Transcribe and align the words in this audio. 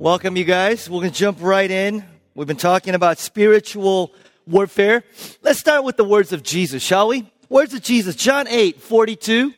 Welcome, 0.00 0.38
you 0.38 0.44
guys. 0.44 0.88
We're 0.88 1.00
going 1.00 1.12
to 1.12 1.18
jump 1.18 1.42
right 1.42 1.70
in. 1.70 2.02
We've 2.34 2.46
been 2.46 2.56
talking 2.56 2.94
about 2.94 3.18
spiritual 3.18 4.14
warfare. 4.46 5.04
Let's 5.42 5.58
start 5.58 5.84
with 5.84 5.98
the 5.98 6.04
words 6.04 6.32
of 6.32 6.42
Jesus, 6.42 6.82
shall 6.82 7.08
we? 7.08 7.30
Words 7.50 7.74
of 7.74 7.82
Jesus, 7.82 8.16
John 8.16 8.48
8, 8.48 8.80
42. 8.80 9.52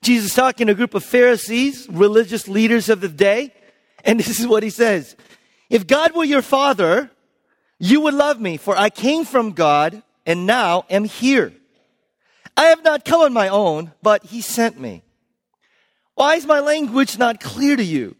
Jesus 0.00 0.32
talking 0.32 0.68
to 0.68 0.74
a 0.74 0.76
group 0.76 0.94
of 0.94 1.02
Pharisees, 1.02 1.88
religious 1.90 2.46
leaders 2.46 2.88
of 2.88 3.00
the 3.00 3.08
day. 3.08 3.52
And 4.04 4.20
this 4.20 4.38
is 4.38 4.46
what 4.46 4.62
he 4.62 4.70
says. 4.70 5.16
If 5.68 5.88
God 5.88 6.14
were 6.14 6.22
your 6.22 6.40
father, 6.40 7.10
you 7.80 8.00
would 8.02 8.14
love 8.14 8.40
me, 8.40 8.58
for 8.58 8.76
I 8.76 8.90
came 8.90 9.24
from 9.24 9.54
God 9.54 10.04
and 10.24 10.46
now 10.46 10.84
am 10.88 11.02
here. 11.02 11.52
I 12.56 12.66
have 12.66 12.84
not 12.84 13.04
come 13.04 13.22
on 13.22 13.32
my 13.32 13.48
own, 13.48 13.90
but 14.04 14.22
he 14.26 14.40
sent 14.40 14.78
me. 14.78 15.02
Why 16.14 16.36
is 16.36 16.46
my 16.46 16.60
language 16.60 17.18
not 17.18 17.40
clear 17.40 17.74
to 17.74 17.82
you? 17.82 18.14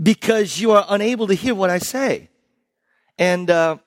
Because 0.00 0.60
you 0.60 0.72
are 0.72 0.84
unable 0.88 1.26
to 1.26 1.34
hear 1.34 1.54
what 1.54 1.70
I 1.70 1.78
say. 1.78 2.28
And 3.18 3.50
uh, 3.50 3.78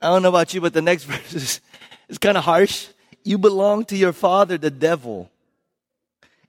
I 0.00 0.06
don't 0.08 0.22
know 0.22 0.28
about 0.28 0.54
you, 0.54 0.60
but 0.60 0.72
the 0.72 0.82
next 0.82 1.04
verse 1.10 1.34
is, 1.34 1.60
is 2.08 2.18
kind 2.18 2.36
of 2.36 2.44
harsh. 2.44 2.88
You 3.24 3.38
belong 3.38 3.84
to 3.86 3.96
your 3.96 4.12
father, 4.12 4.58
the 4.58 4.70
devil, 4.70 5.30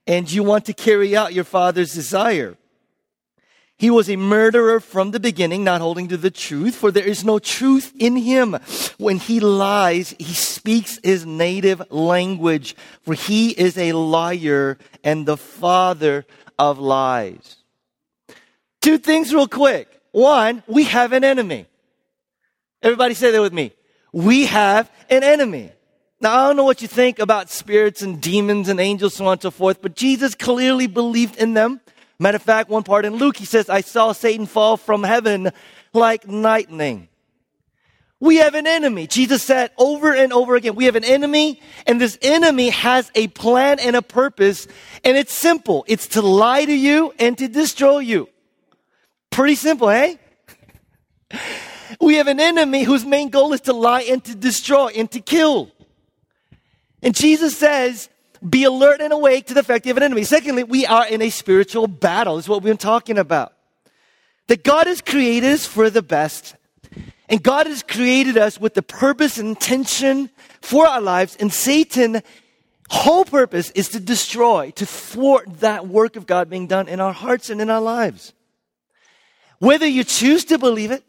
and 0.07 0.31
you 0.31 0.43
want 0.43 0.66
to 0.66 0.73
carry 0.73 1.16
out 1.16 1.34
your 1.34 1.43
father's 1.43 1.93
desire. 1.93 2.57
He 3.77 3.90
was 3.90 4.09
a 4.09 4.15
murderer 4.15 4.79
from 4.79 5.12
the 5.12 5.20
beginning, 5.20 5.63
not 5.63 5.81
holding 5.81 6.07
to 6.07 6.18
the 6.18 6.31
truth, 6.31 6.76
for 6.76 6.90
there 6.91 7.05
is 7.05 7.26
no 7.26 7.38
truth 7.38 7.91
in 7.99 8.15
him. 8.15 8.57
When 8.98 9.18
he 9.18 9.40
lies, 9.40 10.15
he 10.18 10.34
speaks 10.34 10.99
his 11.04 11.26
native 11.26 11.91
language, 11.91 12.76
for 13.02 13.13
he 13.13 13.49
is 13.49 13.77
a 13.77 13.91
liar 13.91 14.77
and 15.04 15.26
the 15.26 15.38
father 15.38 16.26
of 16.57 16.79
lies. 16.79 17.62
Two 18.83 18.97
things 18.97 19.33
real 19.33 19.47
quick. 19.47 19.87
One, 20.11 20.61
we 20.67 20.83
have 20.83 21.13
an 21.13 21.23
enemy. 21.23 21.67
Everybody 22.81 23.13
say 23.13 23.31
that 23.31 23.40
with 23.40 23.53
me. 23.53 23.71
We 24.12 24.45
have 24.48 24.91
an 25.09 25.23
enemy. 25.23 25.71
Now, 26.20 26.37
I 26.37 26.48
don't 26.48 26.57
know 26.57 26.65
what 26.65 26.81
you 26.81 26.90
think 26.90 27.20
about 27.20 27.49
spirits 27.49 28.01
and 28.01 28.21
demons 28.21 28.67
and 28.67 28.81
angels, 28.81 29.13
so 29.13 29.25
on 29.25 29.31
and 29.31 29.41
so 29.41 29.51
forth, 29.51 29.81
but 29.81 29.95
Jesus 29.95 30.35
clearly 30.35 30.87
believed 30.87 31.37
in 31.37 31.53
them. 31.53 31.79
Matter 32.20 32.35
of 32.35 32.41
fact, 32.41 32.70
one 32.70 32.84
part 32.84 33.05
in 33.05 33.15
Luke, 33.15 33.37
he 33.37 33.45
says, 33.45 33.70
I 33.70 33.79
saw 33.79 34.12
Satan 34.12 34.48
fall 34.48 34.75
from 34.75 35.05
heaven 35.05 35.53
like 35.93 36.27
lightning. 36.27 37.07
We 38.20 38.35
have 38.37 38.53
an 38.53 38.68
enemy. 38.68 39.07
Jesus 39.07 39.43
said 39.43 39.71
over 39.77 40.13
and 40.13 40.34
over 40.34 40.57
again, 40.57 40.75
we 40.75 40.85
have 40.85 40.97
an 40.97 41.05
enemy, 41.05 41.62
and 41.87 42.01
this 42.01 42.18
enemy 42.21 42.68
has 42.71 43.09
a 43.15 43.27
plan 43.29 43.79
and 43.79 43.95
a 43.95 44.01
purpose, 44.01 44.68
and 45.05 45.15
it's 45.15 45.34
simple. 45.34 45.85
It's 45.87 46.07
to 46.09 46.21
lie 46.21 46.65
to 46.65 46.73
you 46.73 47.13
and 47.18 47.37
to 47.37 47.47
destroy 47.47 47.99
you. 47.99 48.27
Pretty 49.34 49.55
simple, 49.55 49.89
eh? 49.89 50.15
We 51.99 52.15
have 52.15 52.27
an 52.27 52.39
enemy 52.39 52.84
whose 52.84 53.03
main 53.03 53.29
goal 53.29 53.51
is 53.53 53.62
to 53.62 53.73
lie 53.73 54.03
and 54.03 54.23
to 54.25 54.35
destroy 54.35 54.90
and 54.90 55.09
to 55.09 55.20
kill. 55.20 55.71
And 57.01 57.15
Jesus 57.15 57.57
says, 57.57 58.09
be 58.48 58.63
alert 58.63 59.01
and 59.01 59.12
awake 59.12 59.48
to 59.48 59.55
the 59.55 59.63
fact 59.63 59.87
you 59.87 59.90
have 59.90 59.98
an 59.98 60.03
enemy. 60.03 60.23
Secondly, 60.23 60.63
we 60.63 60.85
are 60.85 61.07
in 61.07 61.23
a 61.23 61.31
spiritual 61.31 61.87
battle. 61.87 62.37
Is 62.37 62.48
what 62.48 62.62
we've 62.62 62.70
been 62.70 62.77
talking 62.77 63.17
about. 63.17 63.53
That 64.47 64.63
God 64.63 64.85
has 64.85 65.01
created 65.01 65.50
us 65.50 65.66
for 65.66 65.90
the 65.90 66.03
best. 66.03 66.56
And 67.28 67.41
God 67.41 67.66
has 67.66 67.81
created 67.81 68.38
us 68.38 68.59
with 68.59 68.75
the 68.75 68.84
purpose 68.84 69.40
and 69.40 69.50
intention 69.50 70.29
for 70.62 70.85
our 70.85 71.01
lives. 71.01 71.35
And 71.40 71.51
Satan, 71.51 72.22
whole 72.91 73.25
purpose 73.25 73.72
is 73.72 73.90
to 73.90 74.00
destroy, 74.00 74.69
to 74.75 74.85
thwart 74.85 75.62
that 75.62 75.88
work 75.88 76.18
of 76.18 76.28
God 76.28 76.51
being 76.51 76.68
done 76.68 76.88
in 76.88 77.00
our 77.00 77.13
hearts 77.13 77.50
and 77.50 77.59
in 77.59 77.72
our 77.72 77.81
lives. 77.81 78.31
Whether 79.63 79.88
you 79.88 80.03
choose 80.03 80.44
to 80.45 80.57
believe 80.57 80.91
it, 80.91 81.06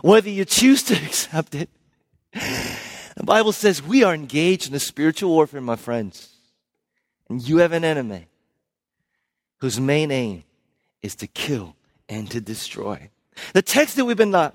whether 0.00 0.30
you 0.30 0.44
choose 0.44 0.84
to 0.84 0.94
accept 1.04 1.56
it, 1.56 1.68
the 2.32 3.24
Bible 3.24 3.50
says 3.50 3.82
we 3.82 4.04
are 4.04 4.14
engaged 4.14 4.68
in 4.68 4.74
a 4.76 4.78
spiritual 4.78 5.30
warfare, 5.30 5.60
my 5.60 5.74
friends. 5.74 6.28
And 7.28 7.42
you 7.42 7.56
have 7.56 7.72
an 7.72 7.82
enemy 7.82 8.28
whose 9.58 9.80
main 9.80 10.12
aim 10.12 10.44
is 11.02 11.16
to 11.16 11.26
kill 11.26 11.74
and 12.08 12.30
to 12.30 12.40
destroy. 12.40 13.10
The 13.54 13.62
text 13.62 13.96
that 13.96 14.04
we've 14.04 14.16
been 14.16 14.36
uh, 14.36 14.52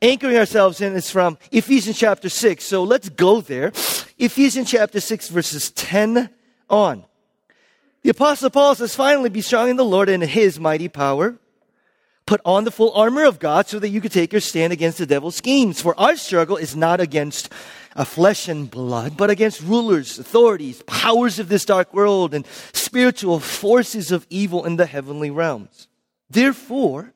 anchoring 0.00 0.36
ourselves 0.36 0.80
in 0.80 0.94
is 0.94 1.10
from 1.10 1.38
Ephesians 1.50 1.98
chapter 1.98 2.28
6. 2.28 2.64
So 2.64 2.84
let's 2.84 3.08
go 3.08 3.40
there. 3.40 3.72
Ephesians 4.16 4.70
chapter 4.70 5.00
6, 5.00 5.28
verses 5.30 5.72
10 5.72 6.30
on. 6.70 7.04
The 8.02 8.10
Apostle 8.10 8.50
Paul 8.50 8.76
says, 8.76 8.94
Finally, 8.94 9.30
be 9.30 9.40
strong 9.40 9.70
in 9.70 9.76
the 9.76 9.84
Lord 9.84 10.08
and 10.08 10.22
his 10.22 10.60
mighty 10.60 10.86
power. 10.86 11.36
Put 12.26 12.40
on 12.44 12.64
the 12.64 12.72
full 12.72 12.92
armor 12.92 13.24
of 13.24 13.38
God 13.38 13.68
so 13.68 13.78
that 13.78 13.88
you 13.88 14.00
can 14.00 14.10
take 14.10 14.32
your 14.32 14.40
stand 14.40 14.72
against 14.72 14.98
the 14.98 15.06
devil's 15.06 15.36
schemes. 15.36 15.80
For 15.80 15.98
our 15.98 16.16
struggle 16.16 16.56
is 16.56 16.74
not 16.74 17.00
against 17.00 17.52
a 17.94 18.04
flesh 18.04 18.48
and 18.48 18.70
blood, 18.70 19.16
but 19.16 19.30
against 19.30 19.62
rulers, 19.62 20.18
authorities, 20.18 20.82
powers 20.86 21.38
of 21.38 21.48
this 21.48 21.64
dark 21.64 21.94
world, 21.94 22.34
and 22.34 22.44
spiritual 22.72 23.38
forces 23.38 24.10
of 24.10 24.26
evil 24.28 24.64
in 24.64 24.76
the 24.76 24.86
heavenly 24.86 25.30
realms. 25.30 25.86
Therefore, 26.28 27.12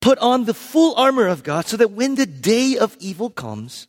put 0.00 0.18
on 0.18 0.46
the 0.46 0.54
full 0.54 0.94
armor 0.96 1.28
of 1.28 1.42
God 1.42 1.66
so 1.66 1.76
that 1.76 1.90
when 1.90 2.14
the 2.14 2.26
day 2.26 2.78
of 2.78 2.96
evil 2.98 3.28
comes, 3.28 3.88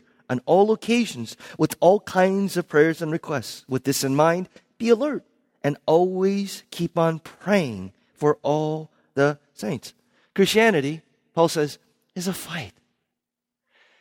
on 0.31 0.41
all 0.45 0.71
occasions 0.71 1.35
with 1.57 1.75
all 1.81 1.99
kinds 1.99 2.55
of 2.55 2.67
prayers 2.69 3.01
and 3.01 3.11
requests. 3.11 3.65
With 3.67 3.83
this 3.83 4.03
in 4.03 4.15
mind, 4.15 4.47
be 4.77 4.87
alert 4.87 5.25
and 5.61 5.77
always 5.85 6.63
keep 6.71 6.97
on 6.97 7.19
praying 7.19 7.91
for 8.13 8.39
all 8.41 8.91
the 9.13 9.37
saints. 9.53 9.93
Christianity, 10.33 11.01
Paul 11.35 11.49
says, 11.49 11.77
is 12.15 12.29
a 12.29 12.33
fight. 12.33 12.71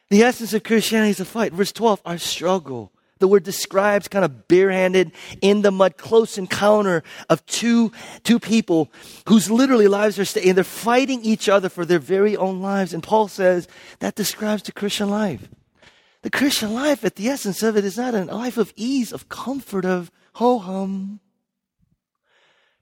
The 0.08 0.22
essence 0.22 0.54
of 0.54 0.62
Christianity 0.62 1.10
is 1.10 1.20
a 1.20 1.24
fight. 1.24 1.52
Verse 1.52 1.72
12, 1.72 2.00
our 2.06 2.18
struggle. 2.18 2.92
The 3.18 3.28
word 3.28 3.42
describes 3.42 4.08
kind 4.08 4.24
of 4.24 4.48
barehanded 4.48 5.12
in 5.42 5.62
the 5.62 5.70
mud, 5.70 5.96
close 5.98 6.38
encounter 6.38 7.02
of 7.28 7.44
two, 7.46 7.92
two 8.22 8.38
people 8.38 8.90
whose 9.28 9.50
literally 9.50 9.88
lives 9.88 10.18
are 10.18 10.24
staying. 10.24 10.54
They're 10.54 10.64
fighting 10.64 11.22
each 11.22 11.48
other 11.48 11.68
for 11.68 11.84
their 11.84 11.98
very 11.98 12.36
own 12.36 12.62
lives. 12.62 12.94
And 12.94 13.02
Paul 13.02 13.28
says 13.28 13.68
that 13.98 14.14
describes 14.14 14.62
the 14.62 14.72
Christian 14.72 15.10
life. 15.10 15.48
The 16.22 16.30
Christian 16.30 16.74
life, 16.74 17.04
at 17.04 17.16
the 17.16 17.28
essence 17.28 17.62
of 17.62 17.76
it, 17.76 17.84
is 17.84 17.96
not 17.96 18.14
a 18.14 18.24
life 18.24 18.58
of 18.58 18.72
ease, 18.76 19.12
of 19.12 19.28
comfort, 19.28 19.84
of 19.84 20.10
ho 20.34 20.58
hum. 20.58 21.20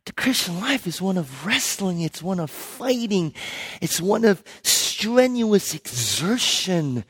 The 0.06 0.12
Christian 0.12 0.59
life 0.59 0.87
is 0.87 1.03
one 1.03 1.19
of 1.19 1.47
wrestling, 1.47 2.00
it's 2.00 2.22
one 2.22 2.41
of 2.41 2.50
fighting, 2.50 3.34
it's 3.81 4.00
one 4.00 4.25
of 4.25 4.43
strenuous 4.62 5.75
exertion. 5.75 7.04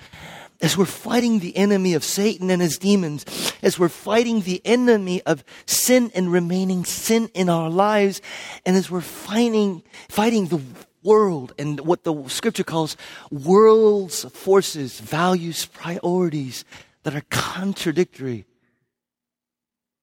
As 0.61 0.77
we're 0.77 0.87
fighting 0.87 1.38
the 1.38 1.56
enemy 1.56 1.94
of 1.94 2.03
Satan 2.03 2.50
and 2.50 2.61
his 2.61 2.77
demons, 2.77 3.25
as 3.62 3.78
we're 3.78 3.88
fighting 3.88 4.41
the 4.41 4.61
enemy 4.65 5.22
of 5.22 5.44
sin 5.65 6.11
and 6.12 6.33
remaining 6.33 6.84
sin 6.84 7.31
in 7.33 7.49
our 7.49 7.71
lives, 7.71 8.21
and 8.67 8.77
as 8.77 8.91
we're 8.91 9.00
fighting, 9.00 9.84
fighting 10.09 10.49
the 10.49 10.61
world 11.08 11.52
and 11.58 11.81
what 11.81 12.05
the 12.05 12.14
scripture 12.28 12.64
calls 12.64 12.96
world's 13.31 14.25
forces, 14.25 15.00
values, 15.00 15.64
priorities 15.64 16.64
that 17.02 17.14
are 17.14 17.25
contradictory 17.31 18.44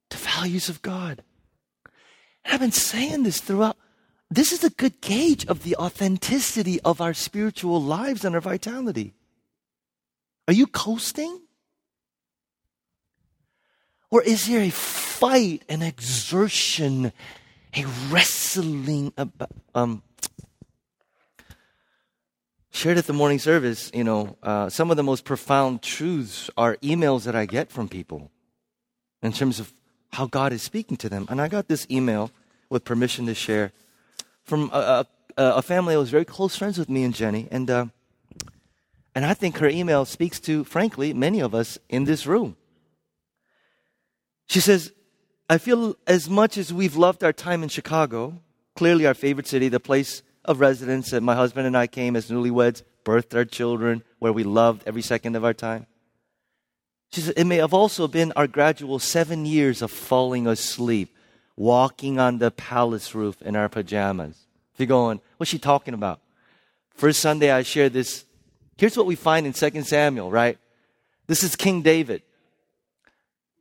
to 0.09 0.17
values 0.17 0.67
of 0.69 0.81
God. 0.81 1.21
And 2.43 2.53
I've 2.53 2.59
been 2.59 2.71
saying 2.71 3.23
this 3.23 3.39
throughout. 3.39 3.77
This 4.29 4.51
is 4.51 4.63
a 4.63 4.71
good 4.71 5.01
gauge 5.01 5.45
of 5.45 5.61
the 5.61 5.75
authenticity 5.75 6.81
of 6.81 6.99
our 6.99 7.13
spiritual 7.13 7.79
lives 7.81 8.25
and 8.25 8.33
our 8.33 8.41
vitality. 8.41 9.13
Are 10.47 10.53
you 10.53 10.67
coasting? 10.67 11.41
Or 14.09 14.23
is 14.23 14.47
there 14.47 14.61
a 14.61 14.71
fight, 14.71 15.63
an 15.69 15.81
exertion, 15.81 17.11
a 17.75 17.85
wrestling 18.09 19.13
about, 19.17 19.51
um, 19.73 20.01
shared 22.75 22.97
at 22.97 23.07
the 23.07 23.13
morning 23.13 23.39
service, 23.39 23.89
you 23.93 24.03
know, 24.03 24.35
uh, 24.43 24.67
some 24.69 24.91
of 24.91 24.97
the 24.97 25.03
most 25.03 25.23
profound 25.23 25.81
truths 25.81 26.49
are 26.57 26.75
emails 26.77 27.23
that 27.23 27.33
I 27.33 27.45
get 27.45 27.71
from 27.71 27.87
people 27.87 28.31
in 29.23 29.31
terms 29.31 29.61
of 29.61 29.73
how 30.11 30.27
God 30.27 30.51
is 30.51 30.61
speaking 30.61 30.97
to 30.97 31.07
them. 31.07 31.25
And 31.29 31.39
I 31.39 31.47
got 31.47 31.69
this 31.69 31.87
email 31.89 32.31
with 32.69 32.83
permission 32.83 33.27
to 33.27 33.33
share 33.33 33.71
from 34.43 34.69
a, 34.73 35.07
a, 35.37 35.43
a 35.43 35.61
family 35.61 35.95
that 35.95 35.99
was 35.99 36.09
very 36.09 36.25
close 36.25 36.57
friends 36.57 36.77
with 36.77 36.89
me 36.89 37.05
and 37.05 37.15
Jenny. 37.15 37.47
And, 37.49 37.71
uh, 37.71 37.85
and 39.15 39.25
I 39.25 39.33
think 39.33 39.59
her 39.59 39.69
email 39.69 40.03
speaks 40.03 40.41
to, 40.41 40.65
frankly, 40.65 41.13
many 41.13 41.39
of 41.39 41.55
us 41.55 41.79
in 41.87 42.03
this 42.03 42.27
room. 42.27 42.57
She 44.47 44.59
says, 44.59 44.91
I 45.49 45.59
feel 45.59 45.95
as 46.07 46.29
much 46.29 46.57
as 46.57 46.73
we've 46.73 46.97
loved 46.97 47.23
our 47.23 47.33
time 47.33 47.63
in 47.63 47.69
Chicago, 47.69 48.41
clearly 48.75 49.07
our 49.07 49.13
favorite 49.13 49.47
city, 49.47 49.69
the 49.69 49.79
place 49.79 50.23
of 50.45 50.59
residence 50.59 51.11
that 51.11 51.21
my 51.21 51.35
husband 51.35 51.67
and 51.67 51.77
I 51.77 51.87
came 51.87 52.15
as 52.15 52.29
newlyweds, 52.29 52.83
birthed 53.03 53.35
our 53.35 53.45
children, 53.45 54.03
where 54.19 54.33
we 54.33 54.43
loved 54.43 54.83
every 54.85 55.01
second 55.01 55.35
of 55.35 55.43
our 55.43 55.53
time. 55.53 55.87
She 57.11 57.21
said, 57.21 57.35
it 57.37 57.45
may 57.45 57.57
have 57.57 57.73
also 57.73 58.07
been 58.07 58.33
our 58.35 58.47
gradual 58.47 58.99
seven 58.99 59.45
years 59.45 59.81
of 59.81 59.91
falling 59.91 60.47
asleep, 60.47 61.15
walking 61.55 62.19
on 62.19 62.39
the 62.39 62.51
palace 62.51 63.15
roof 63.15 63.41
in 63.41 63.55
our 63.55 63.69
pajamas. 63.69 64.45
If 64.73 64.79
you're 64.79 64.87
going, 64.87 65.21
what's 65.37 65.49
she 65.49 65.59
talking 65.59 65.93
about? 65.93 66.19
First 66.95 67.19
Sunday 67.19 67.51
I 67.51 67.63
shared 67.63 67.93
this. 67.93 68.25
Here's 68.77 68.97
what 68.97 69.05
we 69.05 69.15
find 69.15 69.45
in 69.45 69.53
2 69.53 69.81
Samuel, 69.83 70.31
right? 70.31 70.57
This 71.27 71.43
is 71.43 71.55
King 71.55 71.81
David. 71.81 72.21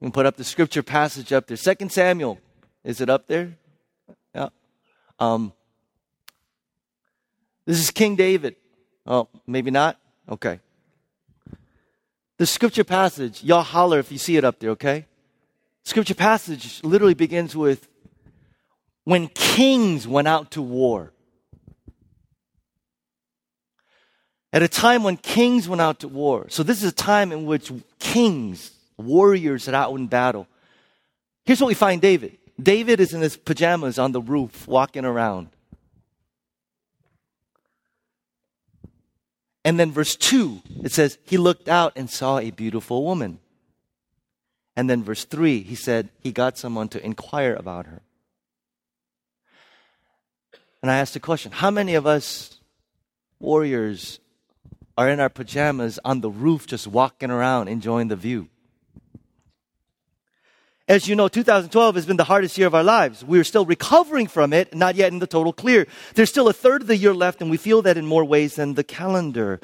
You 0.01 0.07
can 0.07 0.13
put 0.13 0.27
up 0.27 0.37
the 0.37 0.45
scripture 0.45 0.83
passage 0.83 1.33
up 1.33 1.47
there. 1.47 1.57
2 1.57 1.89
Samuel. 1.89 2.39
Is 2.83 3.01
it 3.01 3.09
up 3.09 3.27
there? 3.27 3.57
Yeah. 4.35 4.49
Um, 5.19 5.53
this 7.66 7.81
is 7.81 7.90
King 7.90 8.16
David. 8.16 8.56
Oh, 9.06 9.28
maybe 9.46 9.70
not? 9.70 9.99
Okay. 10.28 10.61
The 12.37 12.46
scripture 12.46 12.84
passage, 12.84 13.44
y'all 13.44 13.62
holler 13.62 13.99
if 13.99 14.11
you 14.11 14.19
see 14.19 14.37
it 14.37 14.44
up 14.44 14.58
there, 14.58 14.70
okay? 14.70 15.06
Scripture 15.84 16.14
passage 16.14 16.82
literally 16.82 17.14
begins 17.14 17.55
with 17.55 17.88
when 19.05 19.28
kings 19.28 20.08
went 20.08 20.26
out 20.26 20.50
to 20.52 20.62
war. 20.62 21.12
At 24.52 24.62
a 24.62 24.69
time 24.69 25.02
when 25.02 25.16
kings 25.16 25.69
went 25.69 25.81
out 25.81 26.00
to 26.00 26.08
war. 26.08 26.46
So 26.49 26.62
this 26.62 26.82
is 26.82 26.90
a 26.90 26.94
time 26.94 27.32
in 27.32 27.44
which 27.44 27.70
kings, 27.99 28.70
warriors 28.96 29.69
are 29.69 29.75
out 29.75 29.94
in 29.94 30.06
battle. 30.06 30.46
Here's 31.44 31.61
what 31.61 31.69
we 31.69 31.75
find 31.75 32.00
David. 32.00 32.38
David 32.61 33.00
is 33.00 33.12
in 33.12 33.20
his 33.20 33.37
pajamas 33.37 33.99
on 33.99 34.12
the 34.12 34.20
roof 34.20 34.66
walking 34.66 35.05
around. 35.05 35.49
And 39.64 39.81
then 39.81 39.90
verse 39.90 40.14
2, 40.14 40.61
it 40.82 40.93
says, 40.93 41.19
He 41.25 41.38
looked 41.38 41.69
out 41.69 41.93
and 41.96 42.11
saw 42.11 42.38
a 42.38 42.50
beautiful 42.50 43.05
woman. 43.05 43.38
And 44.76 44.90
then 44.90 45.02
verse 45.02 45.25
3, 45.25 45.62
he 45.62 45.75
said, 45.75 46.11
He 46.20 46.32
got 46.32 46.58
someone 46.58 46.88
to 46.88 47.05
inquire 47.05 47.55
about 47.55 47.87
her. 47.87 48.02
And 50.82 50.90
I 50.90 50.99
asked 50.99 51.14
the 51.14 51.20
question 51.20 51.50
how 51.50 51.70
many 51.70 51.94
of 51.94 52.06
us 52.06 52.61
warriors 53.40 54.20
are 54.99 55.08
in 55.08 55.19
our 55.19 55.31
pajamas 55.31 55.99
on 56.05 56.20
the 56.20 56.31
roof 56.31 56.66
just 56.66 56.87
walking 56.87 57.31
around 57.31 57.69
enjoying 57.69 58.08
the 58.08 58.16
view? 58.16 58.49
As 60.87 61.09
you 61.09 61.17
know, 61.17 61.29
2012 61.29 61.95
has 61.95 62.05
been 62.05 62.19
the 62.19 62.25
hardest 62.25 62.59
year 62.59 62.67
of 62.67 62.75
our 62.75 62.85
lives. 62.85 63.25
We're 63.25 63.45
still 63.45 63.65
recovering 63.65 64.27
from 64.27 64.53
it, 64.53 64.75
not 64.75 64.97
yet 64.97 65.15
in 65.15 65.19
the 65.19 65.27
total 65.27 65.51
clear. 65.51 65.87
There's 66.15 66.29
still 66.29 66.47
a 66.47 66.53
third 66.53 66.83
of 66.83 66.89
the 66.89 66.97
year 66.99 67.15
left, 67.15 67.41
and 67.41 67.51
we 67.51 67.57
feel 67.57 67.81
that 67.83 67.97
in 67.97 68.05
more 68.05 68.23
ways 68.23 68.57
than 68.57 68.75
the 68.75 68.85
calendar. 68.85 69.61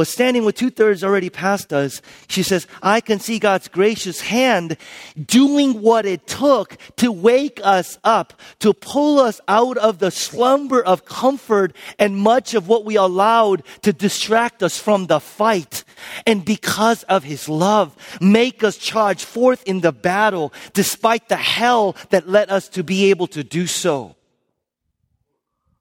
But 0.00 0.06
standing 0.06 0.46
with 0.46 0.54
two 0.54 0.70
thirds 0.70 1.04
already 1.04 1.28
past 1.28 1.74
us, 1.74 2.00
she 2.26 2.42
says, 2.42 2.66
I 2.82 3.02
can 3.02 3.20
see 3.20 3.38
God's 3.38 3.68
gracious 3.68 4.22
hand 4.22 4.78
doing 5.26 5.82
what 5.82 6.06
it 6.06 6.26
took 6.26 6.78
to 6.96 7.12
wake 7.12 7.60
us 7.62 7.98
up, 8.02 8.40
to 8.60 8.72
pull 8.72 9.20
us 9.20 9.42
out 9.46 9.76
of 9.76 9.98
the 9.98 10.10
slumber 10.10 10.82
of 10.82 11.04
comfort 11.04 11.76
and 11.98 12.16
much 12.16 12.54
of 12.54 12.66
what 12.66 12.86
we 12.86 12.96
allowed 12.96 13.62
to 13.82 13.92
distract 13.92 14.62
us 14.62 14.78
from 14.78 15.06
the 15.06 15.20
fight. 15.20 15.84
And 16.26 16.46
because 16.46 17.02
of 17.02 17.24
his 17.24 17.46
love, 17.46 17.94
make 18.22 18.64
us 18.64 18.78
charge 18.78 19.22
forth 19.22 19.62
in 19.64 19.82
the 19.82 19.92
battle 19.92 20.50
despite 20.72 21.28
the 21.28 21.36
hell 21.36 21.94
that 22.08 22.26
led 22.26 22.48
us 22.48 22.70
to 22.70 22.82
be 22.82 23.10
able 23.10 23.26
to 23.26 23.44
do 23.44 23.66
so. 23.66 24.16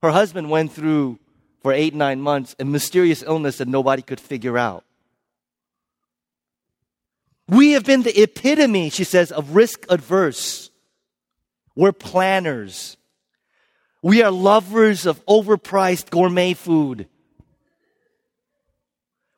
Her 0.01 0.11
husband 0.11 0.49
went 0.49 0.73
through 0.73 1.19
for 1.61 1.73
eight, 1.73 1.93
nine 1.93 2.21
months, 2.21 2.55
a 2.59 2.65
mysterious 2.65 3.23
illness 3.23 3.57
that 3.57 3.67
nobody 3.67 4.01
could 4.01 4.19
figure 4.19 4.57
out. 4.57 4.83
We 7.47 7.71
have 7.71 7.83
been 7.83 8.03
the 8.03 8.21
epitome, 8.21 8.89
she 8.89 9.03
says, 9.03 9.31
of 9.31 9.55
risk 9.55 9.85
adverse. 9.89 10.69
We're 11.75 11.91
planners. 11.91 12.97
We 14.01 14.23
are 14.23 14.31
lovers 14.31 15.05
of 15.05 15.25
overpriced 15.25 16.09
gourmet 16.09 16.53
food. 16.53 17.07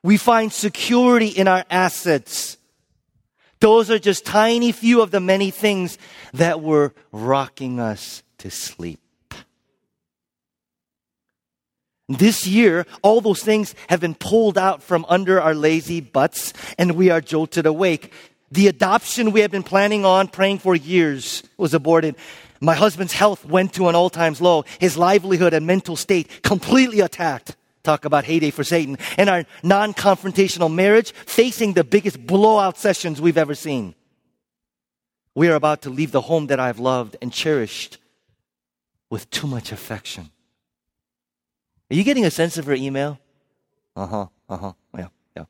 We 0.04 0.18
find 0.18 0.52
security 0.52 1.28
in 1.28 1.48
our 1.48 1.66
assets. 1.70 2.58
Those 3.60 3.90
are 3.92 4.00
just 4.00 4.26
tiny 4.26 4.72
few 4.72 5.02
of 5.02 5.12
the 5.12 5.20
many 5.20 5.52
things 5.52 5.98
that 6.34 6.62
were 6.62 6.94
rocking 7.12 7.80
us 7.80 8.24
to 8.40 8.50
sleep. 8.50 9.01
This 12.18 12.48
year, 12.48 12.86
all 13.02 13.22
those 13.22 13.44
things 13.44 13.76
have 13.90 14.00
been 14.00 14.16
pulled 14.16 14.58
out 14.58 14.84
from 14.84 15.06
under 15.08 15.42
our 15.42 15.54
lazy 15.54 16.02
butts 16.02 16.54
and 16.78 16.94
we 16.94 17.10
are 17.10 17.22
jolted 17.22 17.66
awake. 17.66 18.12
The 18.52 18.68
adoption 18.68 19.32
we 19.32 19.42
have 19.42 19.52
been 19.52 19.64
planning 19.64 20.04
on, 20.06 20.28
praying 20.28 20.60
for 20.60 20.76
years 20.76 21.44
was 21.58 21.74
aborted. 21.74 22.16
My 22.60 22.76
husband's 22.76 23.14
health 23.14 23.46
went 23.46 23.74
to 23.74 23.88
an 23.88 23.96
all 23.96 24.10
times 24.10 24.42
low. 24.42 24.66
His 24.80 24.98
livelihood 24.98 25.54
and 25.54 25.66
mental 25.66 25.96
state 25.96 26.44
completely 26.44 27.00
attacked. 27.00 27.56
Talk 27.84 28.06
about 28.06 28.26
heyday 28.26 28.52
for 28.52 28.64
Satan. 28.64 28.98
And 29.18 29.30
our 29.30 29.46
non 29.64 29.94
confrontational 29.94 30.72
marriage 30.72 31.12
facing 31.12 31.74
the 31.74 31.84
biggest 31.84 32.26
blowout 32.26 32.78
sessions 32.78 33.20
we've 33.20 33.38
ever 33.38 33.56
seen. 33.56 33.96
We 35.34 35.48
are 35.48 35.56
about 35.56 35.84
to 35.84 35.90
leave 35.90 36.12
the 36.12 36.22
home 36.22 36.48
that 36.48 36.60
I've 36.60 36.80
loved 36.80 37.16
and 37.22 37.32
cherished 37.32 37.98
with 39.10 39.30
too 39.30 39.48
much 39.48 39.72
affection. 39.72 40.30
Are 41.92 41.94
you 41.94 42.06
getting 42.06 42.24
a 42.24 42.32
sense 42.32 42.58
of 42.58 42.66
her 42.68 42.74
email? 42.74 43.20
Uh 43.98 44.08
huh, 44.08 44.28
uh 44.48 44.58
huh, 44.58 44.74
yeah, 44.98 45.08
yeah. 45.36 45.44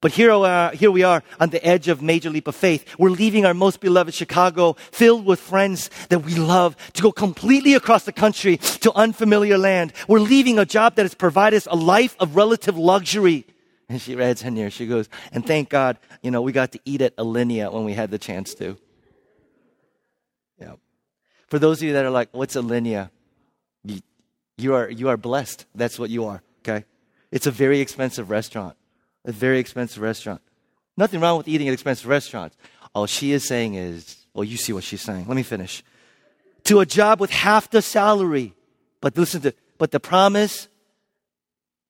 But 0.00 0.12
here 0.12 0.30
we, 0.38 0.46
are, 0.46 0.70
here 0.70 0.92
we 0.92 1.02
are 1.02 1.24
on 1.40 1.50
the 1.50 1.62
edge 1.66 1.88
of 1.88 2.02
major 2.02 2.30
leap 2.30 2.46
of 2.46 2.54
faith. 2.54 2.86
We're 2.96 3.10
leaving 3.10 3.44
our 3.44 3.52
most 3.52 3.80
beloved 3.80 4.14
Chicago, 4.14 4.74
filled 4.92 5.26
with 5.26 5.40
friends 5.40 5.90
that 6.08 6.20
we 6.20 6.36
love, 6.36 6.76
to 6.92 7.02
go 7.02 7.10
completely 7.10 7.74
across 7.74 8.04
the 8.04 8.12
country 8.12 8.58
to 8.58 8.92
unfamiliar 8.92 9.58
land. 9.58 9.92
We're 10.06 10.20
leaving 10.20 10.56
a 10.56 10.64
job 10.64 10.94
that 10.94 11.02
has 11.02 11.16
provided 11.16 11.56
us 11.56 11.66
a 11.68 11.74
life 11.74 12.14
of 12.20 12.36
relative 12.36 12.78
luxury. 12.78 13.46
And 13.88 14.00
she 14.00 14.16
adds 14.22 14.44
in 14.44 14.54
here, 14.54 14.70
she 14.70 14.86
goes, 14.86 15.08
and 15.32 15.44
thank 15.44 15.68
God, 15.68 15.98
you 16.22 16.30
know, 16.30 16.42
we 16.42 16.52
got 16.52 16.70
to 16.72 16.80
eat 16.84 17.02
at 17.02 17.16
Alinea 17.16 17.72
when 17.72 17.84
we 17.84 17.94
had 17.94 18.12
the 18.12 18.18
chance 18.18 18.54
to. 18.54 18.78
Yeah. 20.60 20.74
For 21.48 21.58
those 21.58 21.78
of 21.78 21.88
you 21.88 21.94
that 21.94 22.04
are 22.04 22.10
like, 22.10 22.28
what's 22.30 22.54
Alinea? 22.54 23.10
You 23.82 24.00
are, 24.74 24.90
you 24.90 25.08
are 25.08 25.16
blessed. 25.16 25.66
That's 25.74 25.98
what 25.98 26.10
you 26.10 26.24
are, 26.24 26.42
okay? 26.60 26.84
It's 27.30 27.46
a 27.46 27.50
very 27.50 27.80
expensive 27.80 28.30
restaurant. 28.30 28.76
A 29.24 29.32
very 29.32 29.58
expensive 29.58 30.02
restaurant. 30.02 30.40
Nothing 30.96 31.20
wrong 31.20 31.38
with 31.38 31.48
eating 31.48 31.68
at 31.68 31.74
expensive 31.74 32.06
restaurants. 32.08 32.56
All 32.94 33.06
she 33.06 33.32
is 33.32 33.46
saying 33.46 33.74
is, 33.74 34.26
well, 34.34 34.44
you 34.44 34.56
see 34.56 34.72
what 34.72 34.84
she's 34.84 35.02
saying. 35.02 35.26
Let 35.26 35.36
me 35.36 35.42
finish. 35.42 35.82
To 36.64 36.80
a 36.80 36.86
job 36.86 37.20
with 37.20 37.30
half 37.30 37.70
the 37.70 37.82
salary, 37.82 38.54
but 39.00 39.16
listen 39.16 39.40
to, 39.42 39.54
but 39.78 39.90
the 39.90 40.00
promise 40.00 40.68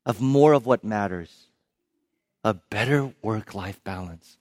of 0.06 0.20
more 0.20 0.52
of 0.52 0.66
what 0.66 0.84
matters 0.84 1.46
a 2.44 2.54
better 2.54 3.12
work 3.22 3.54
life 3.54 3.82
balance. 3.84 4.38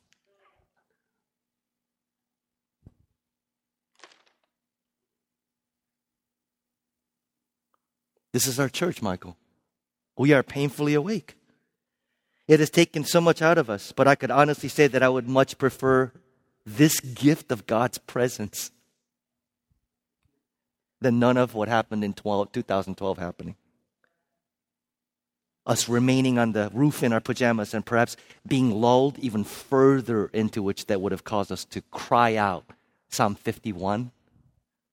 This 8.31 8.45
is 8.45 8.59
our 8.59 8.69
church, 8.69 9.01
Michael. 9.01 9.37
We 10.17 10.33
are 10.33 10.43
painfully 10.43 10.93
awake. 10.93 11.35
It 12.47 12.59
has 12.59 12.69
taken 12.69 13.03
so 13.03 13.21
much 13.21 13.41
out 13.41 13.57
of 13.57 13.69
us, 13.69 13.91
but 13.91 14.07
I 14.07 14.15
could 14.15 14.31
honestly 14.31 14.69
say 14.69 14.87
that 14.87 15.03
I 15.03 15.09
would 15.09 15.27
much 15.27 15.57
prefer 15.57 16.11
this 16.65 16.99
gift 16.99 17.51
of 17.51 17.65
God's 17.65 17.97
presence 17.97 18.71
than 21.01 21.19
none 21.19 21.37
of 21.37 21.53
what 21.53 21.67
happened 21.67 22.03
in 22.03 22.13
12, 22.13 22.51
2012 22.51 23.17
happening. 23.17 23.55
Us 25.65 25.87
remaining 25.87 26.37
on 26.37 26.51
the 26.51 26.69
roof 26.73 27.03
in 27.03 27.13
our 27.13 27.19
pajamas 27.19 27.73
and 27.73 27.85
perhaps 27.85 28.17
being 28.47 28.71
lulled 28.71 29.17
even 29.19 29.43
further 29.43 30.27
into 30.33 30.61
which 30.61 30.87
that 30.87 31.01
would 31.01 31.11
have 31.11 31.23
caused 31.23 31.51
us 31.51 31.65
to 31.65 31.81
cry 31.91 32.35
out. 32.35 32.65
Psalm 33.09 33.35
51. 33.35 34.11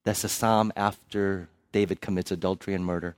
That's 0.04 0.24
a 0.24 0.28
psalm 0.28 0.72
after 0.76 1.48
David 1.72 2.00
commits 2.00 2.30
adultery 2.30 2.74
and 2.74 2.84
murder 2.84 3.16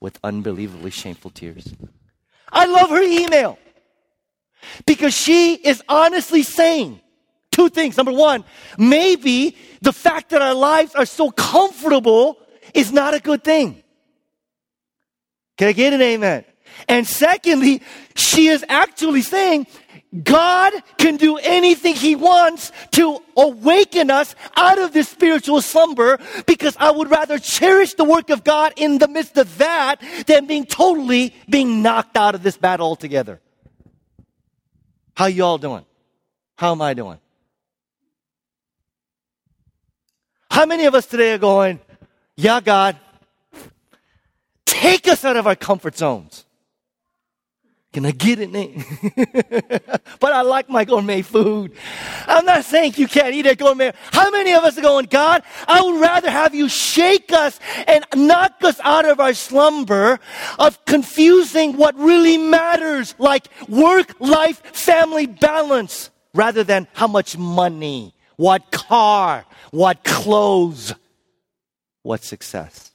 with 0.00 0.18
unbelievably 0.22 0.90
shameful 0.90 1.30
tears. 1.30 1.72
I 2.52 2.66
love 2.66 2.90
her 2.90 3.02
email 3.02 3.58
because 4.86 5.14
she 5.14 5.54
is 5.54 5.82
honestly 5.88 6.42
saying 6.42 7.00
two 7.50 7.68
things. 7.68 7.96
Number 7.96 8.12
one, 8.12 8.44
maybe 8.78 9.56
the 9.82 9.92
fact 9.92 10.30
that 10.30 10.42
our 10.42 10.54
lives 10.54 10.94
are 10.94 11.06
so 11.06 11.30
comfortable 11.30 12.38
is 12.74 12.92
not 12.92 13.14
a 13.14 13.20
good 13.20 13.42
thing. 13.42 13.82
Can 15.56 15.68
I 15.68 15.72
get 15.72 15.92
an 15.92 16.02
amen? 16.02 16.44
And 16.88 17.06
secondly, 17.06 17.82
she 18.14 18.48
is 18.48 18.64
actually 18.68 19.22
saying 19.22 19.66
God 20.22 20.72
can 20.98 21.16
do 21.16 21.36
anything 21.36 21.94
He 21.94 22.14
wants 22.14 22.72
to 22.92 23.20
awaken 23.36 24.10
us 24.10 24.34
out 24.56 24.78
of 24.78 24.92
this 24.92 25.08
spiritual 25.08 25.60
slumber 25.60 26.18
because 26.46 26.76
I 26.78 26.90
would 26.90 27.10
rather 27.10 27.38
cherish 27.38 27.94
the 27.94 28.04
work 28.04 28.30
of 28.30 28.44
God 28.44 28.72
in 28.76 28.98
the 28.98 29.08
midst 29.08 29.36
of 29.36 29.58
that 29.58 29.96
than 30.26 30.46
being 30.46 30.64
totally 30.64 31.34
being 31.48 31.82
knocked 31.82 32.16
out 32.16 32.34
of 32.34 32.42
this 32.42 32.56
battle 32.56 32.86
altogether. 32.86 33.40
How 35.14 35.26
y'all 35.26 35.58
doing? 35.58 35.84
How 36.56 36.72
am 36.72 36.80
I 36.80 36.94
doing? 36.94 37.18
How 40.50 40.64
many 40.64 40.86
of 40.86 40.94
us 40.94 41.04
today 41.04 41.34
are 41.34 41.38
going, 41.38 41.80
yeah, 42.34 42.60
God, 42.60 42.96
take 44.64 45.06
us 45.06 45.22
out 45.24 45.36
of 45.36 45.46
our 45.46 45.56
comfort 45.56 45.98
zones? 45.98 46.45
Can 47.96 48.04
I 48.04 48.10
get 48.10 48.38
it? 48.38 48.52
but 50.20 50.32
I 50.34 50.42
like 50.42 50.68
my 50.68 50.84
gourmet 50.84 51.22
food. 51.22 51.72
I'm 52.26 52.44
not 52.44 52.66
saying 52.66 52.92
you 52.98 53.08
can't 53.08 53.32
eat 53.32 53.46
it 53.46 53.56
gourmet. 53.56 53.94
How 54.12 54.30
many 54.30 54.52
of 54.52 54.64
us 54.64 54.76
are 54.76 54.82
going, 54.82 55.06
God, 55.06 55.42
I 55.66 55.80
would 55.80 55.98
rather 55.98 56.30
have 56.30 56.54
you 56.54 56.68
shake 56.68 57.32
us 57.32 57.58
and 57.86 58.04
knock 58.14 58.52
us 58.60 58.78
out 58.80 59.06
of 59.06 59.18
our 59.18 59.32
slumber 59.32 60.20
of 60.58 60.84
confusing 60.84 61.78
what 61.78 61.96
really 61.96 62.36
matters, 62.36 63.14
like 63.16 63.48
work, 63.66 64.20
life, 64.20 64.58
family 64.76 65.24
balance, 65.24 66.10
rather 66.34 66.64
than 66.64 66.88
how 66.92 67.06
much 67.06 67.38
money, 67.38 68.14
what 68.36 68.70
car, 68.72 69.46
what 69.70 70.04
clothes, 70.04 70.92
what 72.02 72.22
success. 72.22 72.92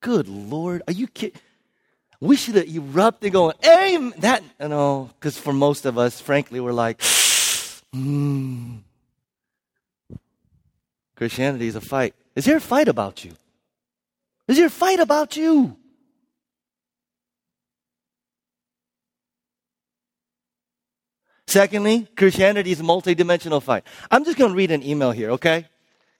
Good 0.00 0.26
Lord, 0.26 0.82
are 0.88 0.92
you 0.92 1.06
kidding? 1.06 1.40
We 2.20 2.36
should 2.36 2.56
have 2.56 2.68
erupted 2.68 3.32
going, 3.32 3.54
aim 3.62 4.12
that, 4.18 4.42
you 4.60 4.68
know, 4.68 5.10
because 5.18 5.38
for 5.38 5.52
most 5.52 5.86
of 5.86 5.98
us, 5.98 6.20
frankly, 6.20 6.60
we're 6.60 6.72
like, 6.72 6.98
mm. 7.94 8.78
Christianity 11.14 11.66
is 11.66 11.76
a 11.76 11.80
fight. 11.80 12.14
Is 12.34 12.44
there 12.44 12.56
a 12.56 12.60
fight 12.60 12.88
about 12.88 13.24
you? 13.24 13.32
Is 14.46 14.56
there 14.56 14.66
a 14.66 14.70
fight 14.70 15.00
about 15.00 15.36
you? 15.36 15.76
Secondly, 21.46 22.06
Christianity 22.14 22.72
is 22.72 22.80
a 22.80 22.84
multidimensional 22.84 23.62
fight. 23.62 23.82
I'm 24.10 24.24
just 24.24 24.36
going 24.36 24.50
to 24.50 24.56
read 24.56 24.70
an 24.70 24.82
email 24.82 25.12
here, 25.12 25.30
okay? 25.30 25.66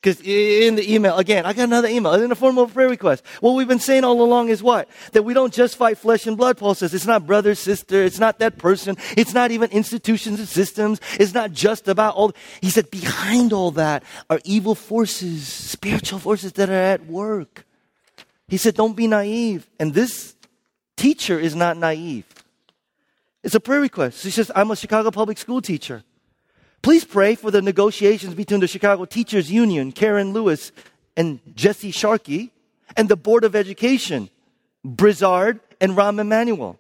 Because 0.01 0.21
in 0.21 0.77
the 0.77 0.95
email, 0.95 1.17
again, 1.17 1.45
I 1.45 1.53
got 1.53 1.65
another 1.65 1.89
email 1.89 2.15
in 2.15 2.29
the 2.29 2.37
form 2.37 2.57
of 2.57 2.71
a 2.71 2.73
prayer 2.73 2.89
request. 2.89 3.25
What 3.41 3.53
we've 3.53 3.67
been 3.67 3.81
saying 3.81 4.05
all 4.05 4.23
along 4.23 4.49
is 4.49 4.63
what? 4.63 4.89
That 5.11 5.25
we 5.25 5.35
don't 5.35 5.53
just 5.53 5.77
fight 5.77 5.99
flesh 5.99 6.25
and 6.25 6.37
blood, 6.37 6.57
Paul 6.57 6.77
says. 6.77 6.95
It's 6.95 7.07
not 7.07 7.27
brother, 7.27 7.57
sister. 7.57 8.05
It's 8.05 8.21
not 8.21 8.39
that 8.39 8.59
person. 8.59 8.97
It's 9.17 9.35
not 9.35 9.51
even 9.51 9.71
institutions 9.71 10.39
and 10.39 10.49
systems. 10.49 11.01
It's 11.19 11.35
not 11.35 11.53
just 11.53 11.89
about 11.89 12.15
all. 12.15 12.33
He 12.61 12.71
said 12.71 12.93
behind 12.93 13.53
all 13.53 13.73
that 13.73 14.05
are 14.31 14.41
evil 14.45 14.77
forces, 14.77 15.49
spiritual 15.49 16.21
forces 16.21 16.53
that 16.53 16.71
are 16.71 16.75
at 16.75 17.07
work. 17.07 17.67
He 18.47 18.57
said, 18.57 18.77
don't 18.77 18.95
be 18.95 19.09
naive. 19.09 19.69
And 19.81 19.95
this 19.95 20.37
teacher 20.97 21.41
is 21.41 21.57
not 21.57 21.77
naive. 21.77 22.25
It's 23.43 23.57
a 23.57 23.61
prayer 23.61 23.81
request. 23.81 24.23
He 24.23 24.31
says, 24.31 24.53
I'm 24.55 24.71
a 24.71 24.77
Chicago 24.77 25.11
public 25.11 25.39
school 25.39 25.61
teacher. 25.61 26.05
Please 26.83 27.05
pray 27.05 27.35
for 27.35 27.51
the 27.51 27.61
negotiations 27.61 28.35
between 28.35 28.61
the 28.61 28.69
Chicago 28.69 29.05
Teachers 29.05 29.51
Union, 29.51 29.93
Karen 29.93 30.33
Lewis 30.33 30.73
and 31.17 31.41
Jesse 31.55 31.91
Sharkey, 31.91 32.53
and 32.97 33.09
the 33.09 33.17
Board 33.17 33.45
of 33.45 33.57
Education, 33.57 34.31
Brizard 34.85 35.61
and 35.81 35.93
Rahm 35.93 36.21
Emanuel. 36.21 36.79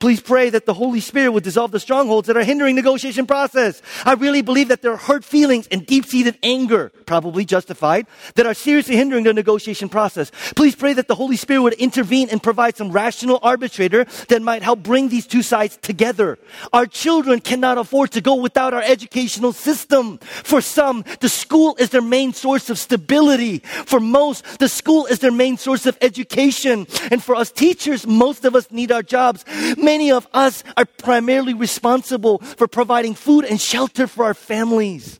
Please 0.00 0.20
pray 0.22 0.48
that 0.48 0.64
the 0.64 0.72
Holy 0.72 0.98
Spirit 1.00 1.32
would 1.32 1.44
dissolve 1.44 1.72
the 1.72 1.78
strongholds 1.78 2.26
that 2.26 2.36
are 2.36 2.42
hindering 2.42 2.74
negotiation 2.74 3.26
process. 3.26 3.82
I 4.06 4.14
really 4.14 4.40
believe 4.40 4.68
that 4.68 4.80
there 4.80 4.92
are 4.92 4.96
hurt 4.96 5.24
feelings 5.24 5.68
and 5.70 5.84
deep-seated 5.84 6.38
anger, 6.42 6.90
probably 7.04 7.44
justified, 7.44 8.06
that 8.34 8.46
are 8.46 8.54
seriously 8.54 8.96
hindering 8.96 9.24
the 9.24 9.34
negotiation 9.34 9.90
process. 9.90 10.32
Please 10.56 10.74
pray 10.74 10.94
that 10.94 11.06
the 11.06 11.14
Holy 11.14 11.36
Spirit 11.36 11.60
would 11.60 11.72
intervene 11.74 12.30
and 12.30 12.42
provide 12.42 12.78
some 12.78 12.90
rational 12.90 13.38
arbitrator 13.42 14.06
that 14.28 14.40
might 14.40 14.62
help 14.62 14.82
bring 14.82 15.10
these 15.10 15.26
two 15.26 15.42
sides 15.42 15.76
together. 15.82 16.38
Our 16.72 16.86
children 16.86 17.40
cannot 17.40 17.76
afford 17.76 18.12
to 18.12 18.22
go 18.22 18.36
without 18.36 18.72
our 18.72 18.82
educational 18.82 19.52
system. 19.52 20.16
For 20.18 20.62
some, 20.62 21.04
the 21.20 21.28
school 21.28 21.76
is 21.78 21.90
their 21.90 22.00
main 22.00 22.32
source 22.32 22.70
of 22.70 22.78
stability. 22.78 23.58
For 23.58 24.00
most, 24.00 24.60
the 24.60 24.68
school 24.70 25.04
is 25.04 25.18
their 25.18 25.30
main 25.30 25.58
source 25.58 25.84
of 25.84 25.98
education. 26.00 26.86
And 27.10 27.22
for 27.22 27.34
us 27.34 27.52
teachers, 27.52 28.06
most 28.06 28.46
of 28.46 28.56
us 28.56 28.70
need 28.70 28.92
our 28.92 29.02
jobs 29.02 29.44
many 29.92 30.12
of 30.12 30.28
us 30.32 30.62
are 30.76 30.88
primarily 31.08 31.54
responsible 31.54 32.38
for 32.58 32.66
providing 32.68 33.14
food 33.26 33.44
and 33.50 33.58
shelter 33.60 34.06
for 34.06 34.22
our 34.28 34.34
families. 34.34 35.18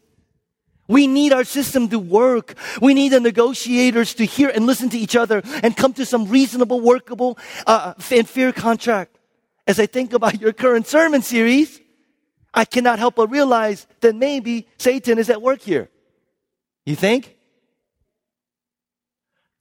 We 0.87 1.07
need 1.07 1.33
our 1.33 1.45
system 1.45 1.89
to 1.95 1.99
work. 1.99 2.55
We 2.81 2.95
need 2.95 3.11
the 3.11 3.21
negotiators 3.21 4.15
to 4.15 4.25
hear 4.25 4.49
and 4.55 4.67
listen 4.71 4.89
to 4.91 4.99
each 4.99 5.17
other 5.23 5.43
and 5.65 5.77
come 5.77 5.93
to 5.95 6.05
some 6.05 6.23
reasonable, 6.39 6.81
workable, 6.81 7.39
uh, 7.67 7.95
and 8.11 8.29
fair 8.29 8.53
contract. 8.53 9.19
As 9.67 9.79
I 9.79 9.87
think 9.87 10.13
about 10.13 10.41
your 10.41 10.53
current 10.53 10.87
sermon 10.87 11.23
series, 11.23 11.81
I 12.63 12.65
cannot 12.65 12.99
help 12.99 13.15
but 13.17 13.29
realize 13.31 13.87
that 14.03 14.15
maybe 14.15 14.67
Satan 14.79 15.19
is 15.19 15.31
at 15.31 15.41
work 15.43 15.61
here. 15.63 15.89
You 16.87 16.97
think? 16.97 17.23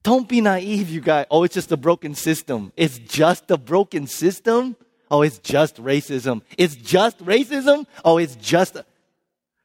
Don't 0.02 0.28
be 0.28 0.42
naive, 0.42 0.90
you 0.90 1.02
guys. 1.02 1.26
Oh, 1.30 1.44
it's 1.46 1.54
just 1.54 1.72
a 1.72 1.78
broken 1.78 2.16
system. 2.16 2.72
It's 2.76 2.98
just 2.98 3.52
a 3.52 3.58
broken 3.58 4.08
system. 4.08 4.76
Oh, 5.12 5.22
it's 5.22 5.40
just 5.40 5.78
racism. 5.78 6.42
It's 6.58 6.76
just 6.76 7.18
racism. 7.20 7.86
Oh, 8.06 8.18
it's 8.18 8.36
just. 8.36 8.78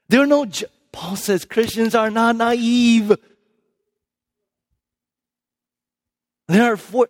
There 0.08 0.22
are 0.22 0.26
no. 0.26 0.46
Ju- 0.46 0.66
Paul 0.92 1.16
says 1.16 1.44
Christians 1.44 1.94
are 1.94 2.10
not 2.10 2.36
naive. 2.36 3.12
There 6.48 6.72
are 6.72 6.76
four. 6.76 7.08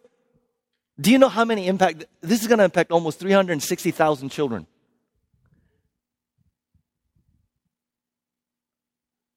Do 1.00 1.10
you 1.10 1.18
know 1.18 1.28
how 1.28 1.44
many 1.44 1.66
impact? 1.66 2.04
This 2.20 2.40
is 2.42 2.48
going 2.48 2.58
to 2.58 2.64
impact 2.64 2.92
almost 2.92 3.18
360,000 3.18 4.28
children. 4.30 4.66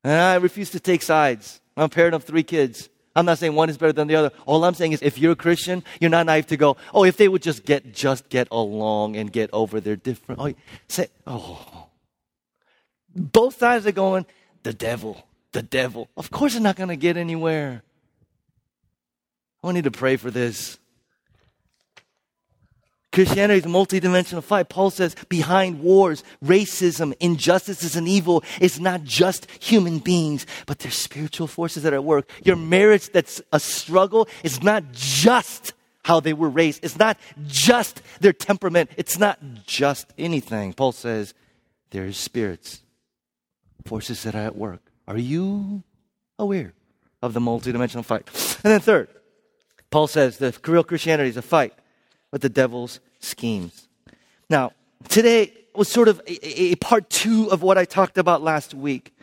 And 0.03 0.13
I 0.13 0.35
refuse 0.35 0.69
to 0.71 0.79
take 0.79 1.01
sides. 1.01 1.59
I'm 1.75 1.85
a 1.85 1.89
parent 1.89 2.15
of 2.15 2.23
three 2.23 2.43
kids. 2.43 2.89
I'm 3.17 3.25
not 3.25 3.39
saying 3.39 3.55
one 3.55 3.67
is 3.67 3.79
better 3.79 3.93
than 3.93 4.07
the 4.07 4.15
other. 4.15 4.31
All 4.45 4.63
I'm 4.63 4.75
saying 4.75 4.91
is 4.91 5.01
if 5.01 5.17
you're 5.17 5.31
a 5.31 5.35
Christian, 5.35 5.83
you're 5.99 6.11
not 6.11 6.27
naive 6.27 6.45
to 6.47 6.57
go, 6.57 6.77
oh, 6.93 7.03
if 7.03 7.17
they 7.17 7.27
would 7.27 7.41
just 7.41 7.65
get, 7.65 7.91
just 7.91 8.29
get 8.29 8.47
along 8.51 9.15
and 9.15 9.33
get 9.33 9.49
over 9.51 9.81
their 9.81 9.95
different, 9.95 10.39
oh, 10.39 10.53
say, 10.87 11.07
oh. 11.25 11.87
Both 13.15 13.57
sides 13.57 13.87
are 13.87 13.91
going, 13.91 14.27
the 14.61 14.71
devil, 14.71 15.23
the 15.51 15.63
devil. 15.63 16.09
Of 16.15 16.29
course 16.29 16.53
they're 16.53 16.61
not 16.61 16.75
going 16.75 16.89
to 16.89 16.95
get 16.95 17.17
anywhere. 17.17 17.81
I 19.63 19.71
need 19.71 19.85
to 19.85 19.91
pray 19.91 20.17
for 20.17 20.29
this. 20.29 20.77
Christianity 23.17 23.57
is 23.57 23.65
a 23.65 23.69
multidimensional 23.69 24.43
fight. 24.43 24.69
Paul 24.69 24.91
says 24.91 25.15
behind 25.27 25.79
wars, 25.79 26.23
racism, 26.45 27.15
injustices, 27.19 27.95
and 27.95 28.07
evil 28.07 28.43
is 28.61 28.79
not 28.79 29.03
just 29.03 29.49
human 29.59 29.97
beings, 29.97 30.45
but 30.67 30.77
there's 30.77 30.93
spiritual 30.93 31.47
forces 31.47 31.81
that 31.81 31.93
are 31.93 31.95
at 31.95 32.03
work. 32.03 32.29
Your 32.43 32.55
marriage 32.55 33.09
that's 33.09 33.41
a 33.51 33.59
struggle 33.59 34.27
is 34.43 34.61
not 34.61 34.91
just 34.91 35.73
how 36.03 36.19
they 36.19 36.33
were 36.33 36.47
raised. 36.47 36.85
It's 36.85 36.99
not 36.99 37.17
just 37.47 38.03
their 38.19 38.33
temperament. 38.33 38.91
It's 38.97 39.17
not 39.17 39.39
just 39.65 40.13
anything. 40.19 40.73
Paul 40.73 40.91
says 40.91 41.33
there's 41.89 42.17
spirits, 42.17 42.83
forces 43.83 44.21
that 44.23 44.35
are 44.35 44.45
at 44.45 44.55
work. 44.55 44.91
Are 45.07 45.17
you 45.17 45.81
aware 46.37 46.75
of 47.23 47.33
the 47.33 47.39
multidimensional 47.39 48.05
fight? 48.05 48.29
And 48.63 48.71
then 48.71 48.79
third, 48.79 49.09
Paul 49.89 50.05
says 50.05 50.37
the 50.37 50.55
real 50.67 50.83
Christianity 50.83 51.29
is 51.29 51.37
a 51.37 51.41
fight 51.41 51.73
with 52.31 52.43
the 52.43 52.49
devil's 52.49 52.99
schemes. 53.19 53.87
Now, 54.49 54.71
today 55.09 55.53
was 55.75 55.87
sort 55.87 56.07
of 56.07 56.21
a, 56.27 56.71
a 56.73 56.75
part 56.75 57.09
two 57.09 57.51
of 57.51 57.61
what 57.61 57.77
I 57.77 57.85
talked 57.85 58.17
about 58.17 58.41
last 58.41 58.73
week. 58.73 59.13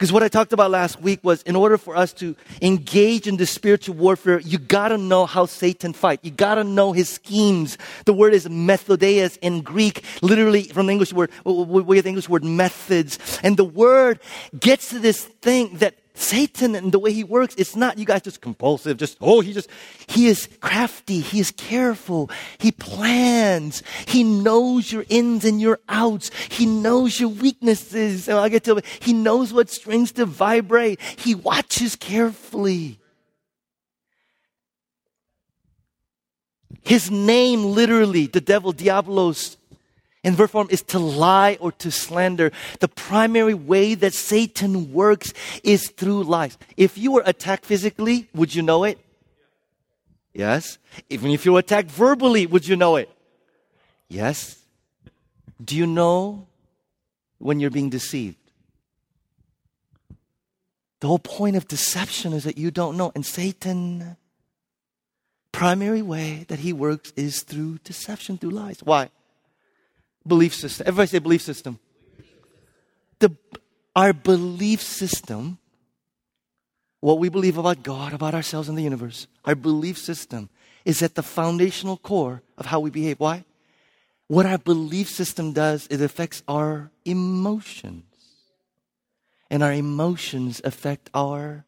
Because 0.00 0.14
what 0.14 0.22
I 0.22 0.28
talked 0.28 0.54
about 0.54 0.70
last 0.70 0.98
week 1.02 1.20
was 1.22 1.42
in 1.42 1.54
order 1.54 1.76
for 1.76 1.94
us 1.94 2.14
to 2.14 2.34
engage 2.62 3.26
in 3.26 3.36
the 3.36 3.44
spiritual 3.44 3.96
warfare, 3.96 4.40
you 4.40 4.56
gotta 4.56 4.96
know 4.96 5.26
how 5.26 5.44
Satan 5.44 5.92
fights. 5.92 6.24
You 6.24 6.30
gotta 6.30 6.64
know 6.64 6.92
his 6.92 7.10
schemes. 7.10 7.76
The 8.06 8.14
word 8.14 8.32
is 8.32 8.48
methodeia 8.48 9.36
in 9.42 9.60
Greek, 9.60 10.02
literally 10.22 10.62
from 10.62 10.86
the 10.86 10.92
English 10.92 11.12
word, 11.12 11.30
we 11.44 11.96
have 11.96 12.04
the 12.04 12.08
English 12.08 12.30
word 12.30 12.44
methods. 12.44 13.18
And 13.42 13.58
the 13.58 13.64
word 13.64 14.20
gets 14.58 14.88
to 14.88 14.98
this 14.98 15.22
thing 15.22 15.76
that 15.76 15.96
Satan 16.14 16.74
and 16.74 16.92
the 16.92 16.98
way 16.98 17.12
he 17.12 17.24
works, 17.24 17.54
it's 17.56 17.76
not 17.76 17.98
you 17.98 18.04
guys 18.04 18.22
just 18.22 18.40
compulsive, 18.40 18.96
just, 18.96 19.16
oh, 19.20 19.40
he 19.40 19.52
just, 19.52 19.70
he 20.08 20.26
is 20.26 20.48
crafty, 20.60 21.20
he 21.20 21.40
is 21.40 21.50
careful, 21.52 22.30
he 22.58 22.72
plans, 22.72 23.82
he 24.06 24.24
knows 24.24 24.92
your 24.92 25.04
ins 25.08 25.44
and 25.44 25.60
your 25.60 25.78
outs, 25.88 26.30
he 26.50 26.66
knows 26.66 27.18
your 27.18 27.30
weaknesses, 27.30 28.28
I 28.28 28.48
get 28.48 28.64
to, 28.64 28.82
he 29.00 29.12
knows 29.12 29.52
what 29.52 29.70
strings 29.70 30.12
to 30.12 30.26
vibrate, 30.26 31.00
he 31.00 31.34
watches 31.34 31.96
carefully. 31.96 32.98
His 36.82 37.10
name 37.10 37.64
literally, 37.64 38.26
the 38.26 38.40
devil, 38.40 38.72
Diablos, 38.72 39.56
in 40.22 40.34
verb 40.34 40.50
form 40.50 40.68
is 40.70 40.82
to 40.82 40.98
lie 40.98 41.56
or 41.60 41.72
to 41.72 41.90
slander. 41.90 42.52
The 42.80 42.88
primary 42.88 43.54
way 43.54 43.94
that 43.94 44.12
Satan 44.12 44.92
works 44.92 45.32
is 45.64 45.88
through 45.90 46.24
lies. 46.24 46.58
If 46.76 46.98
you 46.98 47.12
were 47.12 47.22
attacked 47.24 47.64
physically, 47.64 48.28
would 48.34 48.54
you 48.54 48.62
know 48.62 48.84
it? 48.84 48.98
Yes. 50.34 50.78
Even 51.08 51.30
if 51.30 51.46
you 51.46 51.54
were 51.54 51.60
attacked 51.60 51.90
verbally, 51.90 52.46
would 52.46 52.66
you 52.66 52.76
know 52.76 52.96
it? 52.96 53.10
Yes. 54.08 54.58
Do 55.62 55.76
you 55.76 55.86
know 55.86 56.46
when 57.38 57.58
you're 57.58 57.70
being 57.70 57.90
deceived? 57.90 58.36
The 61.00 61.06
whole 61.06 61.18
point 61.18 61.56
of 61.56 61.66
deception 61.66 62.34
is 62.34 62.44
that 62.44 62.58
you 62.58 62.70
don't 62.70 62.98
know. 62.98 63.10
And 63.14 63.24
Satan, 63.24 64.16
primary 65.50 66.02
way 66.02 66.44
that 66.48 66.58
he 66.58 66.74
works 66.74 67.12
is 67.16 67.42
through 67.42 67.78
deception, 67.84 68.36
through 68.36 68.50
lies. 68.50 68.80
Why? 68.82 69.08
Belief 70.26 70.54
system. 70.54 70.86
Everybody 70.86 71.08
say 71.08 71.18
belief 71.18 71.42
system. 71.42 71.78
The, 73.18 73.36
our 73.96 74.12
belief 74.12 74.82
system, 74.82 75.58
what 77.00 77.18
we 77.18 77.28
believe 77.28 77.58
about 77.58 77.82
God, 77.82 78.12
about 78.12 78.34
ourselves, 78.34 78.68
and 78.68 78.76
the 78.76 78.82
universe, 78.82 79.26
our 79.44 79.54
belief 79.54 79.98
system 79.98 80.50
is 80.84 81.02
at 81.02 81.14
the 81.14 81.22
foundational 81.22 81.96
core 81.96 82.42
of 82.56 82.66
how 82.66 82.80
we 82.80 82.90
behave. 82.90 83.20
Why? 83.20 83.44
What 84.28 84.46
our 84.46 84.58
belief 84.58 85.08
system 85.08 85.52
does, 85.52 85.86
it 85.90 86.00
affects 86.00 86.42
our 86.46 86.90
emotions. 87.04 88.04
And 89.50 89.62
our 89.62 89.72
emotions 89.72 90.60
affect 90.62 91.10
our 91.12 91.64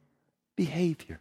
behavior. 0.55 1.21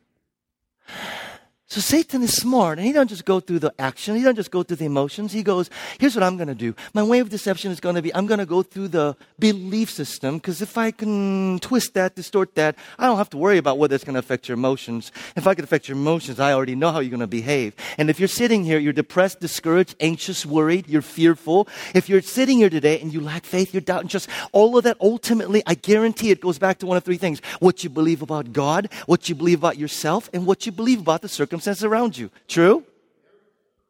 So 1.71 1.79
Satan 1.79 2.21
is 2.21 2.35
smart, 2.35 2.79
and 2.79 2.85
he 2.85 2.91
doesn't 2.91 3.07
just 3.07 3.23
go 3.23 3.39
through 3.39 3.59
the 3.59 3.73
action. 3.79 4.17
He 4.17 4.23
doesn't 4.23 4.35
just 4.35 4.51
go 4.51 4.61
through 4.61 4.75
the 4.75 4.83
emotions. 4.83 5.31
He 5.31 5.41
goes, 5.41 5.69
here's 6.01 6.13
what 6.17 6.21
I'm 6.21 6.35
going 6.35 6.49
to 6.49 6.53
do. 6.53 6.75
My 6.93 7.01
way 7.01 7.19
of 7.19 7.29
deception 7.29 7.71
is 7.71 7.79
going 7.79 7.95
to 7.95 8.01
be, 8.01 8.13
I'm 8.13 8.27
going 8.27 8.41
to 8.41 8.45
go 8.45 8.61
through 8.61 8.89
the 8.89 9.15
belief 9.39 9.89
system, 9.89 10.35
because 10.35 10.61
if 10.61 10.77
I 10.77 10.91
can 10.91 11.59
twist 11.59 11.93
that, 11.93 12.15
distort 12.15 12.55
that, 12.55 12.75
I 12.99 13.05
don't 13.05 13.15
have 13.15 13.29
to 13.29 13.37
worry 13.37 13.57
about 13.57 13.77
whether 13.77 13.95
it's 13.95 14.03
going 14.03 14.15
to 14.15 14.19
affect 14.19 14.49
your 14.49 14.57
emotions. 14.57 15.13
If 15.37 15.47
I 15.47 15.55
can 15.55 15.63
affect 15.63 15.87
your 15.87 15.95
emotions, 15.95 16.41
I 16.41 16.51
already 16.51 16.75
know 16.75 16.91
how 16.91 16.99
you're 16.99 17.09
going 17.09 17.21
to 17.21 17.27
behave. 17.27 17.73
And 17.97 18.09
if 18.09 18.19
you're 18.19 18.27
sitting 18.27 18.65
here, 18.65 18.77
you're 18.77 18.91
depressed, 18.91 19.39
discouraged, 19.39 19.95
anxious, 20.01 20.45
worried, 20.45 20.89
you're 20.89 21.01
fearful. 21.01 21.69
If 21.95 22.09
you're 22.09 22.21
sitting 22.21 22.57
here 22.57 22.69
today 22.69 22.99
and 22.99 23.13
you 23.13 23.21
lack 23.21 23.45
faith, 23.45 23.73
you're 23.73 23.79
doubting, 23.79 24.09
just 24.09 24.27
all 24.51 24.77
of 24.77 24.83
that, 24.83 24.97
ultimately, 24.99 25.63
I 25.65 25.75
guarantee 25.75 26.31
it 26.31 26.41
goes 26.41 26.59
back 26.59 26.79
to 26.79 26.85
one 26.85 26.97
of 26.97 27.05
three 27.05 27.15
things. 27.15 27.41
What 27.61 27.81
you 27.81 27.89
believe 27.89 28.21
about 28.21 28.51
God, 28.51 28.89
what 29.05 29.29
you 29.29 29.35
believe 29.35 29.59
about 29.59 29.77
yourself, 29.77 30.29
and 30.33 30.45
what 30.45 30.65
you 30.65 30.73
believe 30.73 30.99
about 30.99 31.21
the 31.21 31.29
circumstances 31.29 31.60
circumstances 31.61 31.83
around 31.83 32.17
you. 32.17 32.29
True? 32.47 32.83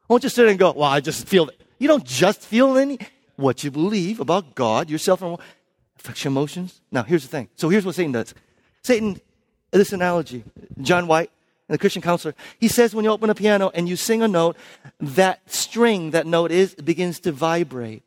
Won't 0.08 0.24
you 0.24 0.30
sit 0.30 0.48
and 0.48 0.60
go, 0.60 0.72
well, 0.72 0.90
I 0.90 1.00
just 1.00 1.28
feel 1.28 1.48
it. 1.48 1.62
You 1.80 1.88
don't 1.88 2.06
just 2.06 2.42
feel 2.42 2.78
any. 2.78 3.00
What 3.38 3.64
you 3.64 3.72
believe 3.72 4.20
about 4.20 4.54
God, 4.54 4.90
yourself, 4.90 5.22
and 5.22 5.38
affects 5.98 6.24
your 6.24 6.32
emotions. 6.32 6.82
Now, 6.92 7.04
here's 7.04 7.24
the 7.24 7.30
thing. 7.30 7.50
So 7.56 7.70
here's 7.70 7.86
what 7.86 7.96
Satan 7.96 8.12
does. 8.12 8.36
Satan, 8.84 9.20
this 9.72 9.94
analogy, 9.94 10.44
John 10.82 11.08
White, 11.08 11.32
the 11.68 11.78
Christian 11.78 12.02
counselor, 12.02 12.36
he 12.60 12.68
says 12.68 12.94
when 12.94 13.06
you 13.06 13.12
open 13.12 13.30
a 13.30 13.36
piano 13.36 13.72
and 13.74 13.88
you 13.90 13.96
sing 13.96 14.22
a 14.22 14.28
note, 14.28 14.58
that 15.00 15.40
string, 15.50 16.12
that 16.12 16.28
note 16.28 16.52
is, 16.52 16.76
begins 16.76 17.20
to 17.22 17.32
vibrate. 17.32 18.04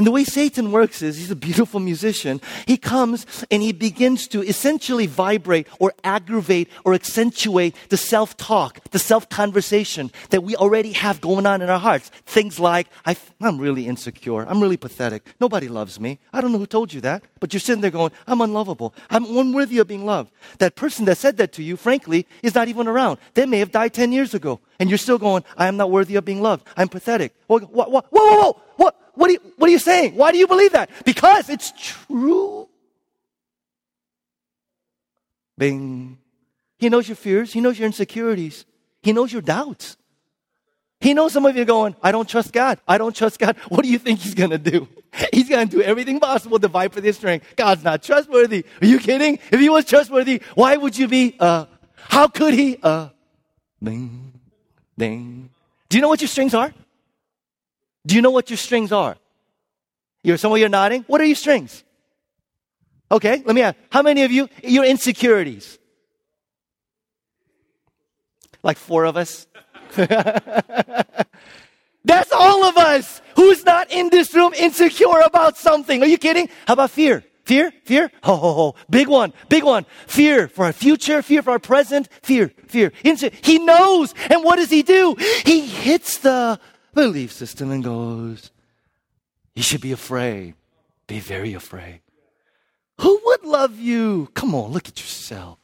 And 0.00 0.06
the 0.06 0.12
way 0.12 0.24
Satan 0.24 0.72
works 0.72 1.02
is 1.02 1.18
he's 1.18 1.30
a 1.30 1.36
beautiful 1.36 1.78
musician. 1.78 2.40
He 2.64 2.78
comes 2.78 3.26
and 3.50 3.60
he 3.62 3.70
begins 3.70 4.26
to 4.28 4.42
essentially 4.42 5.04
vibrate 5.04 5.66
or 5.78 5.92
aggravate 6.04 6.70
or 6.86 6.94
accentuate 6.94 7.76
the 7.90 7.98
self 7.98 8.34
talk, 8.38 8.80
the 8.92 8.98
self 8.98 9.28
conversation 9.28 10.10
that 10.30 10.42
we 10.42 10.56
already 10.56 10.92
have 10.92 11.20
going 11.20 11.44
on 11.44 11.60
in 11.60 11.68
our 11.68 11.78
hearts. 11.78 12.08
Things 12.24 12.58
like, 12.58 12.88
I, 13.04 13.14
am 13.42 13.58
really 13.58 13.86
insecure. 13.86 14.48
I'm 14.48 14.62
really 14.62 14.78
pathetic. 14.78 15.34
Nobody 15.38 15.68
loves 15.68 16.00
me. 16.00 16.18
I 16.32 16.40
don't 16.40 16.52
know 16.52 16.58
who 16.58 16.64
told 16.64 16.94
you 16.94 17.02
that, 17.02 17.22
but 17.38 17.52
you're 17.52 17.60
sitting 17.60 17.82
there 17.82 17.90
going, 17.90 18.12
I'm 18.26 18.40
unlovable. 18.40 18.94
I'm 19.10 19.26
unworthy 19.36 19.80
of 19.80 19.86
being 19.86 20.06
loved. 20.06 20.30
That 20.60 20.76
person 20.76 21.04
that 21.04 21.18
said 21.18 21.36
that 21.36 21.52
to 21.52 21.62
you, 21.62 21.76
frankly, 21.76 22.26
is 22.42 22.54
not 22.54 22.68
even 22.68 22.88
around. 22.88 23.18
They 23.34 23.44
may 23.44 23.58
have 23.58 23.70
died 23.70 23.92
10 23.92 24.12
years 24.12 24.32
ago. 24.32 24.60
And 24.78 24.88
you're 24.88 24.96
still 24.96 25.18
going, 25.18 25.44
I 25.58 25.66
am 25.66 25.76
not 25.76 25.90
worthy 25.90 26.16
of 26.16 26.24
being 26.24 26.40
loved. 26.40 26.66
I'm 26.74 26.88
pathetic. 26.88 27.34
Whoa, 27.48 27.58
whoa, 27.58 27.84
whoa, 27.84 28.02
whoa, 28.08 28.40
whoa. 28.40 28.62
What? 28.80 28.96
What 29.14 29.28
are, 29.28 29.32
you, 29.34 29.40
what 29.58 29.68
are 29.68 29.72
you 29.72 29.78
saying? 29.78 30.14
Why 30.14 30.32
do 30.32 30.38
you 30.38 30.46
believe 30.46 30.72
that? 30.72 30.88
Because 31.04 31.50
it's 31.50 31.72
true. 31.76 32.66
Bing. 35.58 36.16
He 36.78 36.88
knows 36.88 37.06
your 37.06 37.16
fears. 37.16 37.52
He 37.52 37.60
knows 37.60 37.78
your 37.78 37.84
insecurities. 37.84 38.64
He 39.02 39.12
knows 39.12 39.30
your 39.30 39.42
doubts. 39.42 39.98
He 40.98 41.12
knows 41.12 41.34
some 41.34 41.44
of 41.44 41.54
you 41.56 41.66
going, 41.66 41.94
I 42.02 42.10
don't 42.10 42.26
trust 42.26 42.54
God. 42.54 42.80
I 42.88 42.96
don't 42.96 43.14
trust 43.14 43.38
God. 43.38 43.56
What 43.68 43.82
do 43.82 43.90
you 43.90 43.98
think 43.98 44.20
he's 44.20 44.32
going 44.34 44.50
to 44.50 44.58
do? 44.58 44.88
He's 45.32 45.48
going 45.48 45.68
to 45.68 45.76
do 45.76 45.82
everything 45.82 46.20
possible 46.20 46.58
to 46.58 46.68
fight 46.68 46.92
for 46.92 47.00
this 47.00 47.16
strength. 47.16 47.44
God's 47.56 47.82
not 47.82 48.02
trustworthy. 48.02 48.64
Are 48.80 48.86
you 48.86 48.98
kidding? 49.00 49.40
If 49.50 49.58
he 49.58 49.68
was 49.68 49.84
trustworthy, 49.84 50.40
why 50.54 50.76
would 50.76 50.96
you 50.96 51.08
be, 51.08 51.36
uh, 51.40 51.66
how 51.96 52.28
could 52.28 52.54
he, 52.54 52.78
uh, 52.80 53.08
bing. 53.82 55.50
Do 55.88 55.96
you 55.98 56.00
know 56.00 56.08
what 56.08 56.20
your 56.20 56.28
strings 56.28 56.54
are? 56.54 56.72
Do 58.06 58.14
you 58.14 58.22
know 58.22 58.30
what 58.30 58.50
your 58.50 58.56
strings 58.56 58.92
are? 58.92 59.16
You're, 60.22 60.36
some 60.36 60.52
of 60.52 60.58
you 60.58 60.66
are 60.66 60.70
nodding. 60.70 61.04
What 61.06 61.20
are 61.20 61.24
your 61.24 61.36
strings? 61.36 61.84
Okay, 63.10 63.42
let 63.44 63.54
me 63.54 63.62
ask. 63.62 63.76
How 63.90 64.02
many 64.02 64.22
of 64.22 64.30
you, 64.30 64.48
your 64.62 64.84
insecurities? 64.84 65.78
Like 68.62 68.76
four 68.76 69.04
of 69.04 69.16
us? 69.16 69.46
That's 69.96 71.08
all 72.32 72.64
of 72.64 72.76
us 72.76 73.22
who's 73.36 73.64
not 73.64 73.90
in 73.90 74.10
this 74.10 74.34
room 74.34 74.52
insecure 74.54 75.20
about 75.24 75.58
something. 75.58 76.02
Are 76.02 76.06
you 76.06 76.18
kidding? 76.18 76.48
How 76.66 76.74
about 76.74 76.90
fear? 76.90 77.24
Fear? 77.44 77.72
Fear? 77.84 78.12
Ho, 78.22 78.36
ho, 78.36 78.52
ho. 78.52 78.74
Big 78.88 79.08
one. 79.08 79.32
Big 79.48 79.64
one. 79.64 79.84
Fear 80.06 80.48
for 80.48 80.66
our 80.66 80.72
future, 80.72 81.20
fear 81.20 81.42
for 81.42 81.50
our 81.50 81.58
present, 81.58 82.08
fear, 82.22 82.52
fear. 82.68 82.92
He 83.02 83.58
knows. 83.58 84.14
And 84.30 84.44
what 84.44 84.56
does 84.56 84.70
he 84.70 84.82
do? 84.82 85.16
He 85.44 85.66
hits 85.66 86.18
the 86.18 86.60
belief 86.94 87.32
system 87.32 87.70
and 87.70 87.82
goes, 87.84 88.50
You 89.54 89.62
should 89.62 89.80
be 89.80 89.92
afraid. 89.92 90.54
Be 91.06 91.20
very 91.20 91.54
afraid. 91.54 92.00
Who 93.00 93.20
would 93.24 93.44
love 93.44 93.78
you? 93.78 94.28
Come 94.34 94.54
on, 94.54 94.70
look 94.70 94.88
at 94.88 95.00
yourself. 95.00 95.58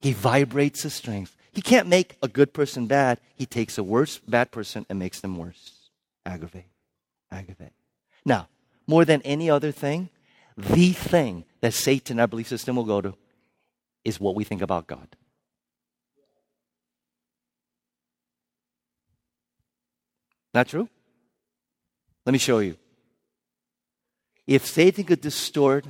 He 0.00 0.12
vibrates 0.12 0.82
the 0.82 0.90
strength. 0.90 1.36
He 1.52 1.62
can't 1.62 1.88
make 1.88 2.16
a 2.22 2.28
good 2.28 2.52
person 2.52 2.86
bad. 2.86 3.18
He 3.34 3.46
takes 3.46 3.78
a 3.78 3.82
worse 3.82 4.18
bad 4.18 4.52
person 4.52 4.86
and 4.88 4.98
makes 4.98 5.20
them 5.20 5.36
worse. 5.36 5.90
Aggravate. 6.24 6.70
Aggravate. 7.32 7.72
Now, 8.24 8.48
more 8.86 9.04
than 9.04 9.22
any 9.22 9.50
other 9.50 9.72
thing, 9.72 10.08
the 10.56 10.92
thing 10.92 11.44
that 11.60 11.74
Satan, 11.74 12.20
our 12.20 12.28
belief 12.28 12.48
system, 12.48 12.76
will 12.76 12.84
go 12.84 13.00
to 13.00 13.14
is 14.04 14.20
what 14.20 14.34
we 14.34 14.44
think 14.44 14.62
about 14.62 14.86
God. 14.86 15.08
Not 20.54 20.68
true? 20.68 20.88
Let 22.24 22.32
me 22.32 22.38
show 22.38 22.58
you. 22.58 22.76
If 24.46 24.66
Satan 24.66 25.04
could 25.04 25.20
distort 25.20 25.86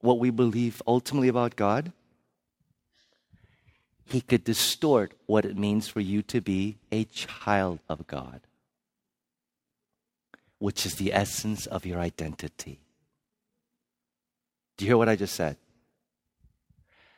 what 0.00 0.18
we 0.18 0.30
believe 0.30 0.80
ultimately 0.86 1.28
about 1.28 1.56
God, 1.56 1.92
he 4.04 4.20
could 4.20 4.44
distort 4.44 5.12
what 5.26 5.44
it 5.44 5.58
means 5.58 5.88
for 5.88 6.00
you 6.00 6.22
to 6.22 6.40
be 6.40 6.78
a 6.92 7.04
child 7.04 7.80
of 7.88 8.06
God, 8.06 8.40
which 10.58 10.86
is 10.86 10.94
the 10.94 11.12
essence 11.12 11.66
of 11.66 11.84
your 11.84 11.98
identity. 11.98 12.78
Do 14.76 14.84
you 14.84 14.90
hear 14.90 14.98
what 14.98 15.08
I 15.08 15.16
just 15.16 15.34
said? 15.34 15.56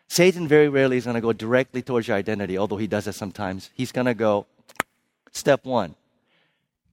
Satan 0.09 0.49
very 0.49 0.69
rarely 0.69 0.97
is 0.97 1.05
going 1.05 1.15
to 1.15 1.21
go 1.21 1.35
directly 1.35 1.83
towards 1.83 2.09
your 2.09 2.17
identity, 2.17 2.57
although 2.57 2.79
he 2.79 2.87
does 2.87 3.07
it 3.07 3.13
sometimes. 3.13 3.69
He's 3.75 3.93
going 3.93 4.07
to 4.07 4.15
go, 4.15 4.47
step 5.33 5.67
one, 5.67 5.95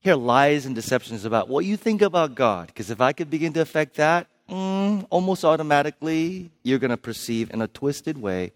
here, 0.05 0.15
lies 0.15 0.67
and 0.67 0.75
deceptions 0.75 1.25
about 1.25 1.49
what 1.49 1.65
you 1.65 1.75
think 1.75 2.03
about 2.03 2.35
God. 2.35 2.67
Because 2.67 2.91
if 2.91 3.01
I 3.01 3.11
could 3.11 3.29
begin 3.29 3.53
to 3.53 3.61
affect 3.61 3.95
that, 3.95 4.27
mm, 4.47 5.03
almost 5.09 5.43
automatically, 5.43 6.51
you're 6.61 6.77
going 6.77 6.91
to 6.91 6.97
perceive 6.97 7.51
in 7.51 7.59
a 7.59 7.67
twisted 7.67 8.15
way 8.19 8.51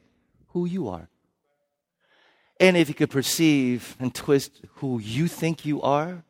who 0.49 0.65
you 0.65 0.88
are. 0.88 1.09
And 2.59 2.77
if 2.77 2.88
you 2.88 2.93
could 2.93 3.09
perceive 3.09 3.95
and 3.99 4.13
twist 4.13 4.62
who 4.75 4.99
you 4.99 5.27
think 5.27 5.65
you 5.65 5.81
are, 5.81 6.23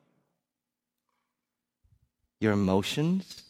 your 2.40 2.54
emotions 2.54 3.44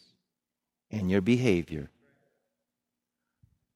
and 0.90 1.08
your 1.08 1.20
behavior 1.20 1.88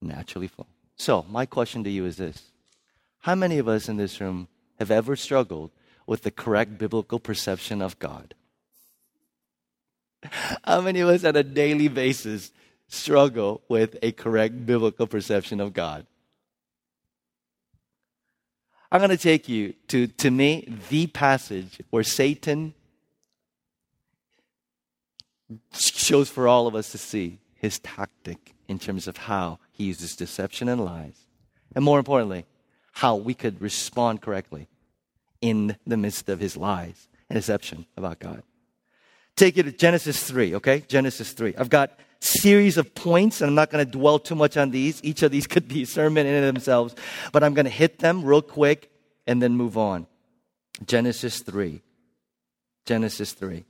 naturally 0.03 0.49
flow. 0.49 0.67
So, 0.97 1.25
my 1.31 1.47
question 1.47 1.85
to 1.85 1.91
you 1.91 2.07
is 2.07 2.17
this 2.17 2.43
How 3.21 3.37
many 3.37 3.59
of 3.59 3.69
us 3.69 3.89
in 3.89 3.99
this 3.99 4.21
room 4.21 4.49
have 4.81 4.91
ever 4.91 5.15
struggled 5.15 5.71
with 6.07 6.23
the 6.23 6.31
correct 6.31 6.79
biblical 6.79 7.19
perception 7.19 7.81
of 7.81 7.99
God. 7.99 8.35
How 10.65 10.81
many 10.81 11.01
of 11.01 11.09
us 11.09 11.25
on 11.25 11.37
a 11.37 11.43
daily 11.43 11.89
basis 11.89 12.53
struggle 12.89 13.63
with 13.69 13.97
a 14.03 14.13
correct 14.13 14.67
biblical 14.67 15.07
perception 15.07 15.61
of 15.61 15.73
God? 15.73 16.07
I'm 18.91 19.01
going 19.01 19.11
to 19.11 19.17
take 19.17 19.49
you 19.49 19.75
to, 19.89 20.07
to 20.07 20.31
me, 20.31 20.79
the 20.89 21.09
passage 21.09 21.81
where 21.91 22.05
Satan 22.05 22.75
shows 25.73 26.29
for 26.31 26.47
all 26.47 26.67
of 26.67 26.75
us 26.75 26.93
to 26.93 26.99
see 26.99 27.39
his 27.55 27.79
tactic 27.81 28.55
in 28.69 28.79
terms 28.79 29.09
of 29.09 29.17
how 29.17 29.59
he 29.73 29.85
uses 29.85 30.17
deception 30.17 30.69
and 30.69 30.85
lies. 30.85 31.27
And 31.75 31.85
more 31.85 31.99
importantly, 31.99 32.47
how 32.93 33.17
we 33.17 33.35
could 33.35 33.61
respond 33.61 34.23
correctly 34.23 34.69
in 35.45 35.77
the 35.87 35.97
midst 35.97 36.29
of 36.29 36.41
his 36.41 36.57
lies 36.57 37.09
and 37.29 37.37
deception 37.37 37.85
about 37.97 38.19
God. 38.19 38.43
Take 39.37 39.59
it 39.59 39.65
to 39.65 39.73
Genesis 39.73 40.23
3, 40.23 40.55
okay? 40.55 40.85
Genesis 40.89 41.33
3. 41.33 41.55
I've 41.59 41.69
got 41.69 41.99
series 42.21 42.79
of 42.79 42.95
points, 42.95 43.41
and 43.41 43.49
I'm 43.49 43.55
not 43.55 43.71
going 43.71 43.85
to 43.85 43.91
dwell 43.91 44.19
too 44.19 44.35
much 44.35 44.57
on 44.57 44.71
these. 44.71 45.03
Each 45.05 45.23
of 45.23 45.31
these 45.31 45.47
could 45.53 45.69
be 45.69 45.83
a 45.83 45.87
sermon 45.87 46.27
in 46.27 46.43
themselves, 46.43 46.95
but 47.33 47.43
I'm 47.43 47.53
going 47.53 47.67
to 47.67 47.71
hit 47.71 47.99
them 47.99 48.25
real 48.25 48.43
quick 48.43 48.91
and 49.27 49.43
then 49.43 49.55
move 49.55 49.77
on. 49.77 50.07
Genesis 50.87 51.41
3. 51.41 51.83
Genesis 52.87 53.33
3 53.33 53.65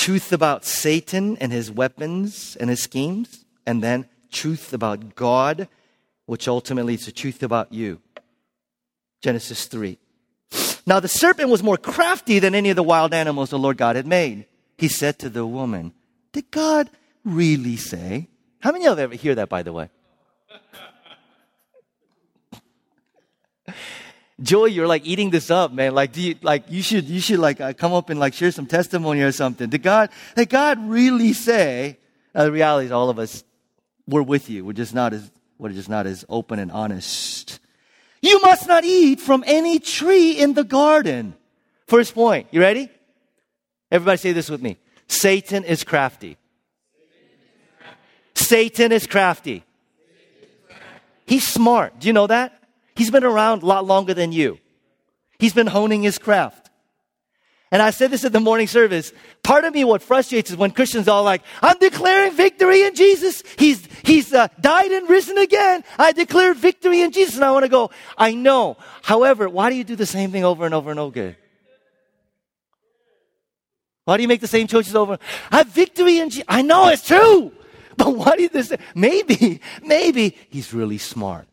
truth 0.00 0.32
about 0.32 0.64
Satan 0.64 1.36
and 1.36 1.52
his 1.52 1.70
weapons 1.70 2.56
and 2.58 2.70
his 2.70 2.82
schemes, 2.82 3.44
and 3.66 3.82
then 3.82 4.08
truth 4.32 4.72
about 4.72 5.14
God, 5.14 5.68
which 6.24 6.48
ultimately 6.48 6.94
is 6.94 7.04
the 7.04 7.12
truth 7.12 7.42
about 7.42 7.72
you. 7.72 8.00
Genesis 9.20 9.66
3. 9.66 9.98
Now 10.86 11.00
the 11.00 11.08
serpent 11.08 11.50
was 11.50 11.62
more 11.62 11.76
crafty 11.76 12.38
than 12.38 12.54
any 12.54 12.70
of 12.70 12.76
the 12.76 12.82
wild 12.82 13.12
animals 13.14 13.50
the 13.50 13.58
Lord 13.58 13.76
God 13.76 13.96
had 13.96 14.06
made. 14.06 14.46
He 14.78 14.88
said 14.88 15.18
to 15.20 15.28
the 15.28 15.46
woman, 15.46 15.92
Did 16.32 16.50
God 16.50 16.90
really 17.24 17.76
say? 17.76 18.28
How 18.60 18.72
many 18.72 18.86
of 18.86 18.98
you 18.98 19.04
ever 19.04 19.14
hear 19.14 19.34
that, 19.36 19.48
by 19.48 19.62
the 19.62 19.72
way? 19.72 19.88
Joy, 24.42 24.66
you're 24.66 24.86
like 24.86 25.06
eating 25.06 25.30
this 25.30 25.50
up, 25.50 25.72
man. 25.72 25.94
Like, 25.94 26.12
do 26.12 26.22
you, 26.22 26.34
like, 26.40 26.64
you 26.68 26.82
should, 26.82 27.04
you 27.04 27.20
should 27.20 27.38
like 27.38 27.60
uh, 27.60 27.74
come 27.74 27.92
up 27.92 28.08
and 28.10 28.18
like 28.18 28.34
share 28.34 28.50
some 28.50 28.66
testimony 28.66 29.20
or 29.20 29.32
something. 29.32 29.68
Did 29.68 29.82
God, 29.82 30.10
did 30.34 30.48
God 30.48 30.88
really 30.88 31.34
say, 31.34 31.98
uh, 32.34 32.44
the 32.44 32.52
reality 32.52 32.86
is 32.86 32.92
all 32.92 33.10
of 33.10 33.18
us, 33.18 33.44
we're 34.06 34.22
with 34.22 34.48
you. 34.48 34.64
We're 34.64 34.72
just 34.72 34.94
not 34.94 35.12
as, 35.12 35.30
we're 35.58 35.70
just 35.70 35.90
not 35.90 36.06
as 36.06 36.24
open 36.28 36.58
and 36.58 36.72
honest. 36.72 37.59
You 38.22 38.40
must 38.42 38.68
not 38.68 38.84
eat 38.84 39.20
from 39.20 39.42
any 39.46 39.78
tree 39.78 40.32
in 40.32 40.54
the 40.54 40.64
garden. 40.64 41.34
First 41.86 42.14
point. 42.14 42.48
You 42.50 42.60
ready? 42.60 42.88
Everybody 43.90 44.18
say 44.18 44.32
this 44.32 44.50
with 44.50 44.62
me. 44.62 44.78
Satan 45.08 45.64
is 45.64 45.84
crafty. 45.84 46.36
Satan 48.34 48.92
is 48.92 49.06
crafty. 49.06 49.64
He's 51.26 51.46
smart. 51.46 51.98
Do 51.98 52.08
you 52.08 52.12
know 52.12 52.26
that? 52.26 52.62
He's 52.96 53.10
been 53.10 53.24
around 53.24 53.62
a 53.62 53.66
lot 53.66 53.86
longer 53.86 54.14
than 54.14 54.32
you. 54.32 54.58
He's 55.38 55.54
been 55.54 55.68
honing 55.68 56.02
his 56.02 56.18
craft. 56.18 56.59
And 57.72 57.80
I 57.80 57.90
said 57.90 58.10
this 58.10 58.24
at 58.24 58.32
the 58.32 58.40
morning 58.40 58.66
service. 58.66 59.12
Part 59.44 59.64
of 59.64 59.72
me, 59.72 59.84
what 59.84 60.02
frustrates 60.02 60.50
is 60.50 60.56
when 60.56 60.72
Christians 60.72 61.06
are 61.06 61.22
like, 61.22 61.42
I'm 61.62 61.78
declaring 61.78 62.32
victory 62.32 62.82
in 62.82 62.96
Jesus. 62.96 63.44
He's, 63.58 63.86
he's 64.04 64.32
uh, 64.32 64.48
died 64.60 64.90
and 64.90 65.08
risen 65.08 65.38
again. 65.38 65.84
I 65.96 66.10
declare 66.10 66.52
victory 66.52 67.00
in 67.00 67.12
Jesus. 67.12 67.36
And 67.36 67.44
I 67.44 67.52
want 67.52 67.64
to 67.64 67.68
go, 67.68 67.90
I 68.18 68.34
know. 68.34 68.76
However, 69.02 69.48
why 69.48 69.70
do 69.70 69.76
you 69.76 69.84
do 69.84 69.94
the 69.94 70.06
same 70.06 70.32
thing 70.32 70.44
over 70.44 70.64
and 70.64 70.74
over 70.74 70.90
and 70.90 70.98
over 70.98 71.10
again? 71.10 71.36
Why 74.04 74.16
do 74.16 74.22
you 74.22 74.28
make 74.28 74.40
the 74.40 74.48
same 74.48 74.66
choices 74.66 74.96
over? 74.96 75.18
I 75.52 75.58
have 75.58 75.68
victory 75.68 76.18
in 76.18 76.30
Jesus. 76.30 76.46
I 76.48 76.62
know 76.62 76.88
it's 76.88 77.06
true. 77.06 77.52
But 77.96 78.16
why 78.16 78.34
do 78.34 78.42
you 78.42 78.48
this? 78.48 78.72
Maybe, 78.96 79.60
maybe 79.84 80.36
he's 80.48 80.74
really 80.74 80.98
smart. 80.98 81.46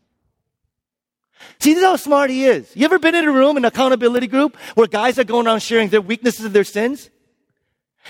See, 1.60 1.74
this 1.74 1.82
is 1.82 1.88
how 1.88 1.96
smart 1.96 2.30
he 2.30 2.44
is. 2.44 2.74
You 2.74 2.84
ever 2.84 2.98
been 2.98 3.14
in 3.14 3.24
a 3.24 3.32
room, 3.32 3.56
an 3.56 3.64
accountability 3.64 4.26
group, 4.26 4.56
where 4.74 4.86
guys 4.86 5.18
are 5.18 5.24
going 5.24 5.46
around 5.46 5.60
sharing 5.60 5.88
their 5.88 6.00
weaknesses 6.00 6.44
and 6.44 6.54
their 6.54 6.64
sins? 6.64 7.10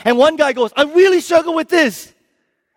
And 0.04 0.18
one 0.18 0.36
guy 0.36 0.52
goes, 0.52 0.72
I 0.76 0.84
really 0.84 1.20
struggle 1.20 1.54
with 1.54 1.68
this. 1.68 2.12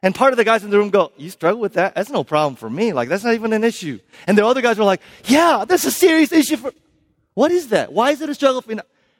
And 0.03 0.15
part 0.15 0.33
of 0.33 0.37
the 0.37 0.43
guys 0.43 0.63
in 0.63 0.71
the 0.71 0.77
room 0.77 0.89
go, 0.89 1.11
You 1.17 1.29
struggle 1.29 1.61
with 1.61 1.73
that? 1.73 1.93
That's 1.95 2.09
no 2.09 2.23
problem 2.23 2.55
for 2.55 2.69
me. 2.69 2.91
Like, 2.91 3.07
that's 3.07 3.23
not 3.23 3.35
even 3.35 3.53
an 3.53 3.63
issue. 3.63 3.99
And 4.25 4.37
the 4.37 4.45
other 4.45 4.61
guys 4.61 4.77
were 4.77 4.83
like, 4.85 5.01
Yeah, 5.25 5.65
that's 5.67 5.85
a 5.85 5.91
serious 5.91 6.31
issue 6.31 6.57
for. 6.57 6.71
What 7.33 7.51
is 7.51 7.69
that? 7.69 7.93
Why 7.93 8.11
is 8.11 8.21
it 8.21 8.29
a 8.29 8.35
struggle 8.35 8.61
for 8.61 8.71
you? 8.71 8.79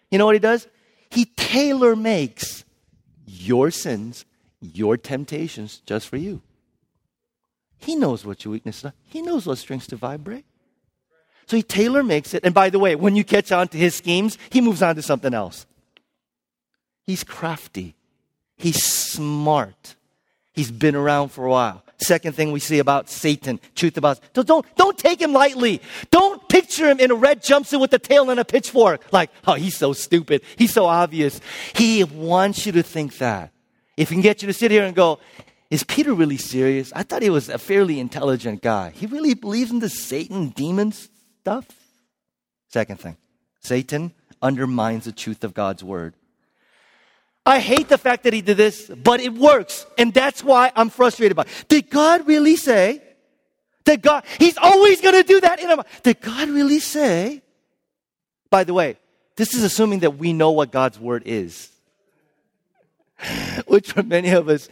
You 0.09 0.17
know 0.17 0.25
what 0.25 0.35
he 0.35 0.39
does? 0.39 0.67
He 1.11 1.25
tailor 1.25 1.95
makes 1.95 2.65
your 3.25 3.69
sins, 3.71 4.25
your 4.59 4.97
temptations 4.97 5.81
just 5.85 6.07
for 6.07 6.17
you. 6.17 6.41
He 7.77 7.95
knows 7.95 8.25
what 8.25 8.43
your 8.43 8.51
weaknesses 8.53 8.85
are, 8.85 8.93
he 9.03 9.21
knows 9.21 9.45
what 9.45 9.57
strings 9.57 9.87
to 9.87 9.95
vibrate. 9.95 10.45
So 11.51 11.57
he 11.57 11.63
tailor 11.63 12.01
makes 12.01 12.33
it. 12.33 12.45
And 12.45 12.53
by 12.53 12.69
the 12.69 12.79
way, 12.79 12.95
when 12.95 13.17
you 13.17 13.25
catch 13.25 13.51
on 13.51 13.67
to 13.67 13.77
his 13.77 13.93
schemes, 13.93 14.37
he 14.49 14.61
moves 14.61 14.81
on 14.81 14.95
to 14.95 15.01
something 15.01 15.33
else. 15.33 15.65
He's 17.03 17.25
crafty. 17.25 17.93
He's 18.55 18.81
smart. 18.81 19.97
He's 20.53 20.71
been 20.71 20.95
around 20.95 21.33
for 21.33 21.45
a 21.45 21.49
while. 21.49 21.83
Second 21.97 22.37
thing 22.37 22.53
we 22.53 22.61
see 22.61 22.79
about 22.79 23.09
Satan, 23.09 23.59
truth 23.75 23.97
about 23.97 24.21
don't, 24.31 24.47
don't, 24.47 24.65
don't 24.77 24.97
take 24.97 25.21
him 25.21 25.33
lightly. 25.33 25.81
Don't 26.09 26.47
picture 26.47 26.89
him 26.89 27.01
in 27.01 27.11
a 27.11 27.15
red 27.15 27.43
jumpsuit 27.43 27.81
with 27.81 27.91
a 27.91 27.99
tail 27.99 28.29
and 28.29 28.39
a 28.39 28.45
pitchfork. 28.45 29.11
Like, 29.11 29.29
oh, 29.45 29.55
he's 29.55 29.75
so 29.75 29.91
stupid. 29.91 30.43
He's 30.55 30.71
so 30.71 30.85
obvious. 30.85 31.41
He 31.75 32.05
wants 32.05 32.65
you 32.65 32.71
to 32.71 32.81
think 32.81 33.17
that. 33.17 33.51
If 33.97 34.07
he 34.07 34.15
can 34.15 34.21
get 34.21 34.41
you 34.41 34.47
to 34.47 34.53
sit 34.53 34.71
here 34.71 34.85
and 34.85 34.95
go, 34.95 35.19
is 35.69 35.83
Peter 35.83 36.13
really 36.13 36.37
serious? 36.37 36.93
I 36.95 37.03
thought 37.03 37.21
he 37.21 37.29
was 37.29 37.49
a 37.49 37.57
fairly 37.57 37.99
intelligent 37.99 38.61
guy. 38.61 38.91
He 38.91 39.05
really 39.05 39.33
believes 39.33 39.69
in 39.69 39.79
the 39.79 39.89
Satan 39.89 40.51
demons 40.51 41.09
stuff. 41.41 41.65
Second 42.67 42.99
thing, 42.99 43.17
Satan 43.59 44.13
undermines 44.41 45.05
the 45.05 45.11
truth 45.11 45.43
of 45.43 45.53
God's 45.53 45.83
word. 45.83 46.13
I 47.45 47.59
hate 47.59 47.89
the 47.89 47.97
fact 47.97 48.23
that 48.23 48.33
he 48.33 48.41
did 48.41 48.57
this, 48.57 48.87
but 48.87 49.19
it 49.19 49.33
works. 49.33 49.87
And 49.97 50.13
that's 50.13 50.43
why 50.43 50.71
I'm 50.75 50.89
frustrated 50.89 51.35
by 51.35 51.43
it. 51.43 51.65
Did 51.67 51.89
God 51.89 52.27
really 52.27 52.55
say 52.55 53.01
that 53.85 54.03
God, 54.03 54.23
he's 54.37 54.57
always 54.57 55.01
going 55.01 55.15
to 55.15 55.23
do 55.23 55.41
that 55.41 55.59
in 55.59 55.71
a, 55.71 55.83
did 56.03 56.21
God 56.21 56.49
really 56.49 56.79
say? 56.79 57.41
By 58.51 58.63
the 58.63 58.75
way, 58.75 58.97
this 59.35 59.55
is 59.55 59.63
assuming 59.63 59.99
that 59.99 60.17
we 60.17 60.33
know 60.33 60.51
what 60.51 60.71
God's 60.71 60.99
word 60.99 61.23
is. 61.25 61.71
Which 63.65 63.93
for 63.93 64.03
many 64.03 64.29
of 64.29 64.47
us, 64.47 64.69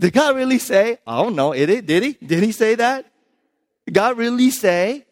did 0.00 0.12
God 0.12 0.34
really 0.34 0.58
say? 0.58 0.98
I 1.06 1.22
don't 1.22 1.36
know. 1.36 1.52
Did 1.52 1.68
he? 1.68 1.80
Did 1.80 2.02
he? 2.02 2.12
Did 2.14 2.42
he 2.42 2.50
say 2.50 2.74
that? 2.74 3.06
Did 3.86 3.94
God 3.94 4.18
really 4.18 4.50
say? 4.50 5.04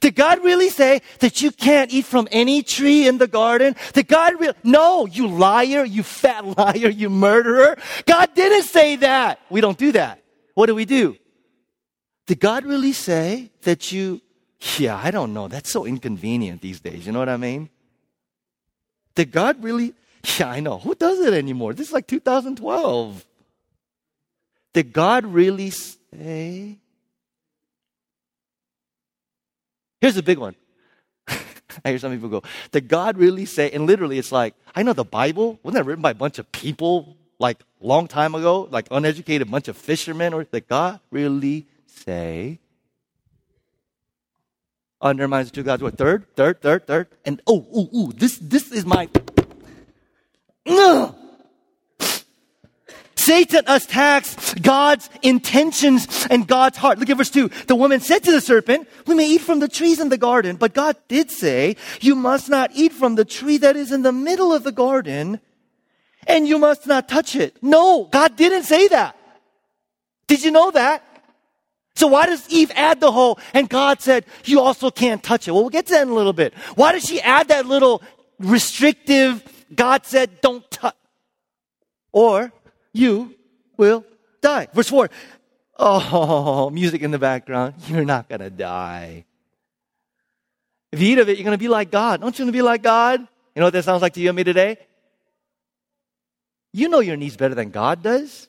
Did 0.00 0.14
God 0.14 0.42
really 0.42 0.70
say 0.70 1.02
that 1.18 1.42
you 1.42 1.50
can't 1.50 1.92
eat 1.92 2.04
from 2.04 2.28
any 2.30 2.62
tree 2.62 3.06
in 3.06 3.18
the 3.18 3.26
garden? 3.26 3.76
Did 3.92 4.08
God 4.08 4.38
really? 4.38 4.54
No, 4.62 5.06
you 5.06 5.26
liar, 5.26 5.84
you 5.84 6.02
fat 6.02 6.44
liar, 6.58 6.88
you 6.88 7.10
murderer. 7.10 7.76
God 8.06 8.34
didn't 8.34 8.64
say 8.64 8.96
that. 8.96 9.40
We 9.50 9.60
don't 9.60 9.78
do 9.78 9.92
that. 9.92 10.22
What 10.54 10.66
do 10.66 10.74
we 10.74 10.84
do? 10.84 11.16
Did 12.26 12.40
God 12.40 12.64
really 12.64 12.92
say 12.92 13.50
that 13.62 13.92
you, 13.92 14.20
yeah, 14.78 14.98
I 15.02 15.10
don't 15.10 15.34
know. 15.34 15.48
That's 15.48 15.70
so 15.70 15.84
inconvenient 15.84 16.62
these 16.62 16.80
days. 16.80 17.04
You 17.04 17.12
know 17.12 17.18
what 17.18 17.28
I 17.28 17.36
mean? 17.36 17.68
Did 19.14 19.30
God 19.30 19.62
really, 19.62 19.94
yeah, 20.38 20.48
I 20.48 20.60
know. 20.60 20.78
Who 20.78 20.94
does 20.94 21.20
it 21.20 21.34
anymore? 21.34 21.74
This 21.74 21.88
is 21.88 21.92
like 21.92 22.06
2012. 22.06 23.26
Did 24.72 24.92
God 24.92 25.26
really 25.26 25.70
say 25.70 26.78
Here's 30.04 30.16
the 30.16 30.22
big 30.22 30.36
one. 30.36 30.54
I 31.28 31.88
hear 31.88 31.98
some 31.98 32.12
people 32.12 32.28
go, 32.28 32.42
did 32.72 32.88
God 32.88 33.16
really 33.16 33.46
say, 33.46 33.70
and 33.70 33.86
literally 33.86 34.18
it's 34.18 34.30
like, 34.30 34.54
I 34.74 34.82
know 34.82 34.92
the 34.92 35.02
Bible, 35.02 35.58
wasn't 35.62 35.82
that 35.82 35.88
written 35.88 36.02
by 36.02 36.10
a 36.10 36.14
bunch 36.14 36.38
of 36.38 36.52
people 36.52 37.16
like 37.38 37.62
long 37.80 38.06
time 38.06 38.34
ago, 38.34 38.68
like 38.70 38.86
uneducated 38.90 39.50
bunch 39.50 39.66
of 39.66 39.78
fishermen, 39.78 40.34
or 40.34 40.44
did 40.44 40.68
God 40.68 41.00
really 41.10 41.66
say? 41.86 42.58
Oh, 45.00 45.08
Undermines 45.08 45.50
two 45.50 45.62
God's 45.62 45.82
word. 45.82 45.96
Third, 45.96 46.26
third, 46.36 46.60
third, 46.60 46.86
third. 46.86 47.08
And 47.24 47.40
oh, 47.46 47.64
ooh, 47.74 47.88
ooh, 47.96 48.12
this, 48.12 48.36
this 48.36 48.72
is 48.72 48.84
my. 48.84 49.08
Satan 53.24 53.64
attacks 53.66 54.52
God's 54.54 55.08
intentions 55.22 56.26
and 56.28 56.46
God's 56.46 56.76
heart. 56.76 56.98
Look 56.98 57.08
at 57.08 57.16
verse 57.16 57.30
2. 57.30 57.48
The 57.66 57.74
woman 57.74 58.00
said 58.00 58.22
to 58.24 58.32
the 58.32 58.40
serpent, 58.40 58.86
We 59.06 59.14
may 59.14 59.26
eat 59.26 59.40
from 59.40 59.60
the 59.60 59.68
trees 59.68 59.98
in 59.98 60.10
the 60.10 60.18
garden, 60.18 60.56
but 60.56 60.74
God 60.74 60.96
did 61.08 61.30
say, 61.30 61.76
You 62.02 62.16
must 62.16 62.50
not 62.50 62.70
eat 62.74 62.92
from 62.92 63.14
the 63.14 63.24
tree 63.24 63.56
that 63.58 63.76
is 63.76 63.92
in 63.92 64.02
the 64.02 64.12
middle 64.12 64.52
of 64.52 64.62
the 64.62 64.72
garden, 64.72 65.40
and 66.26 66.46
you 66.46 66.58
must 66.58 66.86
not 66.86 67.08
touch 67.08 67.34
it. 67.34 67.56
No, 67.62 68.04
God 68.12 68.36
didn't 68.36 68.64
say 68.64 68.88
that. 68.88 69.16
Did 70.26 70.44
you 70.44 70.50
know 70.50 70.70
that? 70.72 71.02
So 71.96 72.08
why 72.08 72.26
does 72.26 72.46
Eve 72.50 72.72
add 72.74 73.00
the 73.00 73.12
whole, 73.12 73.38
and 73.54 73.68
God 73.68 74.02
said, 74.02 74.26
you 74.44 74.60
also 74.60 74.90
can't 74.90 75.22
touch 75.22 75.46
it? 75.46 75.52
Well, 75.52 75.62
we'll 75.62 75.70
get 75.70 75.86
to 75.86 75.92
that 75.92 76.02
in 76.02 76.08
a 76.08 76.14
little 76.14 76.32
bit. 76.32 76.52
Why 76.74 76.92
does 76.92 77.04
she 77.04 77.20
add 77.20 77.48
that 77.48 77.66
little 77.66 78.02
restrictive, 78.38 79.42
God 79.74 80.04
said, 80.04 80.40
don't 80.40 80.68
touch? 80.70 80.96
Or, 82.12 82.52
you 82.94 83.34
will 83.76 84.06
die. 84.40 84.68
Verse 84.72 84.88
4. 84.88 85.10
Oh, 85.78 86.70
music 86.72 87.02
in 87.02 87.10
the 87.10 87.18
background. 87.18 87.74
You're 87.88 88.04
not 88.04 88.28
going 88.28 88.40
to 88.40 88.50
die. 88.50 89.26
If 90.92 91.02
you 91.02 91.12
eat 91.12 91.18
of 91.18 91.28
it, 91.28 91.36
you're 91.36 91.44
going 91.44 91.58
to 91.58 91.62
be 91.62 91.68
like 91.68 91.90
God. 91.90 92.20
Don't 92.20 92.38
you 92.38 92.44
want 92.44 92.54
to 92.54 92.58
be 92.58 92.62
like 92.62 92.82
God? 92.82 93.20
You 93.20 93.60
know 93.60 93.66
what 93.66 93.72
that 93.72 93.84
sounds 93.84 94.00
like 94.00 94.14
to 94.14 94.20
you 94.20 94.30
and 94.30 94.36
me 94.36 94.44
today? 94.44 94.78
You 96.72 96.88
know 96.88 97.00
your 97.00 97.16
needs 97.16 97.36
better 97.36 97.54
than 97.54 97.70
God 97.70 98.02
does. 98.02 98.48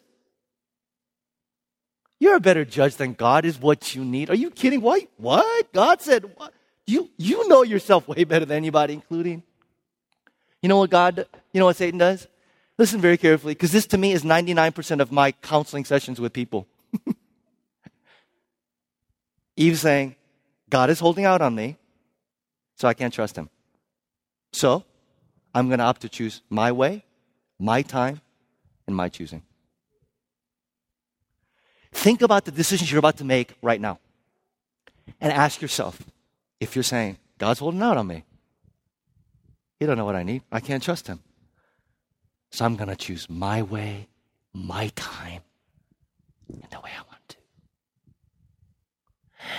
You're 2.19 2.36
a 2.36 2.39
better 2.39 2.63
judge 2.63 2.95
than 2.95 3.13
God 3.13 3.45
is 3.45 3.60
what 3.60 3.95
you 3.95 4.05
need. 4.05 4.29
Are 4.29 4.36
you 4.36 4.51
kidding? 4.51 4.81
Why? 4.81 5.08
What? 5.17 5.73
God 5.73 6.01
said, 6.01 6.25
what? 6.36 6.53
You, 6.88 7.10
you 7.17 7.47
know 7.47 7.63
yourself 7.63 8.08
way 8.08 8.23
better 8.23 8.45
than 8.45 8.58
anybody, 8.58 8.93
including. 8.93 9.43
You 10.62 10.69
know 10.69 10.77
what 10.77 10.89
God, 10.89 11.27
you 11.51 11.60
know 11.60 11.65
what 11.65 11.75
Satan 11.75 11.99
does? 11.99 12.27
Listen 12.78 13.00
very 13.00 13.18
carefully, 13.18 13.54
because 13.54 13.72
this 13.72 13.86
to 13.88 13.98
me 13.98 14.12
is 14.12 14.24
99% 14.24 15.00
of 15.00 15.12
my 15.12 15.32
counseling 15.32 15.86
sessions 15.86 16.20
with 16.20 16.34
people. 16.34 16.68
Eve 19.56 19.80
saying, 19.80 20.16
God 20.70 20.90
is 20.90 21.00
holding 21.00 21.24
out 21.26 21.42
on 21.42 21.56
me, 21.56 21.78
so 22.76 22.88
I 22.88 22.94
can't 22.94 23.14
trust 23.14 23.38
him. 23.38 23.50
So 24.52 24.84
I'm 25.54 25.68
going 25.68 25.80
to 25.80 25.86
opt 25.86 26.02
to 26.02 26.10
choose 26.10 26.42
my 26.50 26.72
way, 26.72 27.06
my 27.58 27.82
time, 27.82 28.20
and 28.88 28.96
my 28.96 29.08
choosing. 29.08 29.44
Think 31.94 32.22
about 32.22 32.44
the 32.44 32.52
decisions 32.52 32.92
you're 32.92 33.00
about 33.00 33.18
to 33.18 33.24
make 33.24 33.56
right 33.62 33.80
now 33.80 34.00
and 35.22 35.32
ask 35.32 35.62
yourself 35.62 36.02
if 36.60 36.76
you're 36.76 36.84
saying, 36.84 37.18
God's 37.38 37.60
holding 37.60 37.82
out 37.82 37.96
on 37.96 38.08
me. 38.08 38.26
He 39.80 39.86
don't 39.86 39.98
know 39.98 40.06
what 40.06 40.16
I 40.16 40.24
need. 40.24 40.42
I 40.52 40.60
can't 40.60 40.84
trust 40.84 41.08
him. 41.08 41.22
So 42.56 42.63
I'm 42.63 42.78
going 42.78 42.88
to 42.88 42.96
choose 42.96 43.30
my 43.30 43.62
way, 43.62 44.08
my 44.54 44.89
time, 44.96 45.41
and 46.48 46.63
the 46.72 46.80
way 46.80 46.89
I 46.98 47.02
want 47.02 47.28
to. 47.28 47.36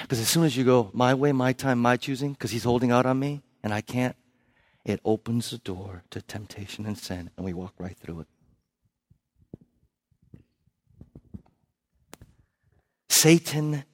Because 0.00 0.18
as 0.18 0.28
soon 0.28 0.44
as 0.44 0.56
you 0.56 0.64
go, 0.64 0.88
my 0.94 1.12
way, 1.12 1.30
my 1.32 1.52
time, 1.52 1.78
my 1.78 1.98
choosing, 1.98 2.32
because 2.32 2.52
he's 2.52 2.64
holding 2.64 2.90
out 2.90 3.04
on 3.04 3.18
me 3.18 3.42
and 3.62 3.74
I 3.74 3.82
can't, 3.82 4.16
it 4.82 5.00
opens 5.04 5.50
the 5.50 5.58
door 5.58 6.04
to 6.08 6.22
temptation 6.22 6.86
and 6.86 6.96
sin, 6.96 7.28
and 7.36 7.44
we 7.44 7.52
walk 7.52 7.74
right 7.76 7.98
through 7.98 8.20
it. 8.20 8.28
Satan 13.10 13.84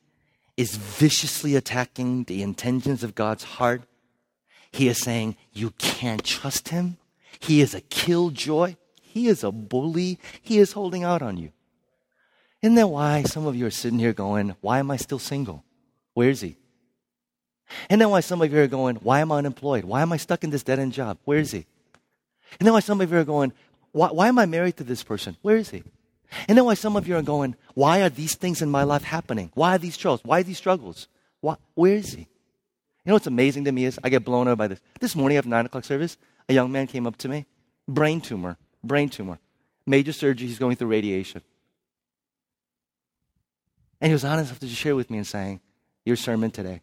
is 0.56 0.76
viciously 0.76 1.56
attacking 1.56 2.22
the 2.24 2.40
intentions 2.40 3.02
of 3.02 3.16
God's 3.16 3.42
heart. 3.42 3.82
He 4.70 4.86
is 4.86 5.00
saying, 5.00 5.34
You 5.52 5.70
can't 5.72 6.22
trust 6.22 6.68
him. 6.68 6.98
He 7.40 7.60
is 7.60 7.74
a 7.74 7.80
killjoy. 7.80 8.76
He 9.12 9.28
is 9.28 9.44
a 9.44 9.52
bully. 9.52 10.18
He 10.40 10.58
is 10.58 10.72
holding 10.72 11.04
out 11.04 11.22
on 11.22 11.36
you. 11.36 11.52
Isn't 12.62 12.76
that 12.76 12.88
why 12.88 13.22
some 13.24 13.46
of 13.46 13.56
you 13.56 13.66
are 13.66 13.70
sitting 13.70 13.98
here 13.98 14.12
going, 14.12 14.56
Why 14.60 14.78
am 14.78 14.90
I 14.90 14.96
still 14.96 15.18
single? 15.18 15.64
Where 16.14 16.30
is 16.30 16.40
he? 16.40 16.56
And 17.88 18.00
then 18.00 18.10
why 18.10 18.20
some 18.20 18.40
of 18.40 18.52
you 18.52 18.60
are 18.60 18.66
going, 18.66 18.96
Why 18.96 19.20
am 19.20 19.32
I 19.32 19.38
unemployed? 19.38 19.84
Why 19.84 20.02
am 20.02 20.12
I 20.12 20.16
stuck 20.16 20.44
in 20.44 20.50
this 20.50 20.62
dead 20.62 20.78
end 20.78 20.92
job? 20.92 21.18
Where 21.24 21.38
is 21.38 21.50
he? 21.50 21.66
And 22.58 22.66
then 22.66 22.72
why 22.72 22.80
some 22.80 23.00
of 23.00 23.10
you 23.10 23.18
are 23.18 23.24
going, 23.24 23.52
why, 23.92 24.08
why 24.08 24.28
am 24.28 24.38
I 24.38 24.46
married 24.46 24.76
to 24.78 24.84
this 24.84 25.02
person? 25.02 25.36
Where 25.42 25.56
is 25.56 25.70
he? 25.70 25.82
And 26.48 26.56
then 26.56 26.64
why 26.64 26.74
some 26.74 26.96
of 26.96 27.06
you 27.06 27.16
are 27.16 27.22
going, 27.22 27.56
Why 27.74 28.00
are 28.00 28.08
these 28.08 28.34
things 28.34 28.62
in 28.62 28.70
my 28.70 28.84
life 28.84 29.04
happening? 29.04 29.50
Why 29.54 29.74
are 29.74 29.78
these 29.78 29.98
troubles? 29.98 30.22
Why 30.24 30.40
are 30.40 30.42
these 30.42 30.56
struggles? 30.56 31.08
Why, 31.40 31.56
where 31.74 31.94
is 31.94 32.14
he? 32.14 32.20
You 32.20 33.08
know 33.10 33.14
what's 33.14 33.26
amazing 33.26 33.64
to 33.64 33.72
me 33.72 33.84
is 33.84 33.98
I 34.02 34.08
get 34.08 34.24
blown 34.24 34.46
away 34.46 34.54
by 34.54 34.68
this. 34.68 34.80
This 34.98 35.14
morning 35.14 35.36
after 35.36 35.50
9 35.50 35.66
o'clock 35.66 35.84
service, 35.84 36.16
a 36.48 36.54
young 36.54 36.72
man 36.72 36.86
came 36.86 37.06
up 37.06 37.16
to 37.18 37.28
me, 37.28 37.46
brain 37.86 38.20
tumor, 38.20 38.56
brain 38.84 39.08
tumor, 39.08 39.38
major 39.86 40.12
surgery, 40.12 40.48
he's 40.48 40.58
going 40.58 40.76
through 40.76 40.88
radiation. 40.88 41.42
And 44.00 44.08
he 44.08 44.12
was 44.12 44.24
honest 44.24 44.50
enough 44.50 44.60
to 44.60 44.68
share 44.68 44.96
with 44.96 45.10
me 45.10 45.18
and 45.18 45.26
saying, 45.26 45.60
Your 46.04 46.16
sermon 46.16 46.50
today, 46.50 46.80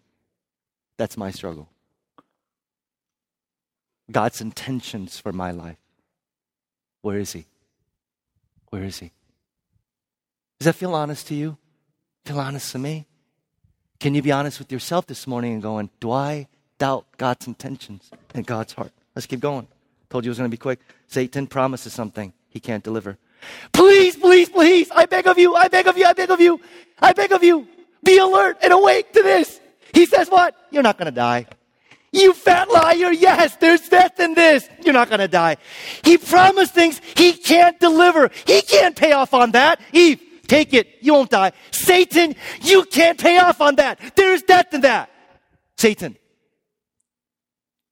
that's 0.97 1.17
my 1.17 1.31
struggle. 1.31 1.69
God's 4.12 4.41
intentions 4.41 5.19
for 5.19 5.31
my 5.31 5.51
life. 5.51 5.77
Where 7.01 7.17
is 7.17 7.33
He? 7.33 7.45
Where 8.69 8.83
is 8.83 8.99
He? 8.99 9.12
Does 10.59 10.65
that 10.65 10.75
feel 10.75 10.93
honest 10.93 11.27
to 11.27 11.35
you? 11.35 11.57
Feel 12.25 12.39
honest 12.39 12.71
to 12.73 12.79
me? 12.79 13.05
Can 13.99 14.15
you 14.15 14.21
be 14.21 14.31
honest 14.31 14.59
with 14.59 14.71
yourself 14.71 15.07
this 15.07 15.27
morning 15.27 15.53
and 15.53 15.62
going, 15.62 15.89
Do 15.99 16.12
I 16.12 16.47
doubt 16.77 17.05
God's 17.17 17.47
intentions 17.47 18.09
and 18.33 18.45
God's 18.45 18.73
heart? 18.73 18.91
Let's 19.15 19.25
keep 19.25 19.41
going. 19.41 19.67
Told 20.09 20.25
you 20.25 20.29
it 20.29 20.31
was 20.31 20.37
going 20.37 20.49
to 20.49 20.53
be 20.53 20.57
quick. 20.57 20.79
Satan 21.07 21.47
promises 21.47 21.93
something 21.93 22.33
he 22.49 22.59
can't 22.59 22.83
deliver. 22.83 23.17
Please, 23.71 24.15
please, 24.15 24.49
please, 24.49 24.91
I 24.91 25.05
beg 25.05 25.27
of 25.27 25.37
you, 25.37 25.55
I 25.55 25.67
beg 25.67 25.87
of 25.87 25.97
you, 25.97 26.05
I 26.05 26.13
beg 26.13 26.29
of 26.29 26.41
you, 26.41 26.59
I 26.99 27.13
beg 27.13 27.31
of 27.31 27.43
you, 27.43 27.67
be 28.03 28.17
alert 28.17 28.57
and 28.61 28.73
awake 28.73 29.13
to 29.13 29.23
this. 29.23 29.61
He 29.93 30.05
says 30.05 30.29
what? 30.29 30.55
You're 30.71 30.83
not 30.83 30.97
going 30.97 31.05
to 31.05 31.15
die. 31.15 31.47
You 32.11 32.33
fat 32.33 32.69
liar, 32.71 33.11
yes, 33.11 33.55
there's 33.57 33.87
death 33.87 34.19
in 34.19 34.33
this. 34.33 34.67
You're 34.83 34.93
not 34.93 35.09
going 35.09 35.19
to 35.19 35.27
die. 35.27 35.57
He 36.03 36.17
promised 36.17 36.73
things 36.73 36.99
he 37.15 37.33
can't 37.33 37.79
deliver. 37.79 38.31
He 38.45 38.61
can't 38.61 38.95
pay 38.95 39.11
off 39.11 39.33
on 39.33 39.51
that. 39.51 39.79
Eve, 39.93 40.19
take 40.47 40.73
it. 40.73 40.87
You 41.01 41.13
won't 41.13 41.29
die. 41.29 41.51
Satan, 41.71 42.35
you 42.61 42.83
can't 42.85 43.19
pay 43.19 43.37
off 43.37 43.61
on 43.61 43.75
that. 43.75 43.99
There's 44.15 44.41
death 44.41 44.73
in 44.73 44.81
that. 44.81 45.11
Satan, 45.77 46.17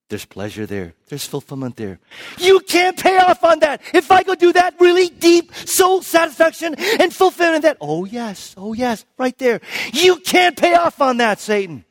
there's 0.09 0.25
pleasure 0.25 0.65
there. 0.65 0.93
There's 1.09 1.25
fulfillment 1.25 1.75
there. 1.75 1.99
You 2.37 2.61
can't 2.61 2.97
pay 2.97 3.17
off 3.17 3.43
on 3.43 3.59
that. 3.59 3.81
If 3.93 4.09
I 4.09 4.23
go 4.23 4.35
do 4.35 4.53
that 4.53 4.75
really 4.79 5.09
deep 5.09 5.53
soul 5.53 6.01
satisfaction 6.01 6.75
and 6.99 7.13
fulfillment 7.13 7.63
that, 7.63 7.77
oh 7.81 8.05
yes, 8.05 8.55
oh 8.57 8.73
yes, 8.73 9.05
right 9.17 9.37
there. 9.37 9.59
You 9.91 10.17
can't 10.17 10.55
pay 10.57 10.75
off 10.75 11.01
on 11.01 11.17
that, 11.17 11.39
Satan. 11.39 11.83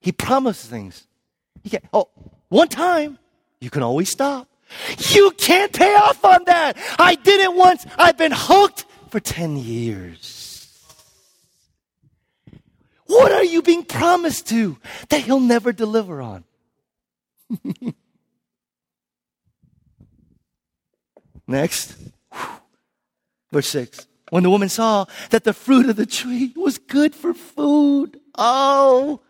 He 0.00 0.12
promises 0.12 0.68
things. 0.68 1.06
He 1.62 1.70
can't, 1.70 1.84
oh, 1.92 2.08
one 2.48 2.68
time, 2.68 3.18
you 3.60 3.70
can 3.70 3.82
always 3.82 4.10
stop. 4.10 4.48
You 5.10 5.30
can't 5.32 5.72
pay 5.72 5.94
off 5.94 6.24
on 6.24 6.44
that. 6.46 6.76
I 6.98 7.14
did 7.14 7.40
it 7.40 7.54
once. 7.54 7.86
I've 7.98 8.18
been 8.18 8.32
hooked 8.34 8.84
for 9.10 9.20
10 9.20 9.56
years. 9.56 10.45
What 13.06 13.32
are 13.32 13.44
you 13.44 13.62
being 13.62 13.84
promised 13.84 14.48
to 14.48 14.78
that 15.08 15.20
he'll 15.20 15.40
never 15.40 15.72
deliver 15.72 16.20
on? 16.20 16.44
Next, 21.46 21.96
verse 23.52 23.68
6. 23.68 24.06
When 24.30 24.42
the 24.42 24.50
woman 24.50 24.68
saw 24.68 25.04
that 25.30 25.44
the 25.44 25.52
fruit 25.52 25.88
of 25.88 25.94
the 25.94 26.06
tree 26.06 26.52
was 26.56 26.78
good 26.78 27.14
for 27.14 27.32
food. 27.32 28.18
Oh, 28.36 29.20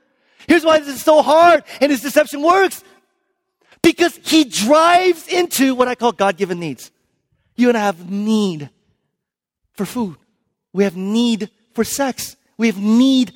here's 0.48 0.64
why 0.64 0.78
this 0.78 0.88
is 0.88 1.02
so 1.02 1.20
hard 1.22 1.64
and 1.80 1.92
his 1.92 2.00
deception 2.00 2.40
works. 2.42 2.82
Because 3.82 4.18
he 4.24 4.44
drives 4.44 5.28
into 5.28 5.74
what 5.74 5.86
I 5.86 5.94
call 5.94 6.12
God 6.12 6.38
given 6.38 6.58
needs. 6.58 6.90
You 7.56 7.68
and 7.68 7.76
I 7.76 7.82
have 7.82 8.10
need 8.10 8.70
for 9.74 9.84
food. 9.84 10.16
We 10.72 10.84
have 10.84 10.96
need 10.96 11.50
for 11.74 11.84
sex. 11.84 12.36
We 12.56 12.68
have 12.68 12.78
need 12.78 13.32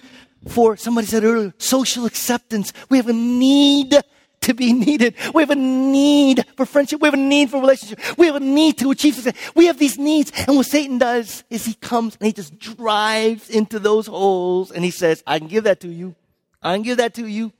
for, 0.48 0.76
somebody 0.76 1.06
said 1.06 1.24
earlier, 1.24 1.52
social 1.58 2.06
acceptance. 2.06 2.72
We 2.88 2.96
have 2.96 3.08
a 3.08 3.12
need 3.12 3.94
to 4.42 4.54
be 4.54 4.72
needed. 4.72 5.14
We 5.34 5.42
have 5.42 5.50
a 5.50 5.56
need 5.56 6.44
for 6.56 6.64
friendship. 6.64 7.00
We 7.00 7.06
have 7.08 7.14
a 7.14 7.18
need 7.18 7.50
for 7.50 7.60
relationship. 7.60 8.00
We 8.16 8.26
have 8.26 8.36
a 8.36 8.40
need 8.40 8.78
to 8.78 8.90
achieve 8.90 9.14
success. 9.14 9.34
We 9.54 9.66
have 9.66 9.78
these 9.78 9.98
needs. 9.98 10.32
And 10.46 10.56
what 10.56 10.66
Satan 10.66 10.98
does 10.98 11.44
is 11.50 11.66
he 11.66 11.74
comes 11.74 12.16
and 12.16 12.26
he 12.26 12.32
just 12.32 12.58
drives 12.58 13.50
into 13.50 13.78
those 13.78 14.06
holes 14.06 14.70
and 14.70 14.84
he 14.84 14.90
says, 14.90 15.22
I 15.26 15.38
can 15.38 15.48
give 15.48 15.64
that 15.64 15.80
to 15.80 15.88
you. 15.88 16.14
I 16.62 16.74
can 16.74 16.82
give 16.82 16.96
that 16.98 17.14
to 17.14 17.26
you. 17.26 17.52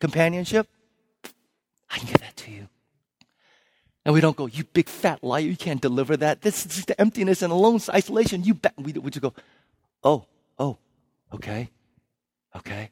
Companionship. 0.00 0.68
I 1.90 1.98
can 1.98 2.06
give 2.06 2.18
that 2.18 2.36
to 2.36 2.50
you. 2.50 2.68
And 4.04 4.14
we 4.14 4.20
don't 4.20 4.36
go, 4.36 4.46
you 4.46 4.64
big 4.64 4.88
fat 4.88 5.24
liar, 5.24 5.40
you 5.40 5.56
can't 5.56 5.80
deliver 5.80 6.16
that. 6.18 6.42
This 6.42 6.66
is 6.66 6.84
the 6.84 7.00
emptiness 7.00 7.42
and 7.42 7.52
alone 7.52 7.80
isolation. 7.88 8.44
You 8.44 8.54
bet. 8.54 8.74
We, 8.76 8.92
we 8.92 9.10
just 9.10 9.22
go, 9.22 9.32
oh, 10.02 10.26
oh, 10.58 10.76
okay. 11.32 11.70
Okay? 12.56 12.90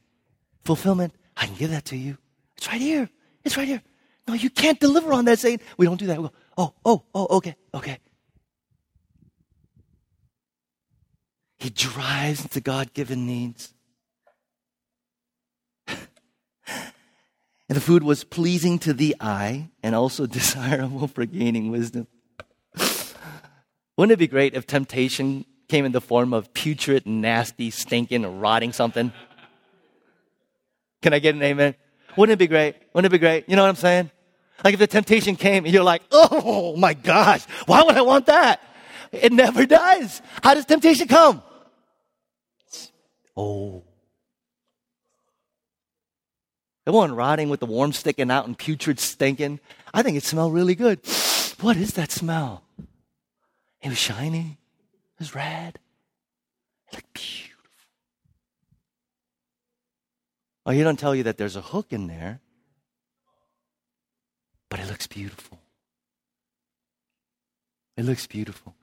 Fulfillment, 0.64 1.14
I 1.37 1.46
can 1.46 1.55
give 1.57 1.70
that 1.70 1.87
to 1.87 1.96
you. 1.96 2.18
It's 2.57 2.68
right 2.68 2.81
here. 2.81 3.09
It's 3.44 3.57
right 3.57 3.66
here. 3.66 3.83
No, 4.29 4.35
you 4.35 4.51
can't 4.51 4.79
deliver 4.79 5.12
on 5.12 5.25
that 5.25 5.38
saying, 5.38 5.61
we 5.77 5.87
don't 5.87 5.98
do 5.98 6.07
that. 6.07 6.18
We 6.18 6.29
go, 6.29 6.33
oh, 6.57 6.75
oh, 6.85 7.03
oh, 7.14 7.37
okay, 7.38 7.57
okay. 7.75 7.98
He 11.59 11.70
drives 11.70 12.42
into 12.42 12.61
God 12.61 12.92
given 12.92 13.27
needs. 13.27 13.72
and 15.87 15.96
the 17.68 17.81
food 17.81 18.03
was 18.03 18.25
pleasing 18.25 18.79
to 18.81 18.92
the 18.92 19.16
eye 19.20 19.70
and 19.83 19.94
also 19.94 20.27
desirable 20.38 21.09
for 21.09 21.25
gaining 21.25 21.70
wisdom. 21.70 22.07
Wouldn't 23.96 24.12
it 24.12 24.18
be 24.18 24.29
great 24.29 24.55
if 24.55 24.66
temptation 24.66 25.44
came 25.68 25.85
in 25.85 25.92
the 25.92 26.01
form 26.01 26.33
of 26.33 26.53
putrid, 26.53 27.07
nasty, 27.07 27.70
stinking, 27.70 28.40
rotting 28.40 28.72
something? 28.72 29.12
Can 31.02 31.12
I 31.12 31.18
get 31.18 31.34
an 31.34 31.42
amen? 31.42 31.74
Wouldn't 32.16 32.32
it 32.32 32.38
be 32.38 32.46
great? 32.46 32.76
Wouldn't 32.94 33.12
it 33.12 33.14
be 33.14 33.18
great? 33.18 33.48
You 33.48 33.56
know 33.56 33.62
what 33.62 33.68
I'm 33.68 33.76
saying? 33.76 34.10
Like 34.64 34.74
if 34.74 34.80
the 34.80 34.86
temptation 34.86 35.36
came 35.36 35.64
and 35.64 35.74
you're 35.74 35.82
like, 35.82 36.02
oh 36.10 36.76
my 36.76 36.94
gosh, 36.94 37.44
why 37.66 37.82
would 37.82 37.96
I 37.96 38.02
want 38.02 38.26
that? 38.26 38.62
It 39.10 39.32
never 39.32 39.66
does. 39.66 40.22
How 40.42 40.54
does 40.54 40.64
temptation 40.64 41.08
come? 41.08 41.42
Oh. 43.36 43.82
It 46.86 46.90
wasn't 46.90 47.16
rotting 47.16 47.48
with 47.48 47.60
the 47.60 47.66
worm 47.66 47.92
sticking 47.92 48.30
out 48.30 48.46
and 48.46 48.56
putrid 48.56 48.98
stinking. 48.98 49.60
I 49.94 50.02
think 50.02 50.16
it 50.16 50.24
smelled 50.24 50.54
really 50.54 50.74
good. 50.74 51.00
What 51.60 51.76
is 51.76 51.92
that 51.92 52.10
smell? 52.10 52.64
It 53.82 53.90
was 53.90 53.98
shiny. 53.98 54.58
It 55.14 55.20
was 55.20 55.32
red. 55.32 55.78
It 56.88 56.94
looked 56.96 57.12
beautiful. 57.12 57.51
Oh, 60.64 60.70
he 60.70 60.83
don't 60.83 60.98
tell 60.98 61.14
you 61.14 61.25
that 61.25 61.38
there's 61.38 61.57
a 61.57 61.61
hook 61.61 61.87
in 61.90 62.07
there, 62.07 62.40
but 64.68 64.81
it 64.81 64.88
looks 64.88 65.07
beautiful. 65.07 65.59
It 67.96 68.05
looks 68.05 68.27
beautiful. 68.27 68.75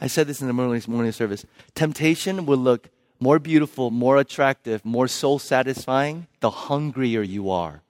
I 0.00 0.06
said 0.06 0.26
this 0.26 0.40
in 0.40 0.46
the 0.46 0.52
morning, 0.52 0.82
morning 0.86 1.12
service. 1.12 1.44
Temptation 1.74 2.46
will 2.46 2.58
look 2.58 2.88
more 3.20 3.38
beautiful, 3.38 3.90
more 3.90 4.16
attractive, 4.16 4.84
more 4.84 5.08
soul 5.08 5.38
satisfying 5.38 6.26
the 6.40 6.50
hungrier 6.50 7.22
you 7.22 7.50
are. 7.50 7.82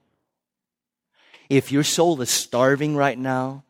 If 1.49 1.71
your 1.71 1.83
soul 1.83 2.21
is 2.21 2.29
starving 2.29 2.95
right 2.95 3.17
now 3.17 3.63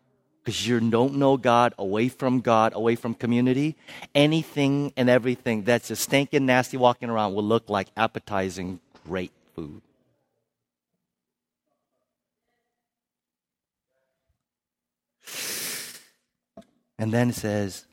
because 0.44 0.68
you 0.68 0.80
don't 0.80 1.16
know 1.16 1.38
God, 1.38 1.74
away 1.78 2.10
from 2.10 2.42
God, 2.42 2.74
away 2.76 2.96
from 2.96 3.14
community, 3.14 3.78
anything 4.14 4.92
and 4.98 5.10
everything 5.10 5.64
that's 5.64 5.88
just 5.88 6.04
stinking, 6.04 6.46
nasty 6.46 6.76
walking 6.76 7.10
around 7.10 7.34
will 7.34 7.44
look 7.44 7.70
like 7.70 7.88
appetizing, 7.96 8.82
great 9.06 9.32
food. 9.56 9.82
And 16.98 17.12
then 17.12 17.30
it 17.30 17.36
says, 17.36 17.86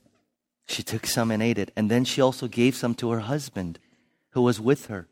she 0.67 0.83
took 0.83 1.05
some 1.07 1.31
and 1.31 1.43
ate 1.43 1.59
it. 1.59 1.73
And 1.77 1.91
then 1.91 2.05
she 2.05 2.21
also 2.21 2.47
gave 2.47 2.77
some 2.77 2.95
to 2.97 3.11
her 3.11 3.21
husband 3.21 3.79
who 4.31 4.43
was 4.43 4.61
with 4.61 4.87
her, 4.87 5.09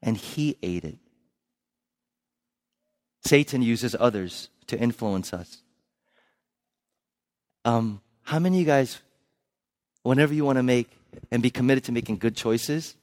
and 0.00 0.16
he 0.16 0.56
ate 0.62 0.84
it. 0.84 0.98
Satan 3.24 3.62
uses 3.62 3.96
others 3.98 4.50
to 4.68 4.78
influence 4.78 5.32
us. 5.32 5.62
Um, 7.64 8.00
how 8.22 8.38
many 8.38 8.58
of 8.58 8.60
you 8.60 8.66
guys, 8.66 9.00
whenever 10.02 10.32
you 10.32 10.44
want 10.44 10.58
to 10.58 10.62
make 10.62 10.88
and 11.32 11.42
be 11.42 11.50
committed 11.50 11.84
to 11.84 11.92
making 11.92 12.18
good 12.18 12.36
choices, 12.36 12.94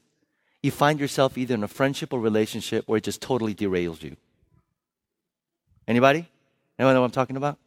you 0.65 0.71
find 0.71 0.99
yourself 0.99 1.38
either 1.38 1.54
in 1.54 1.63
a 1.63 1.67
friendship 1.67 2.12
or 2.12 2.19
relationship 2.19 2.88
where 2.88 2.97
it 2.97 3.04
just 3.04 3.21
totally 3.21 3.54
derails 3.54 4.01
you? 4.01 4.17
Anybody? 5.88 6.28
Anyone 6.78 6.95
know 6.95 7.01
what 7.01 7.06
I'm 7.06 7.12
talking 7.12 7.38
about? 7.38 7.58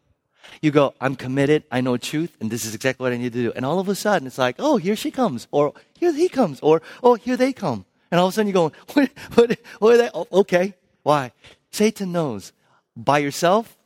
You 0.61 0.71
go, 0.71 0.95
I'm 1.01 1.15
committed, 1.15 1.65
I 1.71 1.81
know 1.81 1.97
truth, 1.97 2.37
and 2.41 2.51
this 2.51 2.65
is 2.65 2.75
exactly 2.75 3.05
what 3.05 3.13
I 3.13 3.17
need 3.17 3.33
to 3.33 3.43
do. 3.43 3.53
And 3.55 3.65
all 3.65 3.79
of 3.79 3.89
a 3.89 3.95
sudden, 3.95 4.27
it's 4.27 4.39
like, 4.39 4.57
oh, 4.59 4.77
here 4.77 4.97
she 4.97 5.11
comes, 5.11 5.47
or 5.51 5.73
here 5.99 6.13
he 6.13 6.29
comes, 6.29 6.59
or 6.61 6.83
oh, 7.03 7.15
here 7.15 7.37
they 7.37 7.53
come. 7.53 7.85
And 8.11 8.19
all 8.19 8.27
of 8.27 8.33
a 8.33 8.35
sudden, 8.35 8.49
you 8.49 8.55
go, 8.55 8.73
what, 8.95 9.11
what, 9.35 9.59
what 9.79 9.95
are 9.95 9.97
they? 9.99 10.11
Oh, 10.15 10.27
okay. 10.33 10.75
Why? 11.03 11.33
Satan 11.71 12.13
knows 12.13 12.53
by 12.97 13.19
yourself, 13.19 13.77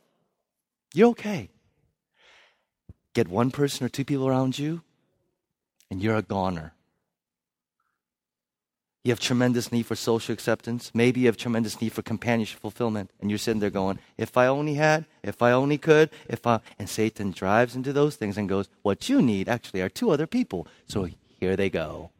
you're 0.93 1.09
okay. 1.09 1.49
Get 3.13 3.27
one 3.27 3.51
person 3.51 3.85
or 3.85 3.89
two 3.89 4.05
people 4.05 4.27
around 4.27 4.57
you, 4.57 4.81
and 5.91 6.01
you're 6.01 6.15
a 6.15 6.21
goner. 6.21 6.73
You 9.03 9.11
have 9.11 9.19
tremendous 9.19 9.69
need 9.69 9.85
for 9.85 9.95
social 9.95 10.31
acceptance. 10.31 10.89
Maybe 10.93 11.21
you 11.21 11.25
have 11.27 11.35
tremendous 11.35 11.81
need 11.81 11.91
for 11.91 12.01
companionship 12.01 12.61
fulfillment. 12.61 13.11
And 13.19 13.29
you're 13.29 13.37
sitting 13.37 13.59
there 13.59 13.69
going, 13.69 13.99
if 14.17 14.37
I 14.37 14.47
only 14.47 14.75
had, 14.75 15.05
if 15.21 15.41
I 15.41 15.51
only 15.51 15.77
could, 15.77 16.09
if 16.29 16.47
I. 16.47 16.61
And 16.79 16.87
Satan 16.87 17.31
drives 17.31 17.75
into 17.75 17.91
those 17.91 18.15
things 18.15 18.37
and 18.37 18.47
goes, 18.47 18.69
what 18.81 19.09
you 19.09 19.21
need 19.21 19.49
actually 19.49 19.81
are 19.81 19.89
two 19.89 20.11
other 20.11 20.25
people. 20.25 20.67
So 20.87 21.09
here 21.39 21.57
they 21.57 21.69
go. 21.69 22.11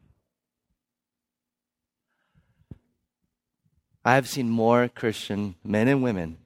I've 4.04 4.28
seen 4.28 4.50
more 4.50 4.90
Christian 4.90 5.56
men 5.64 5.88
and 5.88 6.04
women 6.04 6.38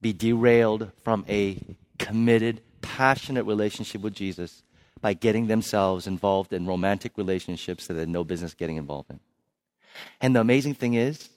be 0.00 0.12
derailed 0.12 0.92
from 1.02 1.24
a 1.28 1.58
committed, 1.98 2.60
passionate 2.80 3.44
relationship 3.44 4.02
with 4.02 4.14
Jesus 4.14 4.62
by 5.00 5.14
getting 5.14 5.48
themselves 5.48 6.06
involved 6.06 6.52
in 6.52 6.64
romantic 6.64 7.18
relationships 7.18 7.88
that 7.88 7.94
they 7.94 8.00
had 8.00 8.08
no 8.08 8.22
business 8.22 8.54
getting 8.54 8.76
involved 8.76 9.10
in. 9.10 9.18
And 10.20 10.36
the 10.36 10.40
amazing 10.40 10.74
thing 10.74 10.94
is, 10.94 11.28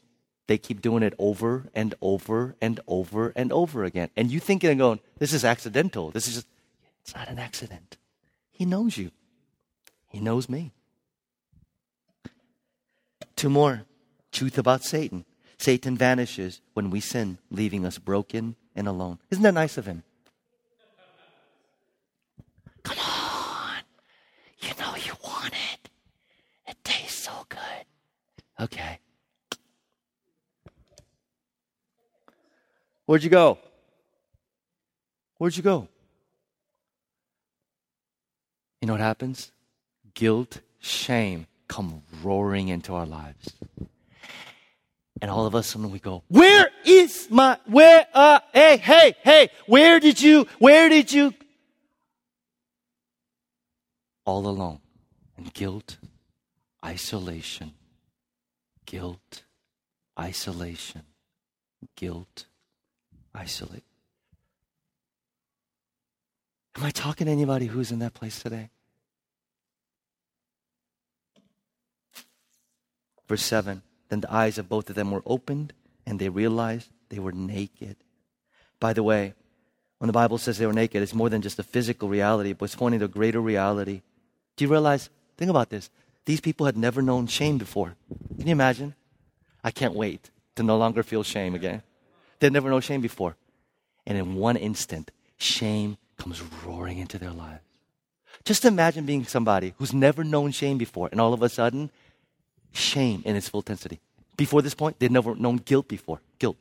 they 0.48 0.58
keep 0.58 0.82
doing 0.82 1.02
it 1.02 1.14
over 1.18 1.66
and 1.74 1.96
over 2.02 2.56
and 2.62 2.80
over 2.88 3.34
and 3.36 3.52
over 3.52 3.84
again. 3.84 4.10
And 4.16 4.30
you 4.30 4.40
thinking 4.40 4.70
and 4.70 4.80
going, 4.80 5.00
this 5.18 5.34
is 5.34 5.44
accidental. 5.44 6.12
This 6.12 6.28
is 6.28 6.36
just, 6.36 6.48
it's 7.02 7.16
not 7.16 7.28
an 7.30 7.40
accident. 7.40 7.98
He 8.52 8.66
knows 8.66 8.98
you. 8.98 9.12
He 10.10 10.20
knows 10.20 10.48
me. 10.48 10.72
Two 13.36 13.50
more. 13.50 13.84
Truth 14.32 14.58
about 14.58 14.84
Satan. 14.84 15.26
Satan 15.58 15.98
vanishes 15.98 16.62
when 16.74 16.90
we 16.90 17.00
sin, 17.00 17.38
leaving 17.50 17.86
us 17.86 17.98
broken 17.98 18.56
and 18.76 18.88
alone. 18.88 19.20
Isn't 19.32 19.44
that 19.44 19.54
nice 19.54 19.78
of 19.78 19.86
him? 19.86 20.04
Come 22.84 22.98
on. 23.00 23.82
You 24.60 24.70
know 24.80 24.96
you 24.96 25.14
want 25.24 25.54
it. 25.74 25.90
It 26.68 26.78
tastes 26.84 27.24
so 27.24 27.46
good. 27.50 27.60
Okay. 28.60 29.00
Where'd 33.06 33.24
you 33.24 33.30
go? 33.30 33.60
Where'd 35.38 35.56
you 35.56 35.64
go? 35.64 35.88
You 38.82 38.88
know 38.88 38.94
what 38.94 39.02
happens? 39.02 39.52
Guilt, 40.14 40.62
shame 40.80 41.48
come 41.68 42.04
roaring 42.24 42.68
into 42.70 42.94
our 42.94 43.06
lives. 43.06 43.54
And 45.22 45.32
all 45.32 45.46
of 45.46 45.56
us, 45.56 45.68
sudden 45.68 45.92
we 45.92 46.00
go, 46.00 46.24
where 46.28 46.70
is 46.86 47.28
my, 47.30 47.58
where, 47.66 48.06
uh, 48.14 48.40
hey, 48.54 48.78
hey, 48.78 49.16
hey, 49.24 49.50
where 49.66 50.00
did 50.00 50.22
you, 50.22 50.46
where 50.60 50.90
did 50.90 51.12
you? 51.12 51.34
All 54.26 54.48
alone. 54.48 54.80
And 55.38 55.54
guilt, 55.54 55.98
isolation, 56.84 57.74
guilt, 58.96 59.44
isolation, 60.18 61.02
guilt, 61.98 62.46
isolate. 63.34 63.84
Am 66.78 66.84
I 66.86 66.92
talking 66.92 67.26
to 67.26 67.32
anybody 67.34 67.66
who's 67.66 67.92
in 67.92 68.00
that 68.00 68.14
place 68.14 68.42
today? 68.42 68.70
Verse 73.28 73.44
7 73.44 73.82
Then 74.08 74.22
the 74.22 74.34
eyes 74.34 74.58
of 74.58 74.70
both 74.70 74.90
of 74.90 74.96
them 74.96 75.12
were 75.12 75.24
opened, 75.26 75.74
and 76.06 76.18
they 76.18 76.30
realized 76.30 76.90
they 77.10 77.20
were 77.20 77.34
naked. 77.34 77.98
By 78.80 78.94
the 78.94 79.04
way, 79.04 79.34
when 79.98 80.08
the 80.08 80.14
Bible 80.14 80.38
says 80.38 80.58
they 80.58 80.68
were 80.68 80.72
naked, 80.72 81.04
it's 81.04 81.14
more 81.14 81.30
than 81.30 81.42
just 81.42 81.60
a 81.60 81.64
physical 81.64 82.08
reality, 82.08 82.54
but 82.54 82.66
it's 82.66 82.76
pointing 82.76 83.00
to 83.00 83.08
a 83.08 83.10
greater 83.10 83.42
reality. 83.42 84.04
Do 84.56 84.64
you 84.64 84.72
realize? 84.72 85.10
Think 85.36 85.50
about 85.50 85.70
this. 85.70 85.90
These 86.26 86.42
people 86.42 86.66
had 86.66 86.78
never 86.78 87.02
known 87.02 87.28
shame 87.28 87.58
before. 87.58 87.96
Can 88.38 88.48
you 88.48 88.52
imagine? 88.52 88.96
I 89.64 89.72
can't 89.72 89.94
wait 89.94 90.30
to 90.56 90.64
no 90.64 90.78
longer 90.78 91.04
feel 91.04 91.24
shame 91.24 91.56
again. 91.56 91.84
They'd 92.40 92.54
never 92.54 92.70
known 92.70 92.82
shame 92.82 93.02
before. 93.02 93.36
And 94.06 94.18
in 94.18 94.36
one 94.36 94.58
instant, 94.58 95.12
shame 95.38 95.98
comes 96.18 96.42
roaring 96.64 96.98
into 96.98 97.18
their 97.18 97.32
lives. 97.32 97.62
Just 98.44 98.66
imagine 98.66 99.06
being 99.06 99.26
somebody 99.26 99.74
who's 99.78 99.94
never 99.94 100.24
known 100.24 100.52
shame 100.52 100.78
before, 100.78 101.10
and 101.12 101.22
all 101.22 101.34
of 101.34 101.42
a 101.42 101.50
sudden, 101.50 101.90
shame 102.74 103.24
in 103.26 103.36
its 103.36 103.50
full 103.50 103.62
intensity. 103.62 104.00
Before 104.38 104.62
this 104.62 104.76
point, 104.76 105.00
they'd 105.00 105.12
never 105.12 105.34
known 105.36 105.58
guilt 105.58 105.88
before. 105.88 106.22
Guilt. 106.38 106.58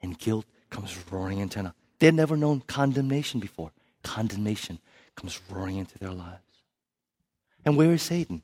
And 0.00 0.18
guilt 0.18 0.46
comes 0.70 0.96
roaring 1.10 1.38
into 1.38 1.62
them. 1.62 1.72
They'd 1.98 2.14
never 2.14 2.36
known 2.36 2.62
condemnation 2.66 3.40
before. 3.40 3.72
Condemnation 4.02 4.78
comes 5.16 5.40
roaring 5.50 5.76
into 5.76 5.98
their 5.98 6.12
lives. 6.12 6.45
And 7.66 7.76
where 7.76 7.92
is 7.92 8.02
Satan? 8.02 8.42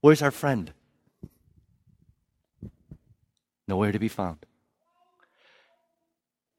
Where's 0.00 0.20
our 0.20 0.32
friend? 0.32 0.72
Nowhere 3.68 3.92
to 3.92 4.00
be 4.00 4.08
found. 4.08 4.38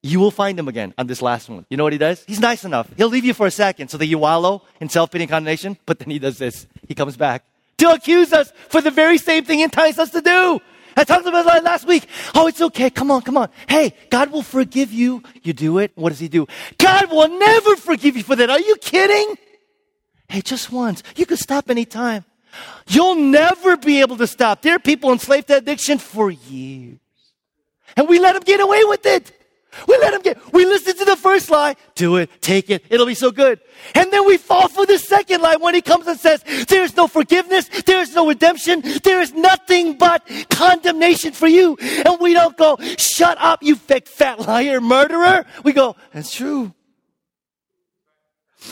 You 0.02 0.20
will 0.20 0.32
find 0.32 0.58
him 0.58 0.68
again 0.70 0.94
on 0.98 1.08
this 1.08 1.22
last 1.22 1.50
one. 1.50 1.66
You 1.70 1.78
know 1.78 1.84
what 1.84 1.94
he 1.94 2.00
does? 2.00 2.24
He's 2.26 2.40
nice 2.40 2.64
enough. 2.64 2.90
He'll 2.96 3.10
leave 3.10 3.26
you 3.26 3.34
for 3.34 3.46
a 3.46 3.52
second 3.52 3.90
so 3.90 3.98
that 3.98 4.08
you 4.08 4.18
wallow 4.18 4.64
in 4.80 4.88
self 4.90 5.12
pity 5.12 5.26
and 5.26 5.30
condemnation, 5.30 5.78
but 5.86 6.00
then 6.00 6.10
he 6.10 6.18
does 6.18 6.38
this. 6.38 6.66
He 6.88 6.96
comes 6.96 7.18
back 7.18 7.44
to 7.80 7.92
accuse 7.92 8.32
us 8.32 8.52
for 8.70 8.82
the 8.82 8.92
very 8.92 9.18
same 9.18 9.44
thing 9.44 9.60
he 9.60 9.64
entices 9.66 10.00
us 10.00 10.12
to 10.12 10.22
do. 10.22 10.60
I 10.96 11.04
talked 11.04 11.28
about 11.28 11.46
that 11.46 11.64
last 11.64 11.86
week. 11.86 12.08
Oh, 12.34 12.48
it's 12.48 12.62
okay. 12.62 12.90
Come 12.90 13.12
on, 13.12 13.22
come 13.22 13.38
on. 13.38 13.50
Hey, 13.68 13.94
God 14.10 14.32
will 14.32 14.42
forgive 14.42 14.92
you. 14.92 15.22
You 15.44 15.54
do 15.54 15.78
it. 15.80 15.92
What 15.96 16.10
does 16.10 16.20
he 16.20 16.30
do? 16.30 16.48
God 16.78 17.12
will 17.12 17.28
never 17.28 17.76
forgive 17.76 18.18
you 18.18 18.24
for 18.24 18.36
that. 18.36 18.50
Are 18.50 18.60
you 18.60 18.76
kidding? 18.78 19.36
Hey, 20.32 20.42
just 20.42 20.72
once. 20.72 21.04
You 21.18 21.26
can 21.26 21.36
stop 21.36 21.70
anytime. 21.70 22.24
You'll 22.88 23.16
never 23.16 23.76
be 23.76 24.00
able 24.00 24.16
to 24.16 24.28
stop. 24.28 24.62
There 24.62 24.76
are 24.76 24.80
people 24.80 25.12
enslaved 25.12 25.48
to 25.48 25.58
addiction 25.58 25.98
for 25.98 26.32
years. 26.32 27.00
And 27.98 28.08
we 28.08 28.18
let 28.18 28.34
them 28.34 28.44
get 28.46 28.62
away 28.62 28.82
with 28.86 29.06
it. 29.06 29.34
We 29.90 29.98
let 29.98 30.12
them 30.12 30.22
get, 30.22 30.54
we 30.54 30.66
listen 30.66 30.98
to 30.98 31.06
the 31.06 31.16
first 31.16 31.50
lie, 31.50 31.76
do 31.96 32.18
it, 32.18 32.30
take 32.42 32.70
it, 32.70 32.84
it'll 32.90 33.06
be 33.06 33.16
so 33.16 33.32
good. 33.32 33.62
And 33.96 34.12
then 34.12 34.26
we 34.26 34.36
fall 34.36 34.68
for 34.68 34.86
the 34.86 35.00
second 35.00 35.42
lie 35.42 35.56
when 35.56 35.76
he 35.76 35.82
comes 35.82 36.08
and 36.08 36.20
says, 36.20 36.44
there's 36.68 36.98
no 36.98 37.08
forgiveness, 37.08 37.70
there's 37.86 38.14
no 38.14 38.28
redemption, 38.28 38.84
there 39.06 39.22
is 39.22 39.34
nothing 39.34 39.98
but 39.98 40.30
condemnation 40.50 41.32
for 41.32 41.48
you. 41.48 41.78
And 41.82 42.20
we 42.20 42.34
don't 42.34 42.58
go, 42.58 42.78
shut 42.98 43.38
up, 43.40 43.64
you 43.64 43.76
fake 43.78 44.10
fat 44.10 44.42
liar, 44.42 44.82
murderer. 44.82 45.46
We 45.64 45.72
go, 45.72 45.96
that's 46.14 46.34
true. 46.36 46.74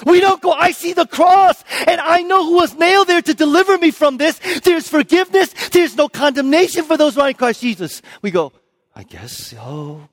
We 0.06 0.20
don't 0.20 0.42
go, 0.42 0.52
I 0.52 0.72
see 0.72 0.94
the 0.94 1.08
cross 1.08 1.64
and 1.88 2.00
I 2.00 2.22
know 2.22 2.46
who 2.46 2.56
was 2.56 2.76
nailed 2.76 3.08
there 3.08 3.22
to 3.22 3.34
deliver 3.34 3.78
me 3.78 3.92
from 3.92 4.18
this. 4.18 4.40
There's 4.64 4.88
forgiveness. 4.88 5.54
There's 5.70 5.96
no 5.96 6.08
condemnation 6.08 6.84
for 6.84 6.96
those 6.96 7.16
who 7.16 7.22
are 7.22 7.30
in 7.30 7.36
Christ 7.36 7.62
Jesus. 7.62 8.02
We 8.22 8.32
go, 8.32 8.54
I 8.96 9.04
guess 9.04 9.36
so. 9.36 10.10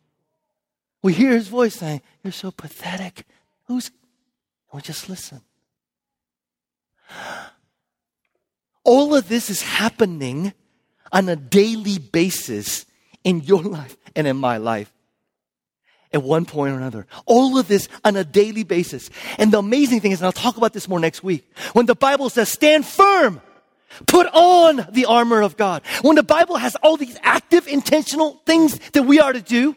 We 1.03 1.12
hear 1.12 1.33
his 1.33 1.49
voice 1.49 1.77
saying, 1.77 2.03
You're 2.24 2.33
so 2.33 2.51
pathetic. 2.51 3.24
Who's. 3.66 3.91
And 4.72 4.79
we 4.79 4.83
just 4.83 5.09
listen. 5.09 5.41
All 8.85 9.14
of 9.14 9.29
this 9.29 9.51
is 9.51 9.62
happening 9.62 10.53
on 11.12 11.29
a 11.29 11.37
daily 11.37 11.99
basis 11.99 12.87
in 13.24 13.41
your 13.41 13.62
life 13.62 13.97
and 14.14 14.27
in 14.27 14.37
my 14.37 14.57
life 14.57 14.93
at 16.17 16.23
one 16.23 16.47
point 16.47 16.73
or 16.73 16.77
another. 16.77 17.07
All 17.27 17.59
of 17.59 17.69
this 17.69 17.89
on 18.05 18.17
a 18.17 18.25
daily 18.25 18.64
basis. 18.64 19.11
And 19.39 19.53
the 19.53 19.59
amazing 19.59 20.01
thing 20.01 20.11
is, 20.11 20.21
and 20.21 20.27
I'll 20.27 20.33
talk 20.33 20.57
about 20.57 20.73
this 20.73 20.89
more 20.89 20.99
next 20.99 21.23
week, 21.23 21.49
when 21.75 21.87
the 21.87 21.95
Bible 21.95 22.31
says, 22.31 22.49
stand 22.49 22.87
firm, 22.87 23.41
put 24.07 24.27
on 24.33 24.89
the 24.91 25.05
armor 25.05 25.43
of 25.43 25.57
God. 25.57 25.83
When 26.03 26.17
the 26.17 26.23
Bible 26.23 26.57
has 26.57 26.75
all 26.77 26.97
these 26.97 27.19
active, 27.23 27.69
intentional 27.69 28.43
things 28.47 28.79
that 28.91 29.03
we 29.03 29.21
are 29.21 29.33
to 29.33 29.43
do, 29.43 29.77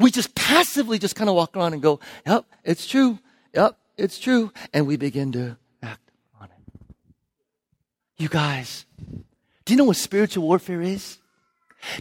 we 0.00 0.10
just 0.10 0.34
passively 0.34 0.98
just 0.98 1.14
kind 1.14 1.30
of 1.30 1.36
walk 1.36 1.56
around 1.56 1.74
and 1.74 1.82
go, 1.82 2.00
yep, 2.26 2.44
it's 2.64 2.86
true. 2.86 3.18
Yep, 3.54 3.78
it's 3.96 4.18
true. 4.18 4.52
And 4.72 4.86
we 4.86 4.96
begin 4.96 5.32
to 5.32 5.56
act 5.82 6.10
on 6.40 6.48
it. 6.48 6.94
You 8.18 8.28
guys, 8.28 8.84
do 9.64 9.72
you 9.72 9.76
know 9.76 9.84
what 9.84 9.96
spiritual 9.96 10.44
warfare 10.44 10.82
is? 10.82 11.18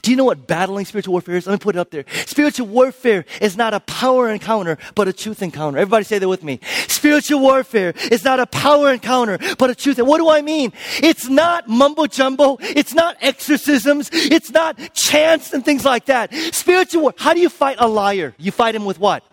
Do 0.01 0.11
you 0.11 0.17
know 0.17 0.25
what 0.25 0.47
battling 0.47 0.85
spiritual 0.85 1.13
warfare 1.13 1.35
is? 1.35 1.47
Let 1.47 1.53
me 1.53 1.59
put 1.59 1.75
it 1.75 1.79
up 1.79 1.91
there. 1.91 2.05
Spiritual 2.25 2.67
warfare 2.67 3.25
is 3.41 3.55
not 3.55 3.73
a 3.73 3.79
power 3.81 4.29
encounter, 4.29 4.77
but 4.95 5.07
a 5.07 5.13
truth 5.13 5.41
encounter. 5.41 5.77
Everybody 5.77 6.05
say 6.05 6.19
that 6.19 6.27
with 6.27 6.43
me. 6.43 6.59
Spiritual 6.87 7.39
warfare 7.39 7.93
is 8.11 8.23
not 8.23 8.39
a 8.39 8.45
power 8.45 8.91
encounter, 8.91 9.37
but 9.57 9.69
a 9.69 9.75
truth. 9.75 9.99
What 9.99 10.17
do 10.17 10.29
I 10.29 10.41
mean? 10.41 10.73
It's 10.97 11.27
not 11.27 11.67
mumbo 11.67 12.07
jumbo. 12.07 12.57
It's 12.59 12.93
not 12.93 13.17
exorcisms. 13.21 14.09
It's 14.11 14.51
not 14.51 14.77
chants 14.93 15.53
and 15.53 15.63
things 15.63 15.85
like 15.85 16.05
that. 16.05 16.33
Spiritual 16.33 17.03
war. 17.03 17.13
How 17.17 17.33
do 17.33 17.39
you 17.39 17.49
fight 17.49 17.77
a 17.79 17.87
liar? 17.87 18.33
You 18.37 18.51
fight 18.51 18.75
him 18.75 18.85
with 18.85 18.99
what? 18.99 19.23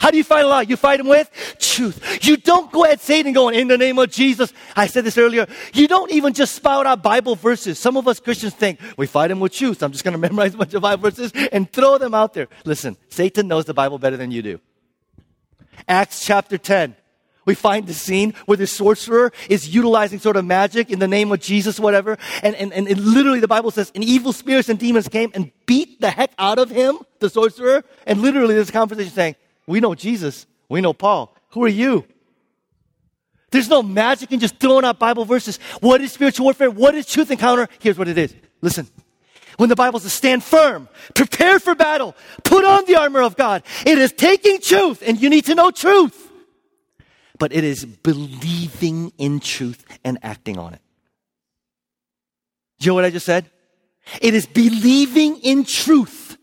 How 0.00 0.10
do 0.10 0.16
you 0.16 0.24
fight 0.24 0.44
a 0.44 0.48
lie? 0.48 0.62
You 0.62 0.76
fight 0.76 1.00
him 1.00 1.08
with 1.08 1.30
truth. 1.58 2.26
You 2.26 2.36
don't 2.36 2.70
go 2.72 2.84
at 2.84 3.00
Satan 3.00 3.32
going, 3.32 3.54
in 3.54 3.68
the 3.68 3.78
name 3.78 3.98
of 3.98 4.10
Jesus. 4.10 4.52
I 4.74 4.86
said 4.86 5.04
this 5.04 5.16
earlier. 5.16 5.46
You 5.72 5.86
don't 5.86 6.10
even 6.10 6.32
just 6.32 6.54
spout 6.54 6.86
out 6.86 7.02
Bible 7.02 7.36
verses. 7.36 7.78
Some 7.78 7.96
of 7.96 8.08
us 8.08 8.18
Christians 8.18 8.54
think, 8.54 8.80
we 8.96 9.06
fight 9.06 9.30
him 9.30 9.40
with 9.40 9.52
truth. 9.52 9.82
I'm 9.82 9.92
just 9.92 10.04
going 10.04 10.12
to 10.12 10.18
memorize 10.18 10.54
a 10.54 10.58
bunch 10.58 10.74
of 10.74 10.82
Bible 10.82 11.10
verses 11.10 11.32
and 11.52 11.70
throw 11.72 11.98
them 11.98 12.14
out 12.14 12.34
there. 12.34 12.48
Listen, 12.64 12.96
Satan 13.08 13.46
knows 13.46 13.66
the 13.66 13.74
Bible 13.74 13.98
better 13.98 14.16
than 14.16 14.30
you 14.30 14.42
do. 14.42 14.60
Acts 15.86 16.24
chapter 16.24 16.58
10. 16.58 16.96
We 17.44 17.54
find 17.54 17.86
the 17.86 17.94
scene 17.94 18.34
where 18.44 18.58
the 18.58 18.66
sorcerer 18.66 19.32
is 19.48 19.74
utilizing 19.74 20.18
sort 20.18 20.36
of 20.36 20.44
magic 20.44 20.90
in 20.90 20.98
the 20.98 21.08
name 21.08 21.32
of 21.32 21.40
Jesus, 21.40 21.80
whatever. 21.80 22.18
And, 22.42 22.54
and, 22.54 22.74
and 22.74 22.98
literally 22.98 23.40
the 23.40 23.48
Bible 23.48 23.70
says, 23.70 23.90
and 23.94 24.04
evil 24.04 24.34
spirits 24.34 24.68
and 24.68 24.78
demons 24.78 25.08
came 25.08 25.30
and 25.32 25.50
beat 25.64 25.98
the 25.98 26.10
heck 26.10 26.30
out 26.38 26.58
of 26.58 26.68
him, 26.68 26.98
the 27.20 27.30
sorcerer. 27.30 27.84
And 28.06 28.20
literally 28.20 28.54
this 28.54 28.70
conversation 28.70 29.12
saying, 29.12 29.36
we 29.68 29.80
know 29.80 29.94
Jesus. 29.94 30.46
We 30.68 30.80
know 30.80 30.94
Paul. 30.94 31.36
Who 31.50 31.62
are 31.62 31.68
you? 31.68 32.06
There's 33.50 33.68
no 33.68 33.82
magic 33.82 34.32
in 34.32 34.40
just 34.40 34.56
throwing 34.58 34.84
out 34.84 34.98
Bible 34.98 35.24
verses. 35.24 35.58
What 35.80 36.00
is 36.00 36.12
spiritual 36.12 36.44
warfare? 36.44 36.70
What 36.70 36.94
is 36.94 37.06
truth 37.06 37.30
encounter? 37.30 37.68
Here's 37.78 37.98
what 37.98 38.08
it 38.08 38.18
is. 38.18 38.34
Listen. 38.62 38.88
When 39.58 39.68
the 39.68 39.76
Bible 39.76 39.98
says 39.98 40.12
stand 40.12 40.44
firm, 40.44 40.88
prepare 41.14 41.58
for 41.58 41.74
battle, 41.74 42.14
put 42.44 42.64
on 42.64 42.84
the 42.86 42.96
armor 42.96 43.22
of 43.22 43.36
God, 43.36 43.64
it 43.84 43.98
is 43.98 44.12
taking 44.12 44.60
truth, 44.60 45.02
and 45.04 45.20
you 45.20 45.28
need 45.28 45.46
to 45.46 45.54
know 45.54 45.72
truth. 45.72 46.30
But 47.38 47.52
it 47.52 47.64
is 47.64 47.84
believing 47.84 49.12
in 49.18 49.40
truth 49.40 49.84
and 50.04 50.18
acting 50.22 50.58
on 50.58 50.74
it. 50.74 50.80
Do 52.78 52.84
you 52.84 52.90
know 52.90 52.94
what 52.94 53.04
I 53.04 53.10
just 53.10 53.26
said? 53.26 53.50
It 54.22 54.32
is 54.32 54.46
believing 54.46 55.38
in 55.38 55.64
truth 55.64 56.38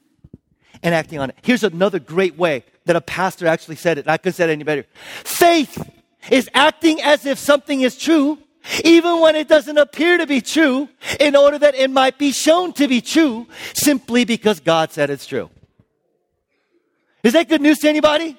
and 0.83 0.93
acting 0.93 1.19
on 1.19 1.29
it. 1.29 1.37
Here's 1.41 1.63
another 1.63 1.99
great 1.99 2.37
way 2.37 2.65
that 2.85 2.95
a 2.95 3.01
pastor 3.01 3.47
actually 3.47 3.75
said 3.75 3.97
it. 3.97 4.07
I 4.07 4.17
couldn't 4.17 4.33
say 4.33 4.45
it 4.45 4.51
any 4.51 4.63
better. 4.63 4.85
Faith 5.23 5.89
is 6.31 6.49
acting 6.53 7.01
as 7.01 7.25
if 7.25 7.37
something 7.37 7.81
is 7.81 7.97
true, 7.97 8.39
even 8.83 9.19
when 9.19 9.35
it 9.35 9.47
doesn't 9.47 9.77
appear 9.77 10.17
to 10.17 10.25
be 10.25 10.41
true, 10.41 10.89
in 11.19 11.35
order 11.35 11.57
that 11.59 11.75
it 11.75 11.89
might 11.89 12.17
be 12.17 12.31
shown 12.31 12.73
to 12.73 12.87
be 12.87 13.01
true, 13.01 13.47
simply 13.73 14.25
because 14.25 14.59
God 14.59 14.91
said 14.91 15.09
it's 15.09 15.25
true. 15.25 15.49
Is 17.23 17.33
that 17.33 17.49
good 17.49 17.61
news 17.61 17.79
to 17.79 17.89
anybody? 17.89 18.37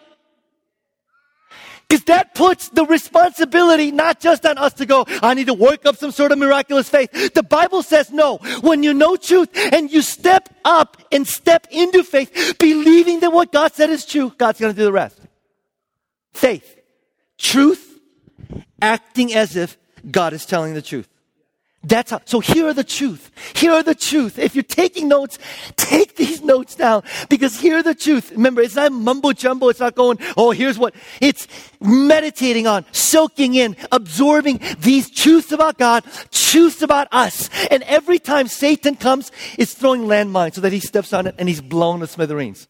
Because 1.88 2.04
that 2.04 2.34
puts 2.34 2.68
the 2.70 2.84
responsibility 2.84 3.92
not 3.92 4.18
just 4.18 4.44
on 4.44 4.58
us 4.58 4.72
to 4.74 4.86
go, 4.86 5.04
I 5.22 5.34
need 5.34 5.46
to 5.46 5.54
work 5.54 5.86
up 5.86 5.96
some 5.96 6.10
sort 6.10 6.32
of 6.32 6.38
miraculous 6.38 6.88
faith. 6.88 7.32
The 7.32 7.44
Bible 7.44 7.82
says 7.82 8.10
no. 8.10 8.38
When 8.60 8.82
you 8.82 8.92
know 8.92 9.16
truth 9.16 9.50
and 9.54 9.90
you 9.90 10.02
step 10.02 10.48
up 10.64 10.96
and 11.12 11.26
step 11.26 11.68
into 11.70 12.02
faith, 12.02 12.56
believing 12.58 13.20
that 13.20 13.32
what 13.32 13.52
God 13.52 13.72
said 13.72 13.90
is 13.90 14.04
true, 14.04 14.32
God's 14.36 14.58
going 14.58 14.72
to 14.72 14.76
do 14.76 14.84
the 14.84 14.92
rest. 14.92 15.20
Faith, 16.32 16.80
truth, 17.38 18.00
acting 18.82 19.32
as 19.32 19.54
if 19.54 19.78
God 20.10 20.32
is 20.32 20.44
telling 20.44 20.74
the 20.74 20.82
truth. 20.82 21.08
That's 21.86 22.10
how, 22.10 22.20
so 22.24 22.40
here 22.40 22.66
are 22.66 22.74
the 22.74 22.82
truth. 22.82 23.30
Here 23.54 23.70
are 23.70 23.82
the 23.82 23.94
truth. 23.94 24.40
If 24.40 24.56
you're 24.56 24.64
taking 24.64 25.06
notes, 25.06 25.38
take 25.76 26.16
these 26.16 26.42
notes 26.42 26.74
down 26.74 27.04
because 27.28 27.60
here 27.60 27.76
are 27.76 27.82
the 27.82 27.94
truth. 27.94 28.32
Remember, 28.32 28.60
it's 28.60 28.74
not 28.74 28.90
mumbo 28.90 29.32
jumbo. 29.32 29.68
It's 29.68 29.78
not 29.78 29.94
going, 29.94 30.18
oh, 30.36 30.50
here's 30.50 30.80
what. 30.80 30.96
It's 31.20 31.46
meditating 31.80 32.66
on, 32.66 32.86
soaking 32.90 33.54
in, 33.54 33.76
absorbing 33.92 34.60
these 34.80 35.08
truths 35.08 35.52
about 35.52 35.78
God, 35.78 36.02
truths 36.32 36.82
about 36.82 37.06
us. 37.12 37.50
And 37.70 37.84
every 37.84 38.18
time 38.18 38.48
Satan 38.48 38.96
comes, 38.96 39.30
it's 39.56 39.72
throwing 39.72 40.02
landmines 40.02 40.54
so 40.54 40.62
that 40.62 40.72
he 40.72 40.80
steps 40.80 41.12
on 41.12 41.28
it 41.28 41.36
and 41.38 41.48
he's 41.48 41.60
blown 41.60 42.00
to 42.00 42.08
smithereens. 42.08 42.66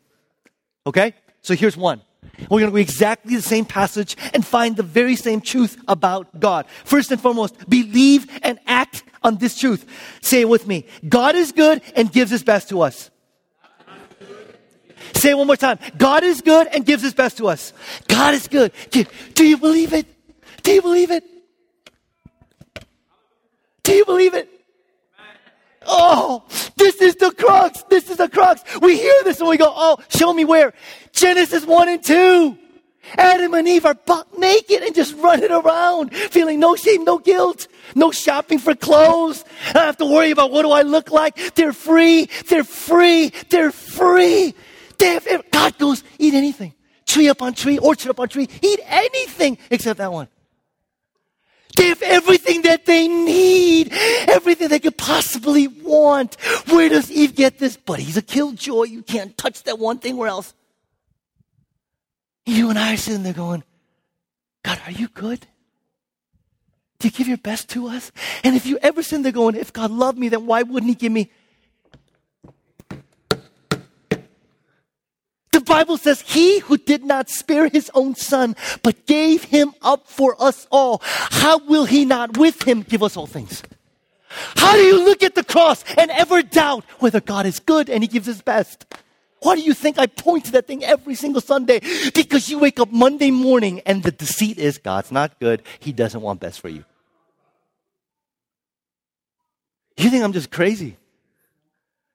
Okay? 0.86 1.14
So 1.40 1.54
here's 1.54 1.76
one. 1.76 2.02
We're 2.50 2.60
going 2.60 2.66
to 2.66 2.70
go 2.70 2.76
exactly 2.76 3.34
the 3.34 3.42
same 3.42 3.64
passage 3.64 4.16
and 4.34 4.46
find 4.46 4.76
the 4.76 4.82
very 4.82 5.16
same 5.16 5.40
truth 5.40 5.76
about 5.88 6.38
God. 6.38 6.66
First 6.84 7.10
and 7.10 7.20
foremost, 7.20 7.68
believe 7.68 8.26
and 8.42 8.58
act 8.66 9.02
on 9.22 9.38
this 9.38 9.58
truth. 9.58 9.84
Say 10.20 10.42
it 10.42 10.48
with 10.48 10.66
me. 10.66 10.86
God 11.08 11.34
is 11.34 11.52
good 11.52 11.82
and 11.94 12.12
gives 12.12 12.30
his 12.30 12.44
best 12.44 12.68
to 12.70 12.82
us. 12.82 13.10
Say 15.14 15.30
it 15.30 15.38
one 15.38 15.46
more 15.46 15.56
time. 15.56 15.78
God 15.96 16.24
is 16.24 16.40
good 16.40 16.66
and 16.68 16.84
gives 16.84 17.02
his 17.02 17.14
best 17.14 17.38
to 17.38 17.48
us. 17.48 17.72
God 18.08 18.34
is 18.34 18.48
good. 18.48 18.72
Do 18.90 19.46
you 19.46 19.56
believe 19.56 19.92
it? 19.92 20.06
Do 20.62 20.72
you 20.72 20.82
believe 20.82 21.10
it? 21.10 21.24
Do 23.82 23.92
you 23.92 24.04
believe 24.04 24.34
it? 24.34 24.50
Oh, 25.86 26.44
this 26.76 27.00
is 27.00 27.16
the 27.16 27.30
crux. 27.32 27.82
This 27.88 28.10
is 28.10 28.16
the 28.16 28.28
crux. 28.28 28.62
We 28.80 28.96
hear 28.96 29.22
this 29.24 29.40
and 29.40 29.48
we 29.48 29.56
go, 29.56 29.72
oh, 29.74 29.98
show 30.08 30.32
me 30.32 30.44
where. 30.44 30.74
Genesis 31.12 31.64
1 31.64 31.88
and 31.88 32.02
2. 32.02 32.58
Adam 33.16 33.54
and 33.54 33.68
Eve 33.68 33.86
are 33.86 33.94
buck 33.94 34.36
naked 34.36 34.82
and 34.82 34.94
just 34.94 35.14
running 35.18 35.50
around, 35.50 36.12
feeling 36.14 36.58
no 36.58 36.74
shame, 36.74 37.04
no 37.04 37.18
guilt, 37.18 37.68
no 37.94 38.10
shopping 38.10 38.58
for 38.58 38.74
clothes. 38.74 39.44
I 39.68 39.72
don't 39.74 39.84
have 39.84 39.96
to 39.98 40.06
worry 40.06 40.32
about 40.32 40.50
what 40.50 40.62
do 40.62 40.70
I 40.70 40.82
look 40.82 41.10
like. 41.10 41.54
They're 41.54 41.72
free. 41.72 42.28
They're 42.48 42.64
free. 42.64 43.32
They're 43.48 43.70
free. 43.70 44.54
They 44.98 45.06
have, 45.06 45.50
God 45.50 45.78
goes, 45.78 46.02
eat 46.18 46.34
anything. 46.34 46.74
Tree 47.06 47.28
upon 47.28 47.54
tree, 47.54 47.78
orchard 47.78 48.10
up 48.10 48.18
on 48.18 48.28
tree. 48.28 48.48
Eat 48.62 48.80
anything 48.86 49.58
except 49.70 49.98
that 49.98 50.12
one. 50.12 50.28
They 51.74 51.88
have 51.88 52.02
everything 52.02 52.62
that 52.62 52.86
they 52.86 53.08
need, 53.08 53.92
everything 54.28 54.68
they 54.68 54.78
could 54.78 54.96
possibly 54.96 55.68
want. 55.68 56.36
Where 56.68 56.88
does 56.88 57.10
Eve 57.10 57.34
get 57.34 57.58
this? 57.58 57.76
But 57.76 57.98
he's 57.98 58.16
a 58.16 58.22
killjoy. 58.22 58.84
You 58.84 59.02
can't 59.02 59.36
touch 59.36 59.62
that 59.64 59.78
one 59.78 59.98
thing. 59.98 60.16
Where 60.16 60.28
else? 60.28 60.54
You 62.46 62.70
and 62.70 62.78
I 62.78 62.94
are 62.94 62.96
sitting 62.96 63.24
there 63.24 63.32
going, 63.32 63.64
God, 64.62 64.80
are 64.86 64.92
you 64.92 65.08
good? 65.08 65.46
Do 66.98 67.08
you 67.08 67.12
give 67.12 67.28
your 67.28 67.36
best 67.36 67.68
to 67.70 67.88
us? 67.88 68.10
And 68.42 68.56
if 68.56 68.64
you 68.64 68.78
ever 68.78 69.02
sitting 69.02 69.22
there 69.22 69.32
going, 69.32 69.54
if 69.54 69.72
God 69.72 69.90
loved 69.90 70.18
me, 70.18 70.28
then 70.28 70.46
why 70.46 70.62
wouldn't 70.62 70.88
he 70.88 70.94
give 70.94 71.12
me 71.12 71.30
Bible 75.60 75.96
says, 75.96 76.20
He 76.20 76.60
who 76.60 76.76
did 76.76 77.04
not 77.04 77.28
spare 77.28 77.68
his 77.68 77.90
own 77.94 78.14
son, 78.14 78.56
but 78.82 79.06
gave 79.06 79.44
him 79.44 79.74
up 79.82 80.08
for 80.08 80.40
us 80.42 80.66
all, 80.70 81.00
how 81.02 81.58
will 81.58 81.84
he 81.84 82.04
not 82.04 82.36
with 82.38 82.62
him 82.62 82.82
give 82.82 83.02
us 83.02 83.16
all 83.16 83.26
things? 83.26 83.62
How 84.56 84.72
do 84.72 84.82
you 84.82 85.04
look 85.04 85.22
at 85.22 85.34
the 85.34 85.44
cross 85.44 85.84
and 85.96 86.10
ever 86.10 86.42
doubt 86.42 86.84
whether 86.98 87.20
God 87.20 87.46
is 87.46 87.60
good 87.60 87.88
and 87.88 88.02
he 88.02 88.08
gives 88.08 88.26
his 88.26 88.42
best? 88.42 88.84
Why 89.40 89.54
do 89.54 89.62
you 89.62 89.74
think 89.74 89.98
I 89.98 90.06
point 90.06 90.46
to 90.46 90.52
that 90.52 90.66
thing 90.66 90.82
every 90.82 91.14
single 91.14 91.40
Sunday? 91.40 91.80
Because 92.14 92.48
you 92.48 92.58
wake 92.58 92.80
up 92.80 92.90
Monday 92.90 93.30
morning 93.30 93.80
and 93.86 94.02
the 94.02 94.10
deceit 94.10 94.58
is 94.58 94.78
God's 94.78 95.12
not 95.12 95.38
good. 95.38 95.62
He 95.78 95.92
doesn't 95.92 96.20
want 96.20 96.40
best 96.40 96.60
for 96.60 96.68
you. 96.68 96.84
You 99.96 100.10
think 100.10 100.24
I'm 100.24 100.32
just 100.32 100.50
crazy? 100.50 100.96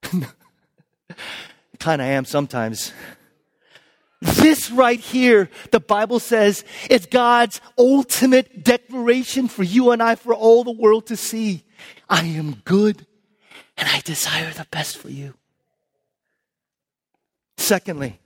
kind 1.80 2.02
of 2.02 2.08
am 2.08 2.26
sometimes. 2.26 2.94
This 4.22 4.69
right 4.69 4.99
here, 4.99 5.49
the 5.72 5.80
Bible 5.80 6.19
says, 6.19 6.63
is 6.89 7.07
God's 7.07 7.59
ultimate 7.78 8.63
declaration 8.63 9.47
for 9.47 9.63
you 9.63 9.91
and 9.91 10.01
I, 10.01 10.15
for 10.15 10.34
all 10.34 10.63
the 10.63 10.72
world 10.72 11.07
to 11.07 11.17
see. 11.17 11.63
I 12.07 12.26
am 12.26 12.61
good 12.63 13.07
and 13.78 13.89
I 13.89 14.01
desire 14.01 14.51
the 14.51 14.67
best 14.69 14.97
for 14.97 15.09
you. 15.09 15.34
Secondly, 17.57 18.19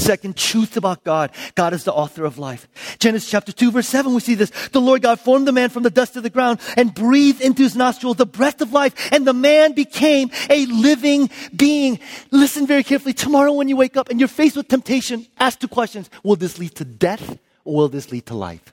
second 0.00 0.36
truth 0.36 0.76
about 0.76 1.04
God. 1.04 1.30
God 1.54 1.72
is 1.72 1.84
the 1.84 1.92
author 1.92 2.24
of 2.24 2.38
life. 2.38 2.68
Genesis 2.98 3.30
chapter 3.30 3.52
2 3.52 3.70
verse 3.70 3.88
7 3.88 4.12
we 4.12 4.20
see 4.20 4.34
this. 4.34 4.50
The 4.68 4.80
Lord 4.80 5.02
God 5.02 5.20
formed 5.20 5.46
the 5.46 5.52
man 5.52 5.70
from 5.70 5.82
the 5.82 5.90
dust 5.90 6.16
of 6.16 6.22
the 6.22 6.30
ground 6.30 6.60
and 6.76 6.94
breathed 6.94 7.40
into 7.40 7.62
his 7.62 7.76
nostrils 7.76 8.16
the 8.16 8.26
breath 8.26 8.60
of 8.60 8.72
life 8.72 8.94
and 9.12 9.26
the 9.26 9.32
man 9.32 9.72
became 9.72 10.30
a 10.48 10.66
living 10.66 11.30
being. 11.54 11.98
Listen 12.30 12.66
very 12.66 12.82
carefully. 12.82 13.12
Tomorrow 13.12 13.52
when 13.52 13.68
you 13.68 13.76
wake 13.76 13.96
up 13.96 14.08
and 14.10 14.18
you're 14.18 14.28
faced 14.28 14.56
with 14.56 14.68
temptation, 14.68 15.26
ask 15.38 15.58
two 15.58 15.68
questions. 15.68 16.10
Will 16.22 16.36
this 16.36 16.58
lead 16.58 16.74
to 16.76 16.84
death 16.84 17.38
or 17.64 17.76
will 17.76 17.88
this 17.88 18.10
lead 18.10 18.26
to 18.26 18.34
life? 18.34 18.72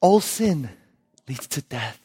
All 0.00 0.20
sin 0.20 0.68
leads 1.28 1.46
to 1.48 1.62
death. 1.62 2.01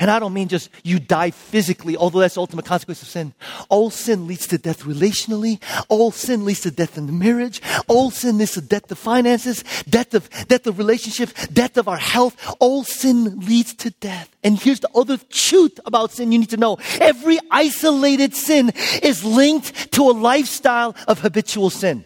And 0.00 0.10
I 0.12 0.20
don't 0.20 0.32
mean 0.32 0.46
just 0.46 0.70
you 0.84 1.00
die 1.00 1.32
physically, 1.32 1.96
although 1.96 2.20
that's 2.20 2.34
the 2.34 2.40
ultimate 2.40 2.64
consequence 2.64 3.02
of 3.02 3.08
sin. 3.08 3.34
All 3.68 3.90
sin 3.90 4.28
leads 4.28 4.46
to 4.48 4.58
death 4.58 4.84
relationally. 4.84 5.60
All 5.88 6.12
sin 6.12 6.44
leads 6.44 6.60
to 6.60 6.70
death 6.70 6.96
in 6.96 7.06
the 7.06 7.12
marriage. 7.12 7.60
All 7.88 8.10
sin 8.12 8.38
leads 8.38 8.52
to 8.52 8.60
death 8.60 8.90
of 8.92 8.98
finances, 8.98 9.64
death 9.88 10.14
of, 10.14 10.30
death 10.46 10.68
of 10.68 10.78
relationships, 10.78 11.48
death 11.48 11.76
of 11.76 11.88
our 11.88 11.96
health. 11.96 12.36
All 12.60 12.84
sin 12.84 13.40
leads 13.40 13.74
to 13.74 13.90
death. 13.90 14.28
And 14.44 14.58
here's 14.58 14.80
the 14.80 14.90
other 14.94 15.18
truth 15.30 15.80
about 15.84 16.12
sin 16.12 16.30
you 16.30 16.38
need 16.38 16.50
to 16.50 16.56
know. 16.56 16.78
Every 17.00 17.38
isolated 17.50 18.34
sin 18.34 18.70
is 19.02 19.24
linked 19.24 19.90
to 19.92 20.02
a 20.02 20.12
lifestyle 20.12 20.94
of 21.08 21.20
habitual 21.20 21.70
sin. 21.70 22.04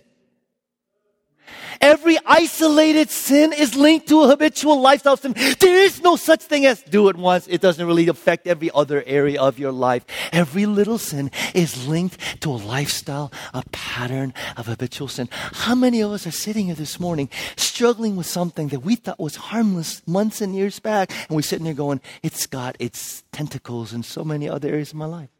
Every 1.81 2.18
isolated 2.27 3.11
sin 3.11 3.53
is 3.53 3.75
linked 3.75 4.09
to 4.09 4.23
a 4.23 4.29
habitual 4.29 4.81
lifestyle 4.81 5.16
sin. 5.16 5.35
There 5.59 5.77
is 5.77 6.03
no 6.03 6.16
such 6.16 6.43
thing 6.43 6.66
as 6.66 6.83
do 6.83 7.09
it 7.09 7.16
once. 7.16 7.47
It 7.49 7.61
doesn't 7.61 7.87
really 7.87 8.09
affect 8.09 8.47
every 8.47 8.70
other 8.75 9.03
area 9.07 9.41
of 9.41 9.59
your 9.59 9.73
life. 9.73 10.05
Every 10.33 10.66
little 10.66 10.99
sin 10.99 11.31
is 11.55 11.87
linked 11.87 12.18
to 12.43 12.51
a 12.51 12.59
lifestyle, 12.59 13.33
a 13.55 13.62
pattern 13.73 14.35
of 14.57 14.66
habitual 14.66 15.09
sin. 15.09 15.29
How 15.33 15.75
many 15.75 16.01
of 16.01 16.12
us 16.12 16.27
are 16.27 16.33
sitting 16.33 16.66
here 16.66 16.75
this 16.75 17.01
morning 17.01 17.29
struggling 17.57 18.16
with 18.16 18.27
something 18.27 18.68
that 18.68 18.81
we 18.81 18.97
thought 18.97 19.18
was 19.18 19.37
harmless 19.37 20.07
months 20.07 20.41
and 20.41 20.55
years 20.55 20.79
back? 20.79 21.11
And 21.29 21.37
we're 21.37 21.43
sitting 21.43 21.64
there 21.64 21.75
going, 21.75 22.01
it's 22.23 22.47
got 22.47 22.77
its 22.79 23.25
tentacles 23.33 23.93
in 23.93 24.03
so 24.03 24.25
many 24.25 24.49
other 24.49 24.68
areas 24.68 24.91
of 24.91 24.97
my 24.97 25.07
life. 25.07 25.31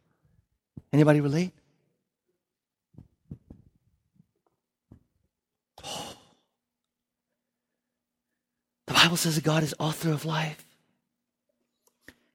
Anybody 0.91 1.21
relate? 1.21 1.51
The 8.93 8.99
Bible 8.99 9.17
says 9.17 9.35
that 9.35 9.43
God 9.43 9.63
is 9.63 9.73
author 9.79 10.11
of 10.11 10.23
life. 10.23 10.63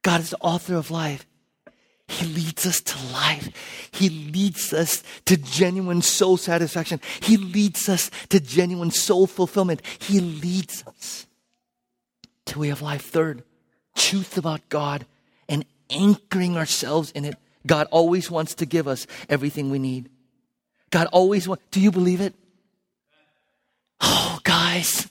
God 0.03 0.21
is 0.21 0.31
the 0.31 0.39
author 0.39 0.75
of 0.75 0.91
life. 0.91 1.25
He 2.09 2.27
leads 2.27 2.67
us 2.67 2.81
to 2.81 3.13
life. 3.13 3.89
He 3.93 4.09
leads 4.09 4.73
us 4.73 5.05
to 5.27 5.37
genuine 5.37 6.03
soul 6.03 6.37
satisfaction. 6.37 7.01
He 7.21 7.37
leads 7.37 7.89
us 7.89 8.11
to 8.31 8.41
genuine 8.41 8.91
soul 8.91 9.29
fulfillment. 9.29 9.83
He 10.01 10.19
leads 10.19 10.83
us 10.87 11.27
to 12.47 12.59
way 12.59 12.71
of 12.71 12.83
life. 12.83 13.03
Third, 13.03 13.45
truth 13.95 14.37
about 14.37 14.69
God 14.69 15.07
and 15.49 15.65
anchoring 15.91 16.57
ourselves 16.57 17.13
in 17.13 17.25
it. 17.25 17.37
God 17.67 17.87
always 17.93 18.31
wants 18.31 18.57
to 18.57 18.67
give 18.67 18.89
us 18.89 19.07
everything 19.29 19.71
we 19.71 19.79
need. 19.79 20.11
God 20.91 21.07
always 21.13 21.47
wants, 21.47 21.63
do 21.71 21.81
you 21.81 21.93
believe 21.93 22.21
it? 22.21 22.35
Oh, 24.01 24.41
guys, 24.43 25.09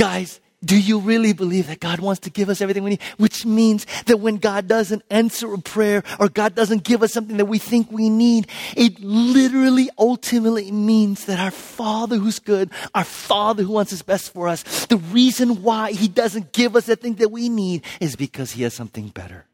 Guys, 0.00 0.40
do 0.64 0.80
you 0.80 0.98
really 0.98 1.34
believe 1.34 1.66
that 1.66 1.78
God 1.78 2.00
wants 2.00 2.20
to 2.20 2.30
give 2.30 2.48
us 2.48 2.62
everything 2.62 2.82
we 2.82 2.88
need? 2.88 3.02
Which 3.18 3.44
means 3.44 3.84
that 4.06 4.16
when 4.16 4.38
God 4.38 4.66
doesn't 4.66 5.02
answer 5.10 5.52
a 5.52 5.58
prayer 5.58 6.02
or 6.18 6.30
God 6.30 6.54
doesn't 6.54 6.84
give 6.84 7.02
us 7.02 7.12
something 7.12 7.36
that 7.36 7.44
we 7.44 7.58
think 7.58 7.92
we 7.92 8.08
need, 8.08 8.46
it 8.78 8.98
literally 9.00 9.90
ultimately 9.98 10.72
means 10.72 11.26
that 11.26 11.38
our 11.38 11.50
Father 11.50 12.16
who's 12.16 12.38
good, 12.38 12.70
our 12.94 13.04
Father 13.04 13.62
who 13.62 13.74
wants 13.74 13.90
his 13.90 14.00
best 14.00 14.32
for 14.32 14.48
us, 14.48 14.86
the 14.86 14.96
reason 14.96 15.62
why 15.62 15.92
he 15.92 16.08
doesn't 16.08 16.52
give 16.52 16.76
us 16.76 16.86
the 16.86 16.96
thing 16.96 17.16
that 17.16 17.30
we 17.30 17.50
need 17.50 17.84
is 18.00 18.16
because 18.16 18.52
he 18.52 18.62
has 18.62 18.72
something 18.72 19.08
better. 19.08 19.44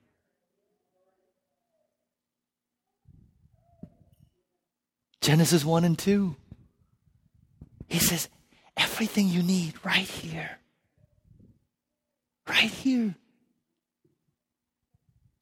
Genesis 5.20 5.64
1 5.64 5.82
and 5.82 5.98
2. 5.98 6.36
He 7.88 7.98
says, 7.98 8.28
everything 8.76 9.28
you 9.28 9.42
need 9.42 9.74
right 9.84 10.06
here. 10.06 10.58
Right 12.48 12.70
here. 12.70 13.14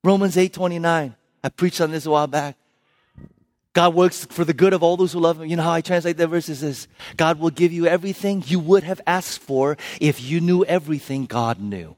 Romans 0.03 0.37
8:29. 0.37 1.15
I 1.43 1.49
preached 1.51 1.81
on 1.81 1.91
this 1.91 2.07
a 2.07 2.11
while 2.11 2.27
back. 2.27 2.57
God 3.75 3.95
works 3.95 4.25
for 4.25 4.45
the 4.45 4.55
good 4.55 4.73
of 4.73 4.83
all 4.83 4.97
those 4.97 5.13
who 5.13 5.19
love 5.19 5.41
him. 5.41 5.49
You 5.49 5.57
know 5.57 5.65
how 5.65 5.73
I 5.73 5.81
translate 5.81 6.17
that 6.19 6.29
verse 6.29 6.49
is 6.49 6.61
this. 6.61 6.87
God 7.17 7.41
will 7.41 7.51
give 7.51 7.73
you 7.73 7.87
everything 7.87 8.45
you 8.47 8.61
would 8.61 8.85
have 8.85 9.01
asked 9.07 9.41
for 9.41 9.77
if 10.01 10.23
you 10.23 10.41
knew 10.41 10.65
everything 10.65 11.27
God 11.27 11.61
knew. 11.61 11.97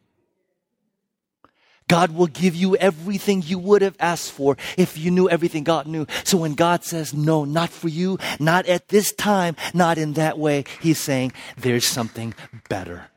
God 1.88 2.10
will 2.12 2.26
give 2.26 2.54
you 2.56 2.76
everything 2.76 3.42
you 3.42 3.58
would 3.58 3.82
have 3.82 3.96
asked 4.00 4.32
for 4.32 4.56
if 4.76 4.98
you 4.98 5.10
knew 5.10 5.28
everything 5.28 5.64
God 5.64 5.86
knew. 5.86 6.06
So 6.24 6.38
when 6.38 6.54
God 6.54 6.84
says, 6.84 7.14
no, 7.14 7.44
not 7.44 7.70
for 7.70 7.88
you, 7.88 8.18
not 8.40 8.66
at 8.66 8.88
this 8.88 9.12
time, 9.12 9.56
not 9.72 9.98
in 9.98 10.14
that 10.14 10.38
way, 10.38 10.64
He's 10.80 10.98
saying, 10.98 11.32
there's 11.56 11.86
something 11.86 12.34
better. 12.68 13.08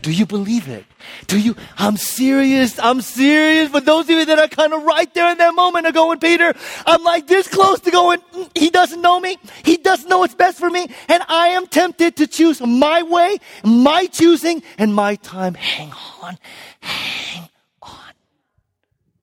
Do 0.00 0.10
you 0.10 0.26
believe 0.26 0.68
it? 0.68 0.84
Do 1.28 1.38
you? 1.38 1.54
I'm 1.78 1.96
serious. 1.96 2.76
I'm 2.80 3.00
serious. 3.02 3.70
But 3.70 3.84
those 3.84 4.06
of 4.06 4.10
you 4.10 4.24
that 4.24 4.38
are 4.38 4.48
kind 4.48 4.72
of 4.72 4.82
right 4.82 5.12
there 5.14 5.30
in 5.30 5.38
that 5.38 5.54
moment 5.54 5.86
are 5.86 5.92
going, 5.92 6.18
Peter, 6.18 6.52
I'm 6.84 7.04
like 7.04 7.28
this 7.28 7.46
close 7.46 7.78
to 7.80 7.92
going, 7.92 8.18
he 8.56 8.70
doesn't 8.70 9.00
know 9.00 9.20
me. 9.20 9.38
He 9.64 9.76
doesn't 9.76 10.08
know 10.08 10.18
what's 10.18 10.34
best 10.34 10.58
for 10.58 10.68
me. 10.68 10.88
And 11.08 11.22
I 11.28 11.48
am 11.48 11.68
tempted 11.68 12.16
to 12.16 12.26
choose 12.26 12.60
my 12.60 13.02
way, 13.02 13.38
my 13.62 14.06
choosing, 14.06 14.64
and 14.76 14.92
my 14.92 15.14
time. 15.14 15.54
Hang 15.54 15.92
on. 16.20 16.36
Hang 16.80 17.48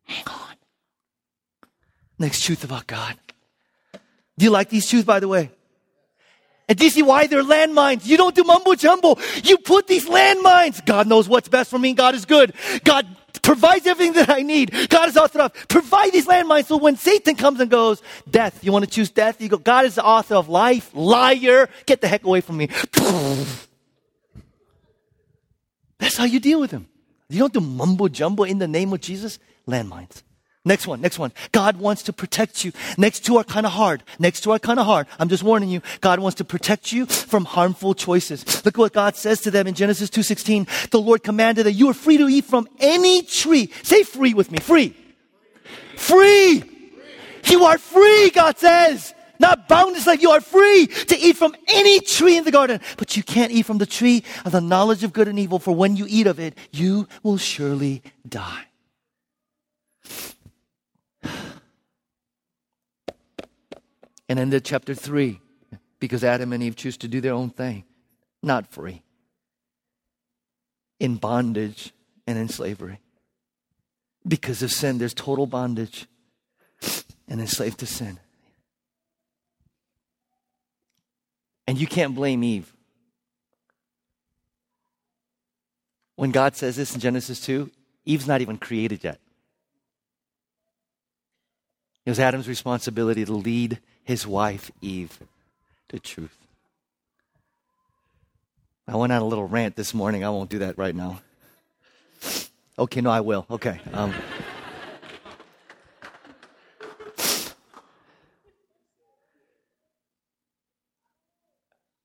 Hang 0.10 0.26
on. 0.28 0.56
Next 2.18 2.44
truth 2.44 2.64
about 2.64 2.88
God. 2.88 3.16
Do 3.94 4.46
you 4.46 4.50
like 4.50 4.70
these 4.70 4.90
truths, 4.90 5.06
by 5.06 5.20
the 5.20 5.28
way? 5.28 5.52
And 6.68 6.78
do 6.78 6.84
you 6.84 6.90
see 6.90 7.04
why 7.04 7.28
they're 7.28 7.44
landmines? 7.44 8.06
You 8.06 8.18
don't 8.18 8.36
do 8.36 8.44
mumbo 8.44 8.76
jumbo. 8.76 9.18
You 9.44 9.58
put 9.58 9.88
these 9.88 10.08
landmines. 10.08 10.86
God 10.86 11.08
knows 11.08 11.30
what's 11.30 11.48
best 11.48 11.70
for 11.70 11.80
me. 11.80 11.94
God 11.94 12.16
is 12.16 12.26
good. 12.26 12.54
God 12.84 13.08
provides 13.42 13.86
everything 13.86 14.14
that 14.14 14.30
I 14.30 14.42
need. 14.42 14.90
God 14.90 15.10
is 15.10 15.18
author 15.18 15.42
of. 15.42 15.54
Provide 15.68 16.12
these 16.12 16.26
landmines 16.26 16.66
so 16.66 16.78
when 16.78 16.96
Satan 16.96 17.36
comes 17.36 17.60
and 17.60 17.70
goes, 17.70 18.02
death, 18.30 18.64
you 18.64 18.72
want 18.72 18.86
to 18.86 18.92
choose 18.92 19.10
death? 19.10 19.42
You 19.42 19.50
go, 19.50 19.58
God 19.58 19.86
is 19.86 19.96
the 19.96 20.04
author 20.04 20.36
of 20.36 20.50
life. 20.50 20.92
Liar. 20.94 21.70
Get 21.86 22.02
the 22.02 22.08
heck 22.08 22.24
away 22.24 22.42
from 22.42 22.58
me. 22.58 22.70
That's 26.00 26.18
how 26.18 26.26
you 26.26 26.40
deal 26.40 26.60
with 26.60 26.72
him. 26.72 26.88
You 27.30 27.40
don't 27.40 27.54
do 27.54 27.62
mumbo 27.62 28.08
jumbo 28.08 28.44
in 28.44 28.58
the 28.58 28.68
name 28.68 28.92
of 28.94 29.02
Jesus 29.02 29.38
landmines. 29.70 30.24
Next 30.66 30.88
one, 30.88 31.00
next 31.00 31.18
one. 31.18 31.32
God 31.54 31.78
wants 31.78 32.04
to 32.04 32.14
protect 32.14 32.66
you. 32.66 32.74
Next 32.98 33.22
two 33.22 33.38
are 33.38 33.46
kind 33.46 33.66
of 33.66 33.72
hard. 33.72 34.04
Next 34.20 34.42
two 34.42 34.52
are 34.52 34.60
kind 34.60 34.78
of 34.78 34.86
hard. 34.86 35.08
I'm 35.18 35.30
just 35.30 35.42
warning 35.42 35.70
you. 35.70 35.82
God 36.02 36.20
wants 36.20 36.36
to 36.36 36.44
protect 36.44 36.92
you 36.92 37.06
from 37.06 37.46
harmful 37.46 37.94
choices. 37.94 38.66
Look 38.66 38.78
what 38.78 38.92
God 38.92 39.16
says 39.16 39.40
to 39.42 39.52
them 39.52 39.68
in 39.68 39.74
Genesis 39.74 40.10
2:16. 40.10 40.68
The 40.92 41.00
Lord 41.00 41.24
commanded 41.24 41.66
that 41.66 41.74
you 41.74 41.90
are 41.90 41.94
free 41.94 42.18
to 42.18 42.28
eat 42.28 42.44
from 42.44 42.68
any 42.80 43.24
tree. 43.24 43.72
Say 43.84 44.04
free 44.04 44.34
with 44.34 44.52
me. 44.52 44.60
Free. 44.60 44.94
Free. 45.96 46.64
You 47.46 47.64
are 47.64 47.78
free, 47.78 48.30
God 48.30 48.58
says. 48.58 49.14
Not 49.40 49.70
bound. 49.70 49.96
It's 49.96 50.06
like 50.06 50.22
you 50.22 50.32
are 50.32 50.42
free 50.42 50.88
to 50.88 51.18
eat 51.18 51.38
from 51.38 51.56
any 51.70 52.02
tree 52.02 52.36
in 52.36 52.44
the 52.44 52.52
garden. 52.52 52.82
But 52.98 53.16
you 53.16 53.24
can't 53.24 53.52
eat 53.52 53.66
from 53.66 53.78
the 53.78 53.86
tree 53.86 54.24
of 54.44 54.52
the 54.52 54.62
knowledge 54.62 55.06
of 55.06 55.14
good 55.14 55.30
and 55.30 55.40
evil, 55.40 55.58
for 55.58 55.74
when 55.74 55.96
you 55.96 56.06
eat 56.10 56.28
of 56.28 56.38
it, 56.40 56.58
you 56.72 57.08
will 57.24 57.38
surely 57.38 58.04
die. 58.28 58.69
And 64.28 64.52
the 64.52 64.62
chapter 64.62 64.94
3, 64.94 65.40
because 66.00 66.24
Adam 66.24 66.54
and 66.54 66.62
Eve 66.62 66.76
choose 66.76 66.98
to 66.98 67.08
do 67.08 67.20
their 67.20 67.34
own 67.34 67.50
thing, 67.50 67.84
not 68.44 68.72
free, 68.72 69.02
in 71.00 71.16
bondage 71.16 71.94
and 72.28 72.38
in 72.38 72.48
slavery. 72.48 73.00
Because 74.28 74.62
of 74.62 74.72
sin, 74.72 74.98
there's 75.00 75.14
total 75.14 75.48
bondage. 75.48 76.08
and 77.28 77.40
enslaved 77.40 77.80
to 77.80 77.86
sin. 77.86 78.20
And 81.68 81.80
you 81.80 81.86
can't 81.86 82.16
blame 82.16 82.44
Eve. 82.44 82.74
When 86.16 86.32
God 86.32 86.56
says 86.56 86.76
this 86.76 86.94
in 86.94 87.00
Genesis 87.00 87.40
2, 87.42 87.70
Eve's 88.06 88.28
not 88.28 88.42
even 88.42 88.58
created 88.58 89.04
yet. 89.04 89.20
It 92.06 92.10
was 92.10 92.20
Adam's 92.20 92.48
responsibility 92.48 93.26
to 93.26 93.34
lead 93.34 93.80
his 94.04 94.26
wife, 94.26 94.72
Eve, 94.82 95.20
to 95.90 96.00
truth. 96.00 96.38
I 98.88 98.96
went 98.96 99.14
on 99.14 99.22
a 99.22 99.26
little 99.26 99.48
rant 99.48 99.76
this 99.76 99.94
morning. 99.94 100.24
I 100.24 100.30
won't 100.30 100.50
do 100.50 100.60
that 100.60 100.78
right 100.78 100.96
now. 100.96 101.22
Okay, 102.80 103.02
no, 103.02 103.12
I 103.12 103.22
will. 103.22 103.46
Okay. 103.52 103.80
Um, 103.94 104.14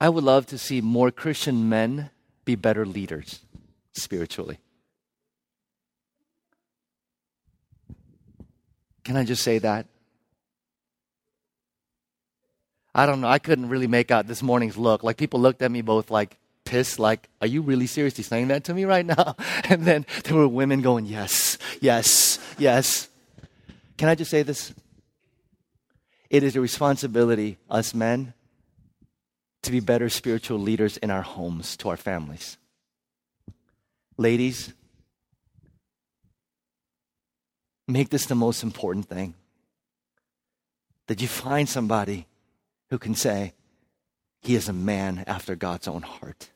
I 0.00 0.10
would 0.10 0.24
love 0.24 0.44
to 0.46 0.58
see 0.58 0.82
more 0.82 1.10
Christian 1.10 1.70
men 1.70 2.10
be 2.44 2.56
better 2.56 2.84
leaders 2.84 3.40
spiritually. 3.94 4.58
Can 9.04 9.16
I 9.16 9.24
just 9.24 9.42
say 9.42 9.58
that? 9.58 9.86
I 12.94 13.06
don't 13.06 13.20
know. 13.20 13.28
I 13.28 13.38
couldn't 13.38 13.68
really 13.68 13.86
make 13.86 14.10
out 14.10 14.26
this 14.26 14.42
morning's 14.42 14.76
look. 14.76 15.02
Like 15.02 15.16
people 15.16 15.40
looked 15.40 15.62
at 15.62 15.70
me 15.70 15.82
both 15.82 16.10
like 16.10 16.38
pissed, 16.64 16.98
like, 16.98 17.28
are 17.40 17.46
you 17.46 17.60
really 17.60 17.86
seriously 17.86 18.24
saying 18.24 18.48
that 18.48 18.64
to 18.64 18.74
me 18.74 18.84
right 18.84 19.04
now? 19.04 19.36
And 19.68 19.84
then 19.84 20.06
there 20.24 20.36
were 20.36 20.48
women 20.48 20.80
going, 20.80 21.06
yes, 21.06 21.58
yes, 21.80 22.38
yes. 22.58 23.08
Can 23.96 24.08
I 24.08 24.14
just 24.14 24.30
say 24.30 24.42
this? 24.42 24.72
It 26.30 26.42
is 26.42 26.56
a 26.56 26.60
responsibility, 26.60 27.58
us 27.70 27.94
men, 27.94 28.34
to 29.62 29.70
be 29.70 29.80
better 29.80 30.08
spiritual 30.08 30.58
leaders 30.58 30.96
in 30.96 31.10
our 31.10 31.22
homes, 31.22 31.76
to 31.78 31.88
our 31.88 31.96
families. 31.96 32.56
Ladies, 34.16 34.72
make 37.86 38.10
this 38.10 38.26
the 38.26 38.34
most 38.34 38.62
important 38.62 39.08
thing 39.08 39.34
that 41.06 41.20
you 41.20 41.28
find 41.28 41.68
somebody 41.68 42.26
who 42.90 42.98
can 42.98 43.14
say, 43.14 43.52
He 44.40 44.54
is 44.54 44.68
a 44.68 44.72
man 44.72 45.24
after 45.26 45.54
God's 45.54 45.88
own 45.88 46.02
heart. 46.02 46.50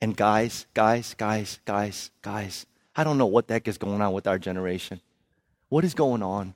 And 0.00 0.16
guys, 0.16 0.66
guys, 0.74 1.14
guys, 1.14 1.60
guys, 1.64 2.10
guys, 2.22 2.66
I 2.94 3.04
don't 3.04 3.18
know 3.18 3.26
what 3.26 3.46
the 3.46 3.54
heck 3.54 3.68
is 3.68 3.78
going 3.78 4.00
on 4.00 4.12
with 4.12 4.26
our 4.26 4.38
generation. 4.38 5.00
What 5.68 5.84
is 5.84 5.94
going 5.94 6.22
on? 6.22 6.54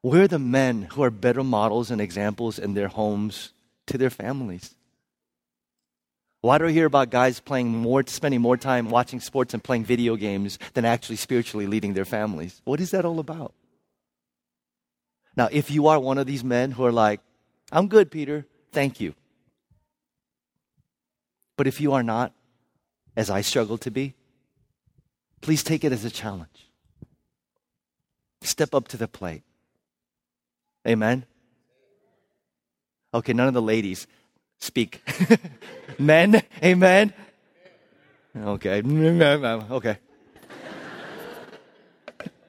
Where 0.00 0.22
are 0.22 0.28
the 0.28 0.38
men 0.38 0.82
who 0.82 1.02
are 1.02 1.10
better 1.10 1.44
models 1.44 1.90
and 1.90 2.00
examples 2.00 2.58
in 2.58 2.74
their 2.74 2.88
homes 2.88 3.52
to 3.86 3.98
their 3.98 4.10
families? 4.10 4.74
Why 6.40 6.58
do 6.58 6.66
I 6.66 6.72
hear 6.72 6.86
about 6.86 7.10
guys 7.10 7.40
playing 7.40 7.68
more, 7.68 8.04
spending 8.06 8.40
more 8.40 8.56
time 8.56 8.90
watching 8.90 9.18
sports 9.20 9.54
and 9.54 9.62
playing 9.62 9.84
video 9.84 10.14
games 10.16 10.58
than 10.74 10.84
actually 10.84 11.16
spiritually 11.16 11.66
leading 11.66 11.94
their 11.94 12.04
families? 12.04 12.62
What 12.64 12.80
is 12.80 12.92
that 12.92 13.04
all 13.04 13.18
about? 13.18 13.54
Now, 15.36 15.48
if 15.50 15.70
you 15.70 15.88
are 15.88 15.98
one 15.98 16.18
of 16.18 16.26
these 16.26 16.44
men 16.44 16.72
who 16.72 16.84
are 16.84 16.92
like, 16.92 17.20
I'm 17.72 17.88
good, 17.88 18.10
Peter, 18.10 18.46
thank 18.72 19.00
you. 19.00 19.14
But 21.56 21.66
if 21.66 21.80
you 21.80 21.92
are 21.92 22.04
not, 22.04 22.32
as 23.16 23.30
I 23.30 23.40
struggle 23.40 23.78
to 23.78 23.90
be, 23.90 24.14
please 25.40 25.64
take 25.64 25.84
it 25.84 25.92
as 25.92 26.04
a 26.04 26.10
challenge. 26.10 26.70
Step 28.42 28.74
up 28.74 28.86
to 28.88 28.96
the 28.96 29.08
plate. 29.08 29.42
Amen? 30.86 31.26
Okay, 33.12 33.32
none 33.32 33.48
of 33.48 33.54
the 33.54 33.62
ladies 33.62 34.06
speak. 34.58 35.02
Men, 35.98 36.42
amen? 36.62 37.12
Okay, 38.36 38.82
okay. 38.82 39.98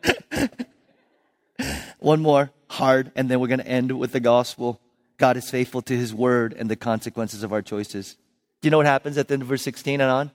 One 1.99 2.21
more, 2.21 2.51
hard, 2.69 3.11
and 3.15 3.29
then 3.29 3.39
we're 3.39 3.47
going 3.47 3.59
to 3.59 3.67
end 3.67 3.97
with 3.97 4.11
the 4.11 4.19
gospel. 4.19 4.79
God 5.17 5.35
is 5.37 5.49
faithful 5.49 5.81
to 5.83 5.97
his 5.97 6.13
word 6.13 6.53
and 6.53 6.69
the 6.69 6.75
consequences 6.75 7.43
of 7.43 7.51
our 7.51 7.61
choices. 7.61 8.15
Do 8.61 8.67
you 8.67 8.71
know 8.71 8.77
what 8.77 8.85
happens 8.85 9.17
at 9.17 9.27
the 9.27 9.33
end 9.33 9.41
of 9.41 9.47
verse 9.47 9.63
16 9.63 9.99
and 9.99 10.11
on? 10.11 10.31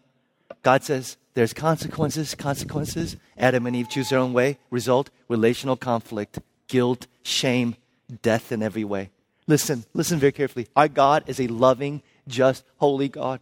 God 0.63 0.83
says, 0.83 1.17
there's 1.35 1.53
consequences, 1.53 2.35
consequences. 2.35 3.17
Adam 3.37 3.67
and 3.67 3.75
Eve 3.75 3.89
choose 3.89 4.09
their 4.09 4.19
own 4.19 4.33
way. 4.33 4.59
Result, 4.71 5.11
relational 5.29 5.77
conflict, 5.77 6.39
guilt, 6.69 7.07
shame, 7.23 7.77
death 8.23 8.53
in 8.53 8.63
every 8.63 8.85
way. 8.85 9.11
Listen, 9.47 9.85
listen 9.93 10.19
very 10.19 10.33
carefully. 10.33 10.69
Our 10.75 10.89
God 10.89 11.25
is 11.27 11.41
a 11.41 11.47
loving, 11.47 12.03
just, 12.27 12.65
holy 12.77 13.09
God. 13.09 13.41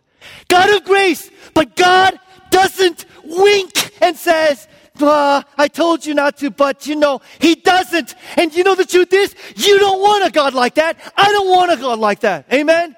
God 0.48 0.70
of 0.70 0.84
grace, 0.84 1.30
but 1.55 1.76
God 1.76 2.18
doesn't 2.50 3.05
wink 3.24 3.92
and 4.03 4.16
says, 4.16 4.68
uh, 5.00 5.42
I 5.57 5.68
told 5.68 6.05
you 6.05 6.14
not 6.14 6.36
to, 6.38 6.50
but 6.50 6.86
you 6.86 6.96
know, 6.96 7.20
He 7.40 7.55
doesn't. 7.55 8.14
And 8.36 8.55
you 8.55 8.64
know 8.64 8.74
the 8.74 8.84
truth 8.84 9.12
is, 9.12 9.34
you 9.57 9.78
don't 9.78 10.00
want 10.00 10.24
a 10.24 10.30
God 10.30 10.55
like 10.55 10.74
that. 10.74 10.98
I 11.16 11.30
don't 11.30 11.48
want 11.48 11.72
a 11.72 11.76
God 11.76 11.98
like 11.98 12.20
that. 12.20 12.46
Amen? 12.53 12.96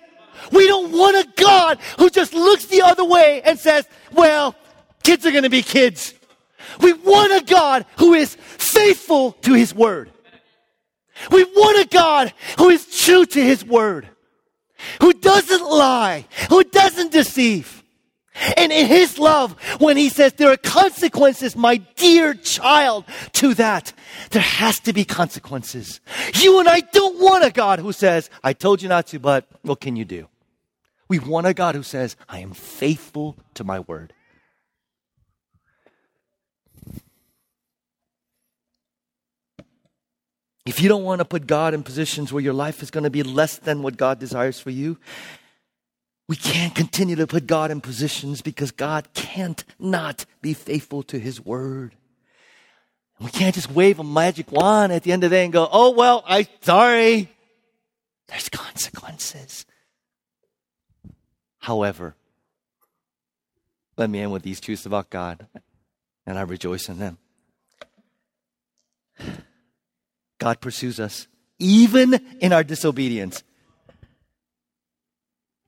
We 0.51 0.67
don't 0.67 0.93
want 0.93 1.17
a 1.17 1.27
God 1.37 1.79
who 1.99 2.11
just 2.11 2.35
looks 2.35 2.67
the 2.67 2.83
other 2.83 3.05
way 3.05 3.43
and 3.43 3.59
says, 3.59 3.87
well, 4.13 4.55
kids 5.03 5.25
are 5.25 5.31
going 5.31 5.45
to 5.45 5.51
be 5.51 5.63
kids. 5.63 6.15
We 6.81 6.93
want 6.93 7.33
a 7.33 7.45
God 7.45 7.87
who 7.99 8.15
is 8.15 8.35
faithful 8.35 9.33
to 9.43 9.55
His 9.55 9.75
word. 9.75 10.11
We 11.31 11.45
want 11.45 11.87
a 11.87 11.89
God 11.89 12.33
who 12.59 12.71
is 12.71 12.87
true 13.05 13.27
to 13.27 13.43
His 13.43 13.65
word, 13.65 14.09
who 15.01 15.13
doesn't 15.13 15.63
lie, 15.63 16.27
who 16.49 16.65
doesn't 16.65 17.13
deceive. 17.13 17.83
And 18.57 18.73
in 18.73 18.87
His 18.87 19.19
love, 19.19 19.53
when 19.79 19.97
He 19.97 20.09
says 20.09 20.33
there 20.33 20.51
are 20.51 20.57
consequences, 20.57 21.55
my 21.55 21.77
dear 21.77 22.35
child, 22.35 23.05
to 23.35 23.55
that, 23.55 23.93
there 24.31 24.43
has 24.43 24.81
to 24.81 24.93
be 24.93 25.05
consequences. 25.05 26.01
You 26.35 26.59
and 26.59 26.69
I 26.69 26.81
don't 26.81 27.21
want 27.21 27.45
a 27.45 27.51
God 27.51 27.79
who 27.79 27.93
says, 27.93 28.31
I 28.43 28.53
told 28.53 28.83
you 28.83 28.89
not 28.89 29.07
to, 29.09 29.21
but 29.21 29.47
what 29.63 29.81
can 29.81 29.95
you 29.95 30.05
do? 30.05 30.29
We 31.07 31.19
want 31.19 31.47
a 31.47 31.55
God 31.55 31.75
who 31.75 31.83
says, 31.83 32.17
I 32.29 32.41
am 32.41 32.53
faithful 32.53 33.37
to 33.55 33.63
my 33.63 33.81
word. 33.81 34.14
If 40.67 40.81
you 40.81 40.89
don't 40.89 41.05
want 41.05 41.19
to 41.19 41.27
put 41.27 41.47
God 41.47 41.75
in 41.75 41.83
positions 41.83 42.33
where 42.33 42.43
your 42.43 42.55
life 42.55 42.83
is 42.83 42.91
going 42.91 43.05
to 43.05 43.11
be 43.11 43.23
less 43.23 43.59
than 43.59 43.83
what 43.83 43.97
God 43.97 44.19
desires 44.19 44.59
for 44.59 44.71
you, 44.71 44.99
we 46.27 46.37
can't 46.37 46.75
continue 46.75 47.17
to 47.17 47.27
put 47.27 47.47
God 47.47 47.71
in 47.71 47.83
positions 47.83 48.41
because 48.41 48.71
God 48.71 49.09
can't 49.13 49.63
not 49.79 50.25
be 50.41 50.55
faithful 50.55 51.03
to 51.05 51.19
His 51.19 51.45
word. 51.45 51.95
We 53.21 53.31
can't 53.31 53.55
just 53.55 53.71
wave 53.71 53.99
a 53.99 54.05
magic 54.05 54.51
wand 54.51 54.93
at 54.93 55.03
the 55.03 55.13
end 55.13 55.23
of 55.23 55.31
the 55.31 55.37
day 55.37 55.45
and 55.45 55.53
go, 55.53 55.69
oh, 55.71 55.91
well, 55.91 56.25
I, 56.27 56.49
sorry. 56.63 57.29
There's 58.29 58.49
consequences. 58.49 59.67
However, 61.59 62.17
let 63.97 64.11
me 64.11 64.21
end 64.21 64.33
with 64.33 64.43
these 64.43 64.61
truths 64.61 64.87
about 64.87 65.11
God, 65.11 65.47
and 66.27 66.39
I 66.39 66.43
rejoice 66.43 66.89
in 66.89 66.99
them. 66.99 67.19
God 70.45 70.61
pursues 70.61 71.01
us, 71.01 71.27
even 71.59 72.21
in 72.39 72.53
our 72.53 72.63
disobedience. 72.63 73.43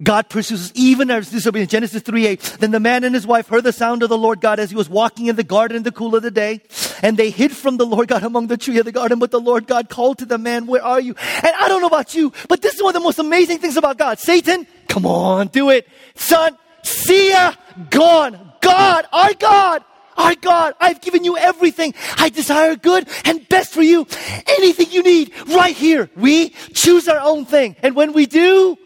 God 0.03 0.29
pursues 0.29 0.66
us 0.66 0.72
even 0.74 1.11
our 1.11 1.22
disobedience. 1.22 1.72
Genesis 1.72 2.03
3 2.03 2.27
8. 2.27 2.57
Then 2.61 2.72
the 2.72 2.81
man 2.81 3.03
and 3.03 3.14
his 3.14 3.27
wife 3.27 3.49
heard 3.49 3.64
the 3.64 3.72
sound 3.72 4.03
of 4.03 4.11
the 4.11 4.18
Lord 4.18 4.43
God 4.43 4.59
as 4.59 4.68
he 4.68 4.77
was 4.77 4.91
walking 4.91 5.29
in 5.29 5.37
the 5.37 5.43
garden 5.43 5.79
in 5.79 5.83
the 5.83 5.93
cool 5.93 6.14
of 6.14 6.22
the 6.22 6.31
day. 6.31 6.61
And 7.01 7.16
they 7.16 7.31
hid 7.31 7.57
from 7.57 7.79
the 7.79 7.87
Lord 7.87 8.09
God 8.09 8.22
among 8.22 8.49
the 8.49 8.59
tree 8.59 8.77
of 8.77 8.85
the 8.85 8.93
garden. 8.93 9.18
But 9.18 9.31
the 9.31 9.41
Lord 9.41 9.66
God 9.66 9.89
called 9.89 10.18
to 10.18 10.27
the 10.27 10.37
man, 10.37 10.66
Where 10.66 10.85
are 10.85 11.01
you? 11.01 11.14
And 11.37 11.53
I 11.59 11.68
don't 11.68 11.81
know 11.81 11.87
about 11.87 12.14
you, 12.14 12.35
but 12.47 12.61
this 12.61 12.74
is 12.74 12.83
one 12.83 12.95
of 12.95 13.01
the 13.01 13.05
most 13.05 13.18
amazing 13.18 13.61
things 13.61 13.79
about 13.79 13.97
God. 13.97 14.18
Satan, 14.18 14.66
come 14.89 15.07
on, 15.07 15.47
do 15.47 15.70
it. 15.70 15.89
Son, 16.16 16.55
see 16.83 17.31
ya, 17.31 17.55
gone. 17.89 18.53
God, 18.61 19.07
our 19.11 19.33
God 19.33 19.83
our 20.16 20.34
God, 20.34 20.74
I've 20.80 21.00
given 21.00 21.24
you 21.24 21.36
everything. 21.36 21.94
I 22.16 22.28
desire 22.28 22.76
good 22.76 23.08
and 23.24 23.48
best 23.48 23.72
for 23.72 23.82
you. 23.82 24.06
Anything 24.46 24.90
you 24.90 25.02
need 25.02 25.32
right 25.48 25.76
here. 25.76 26.10
We 26.16 26.50
choose 26.74 27.08
our 27.08 27.20
own 27.20 27.44
thing. 27.44 27.76
And 27.82 27.94
when 27.94 28.12
we 28.12 28.26
do, 28.26 28.76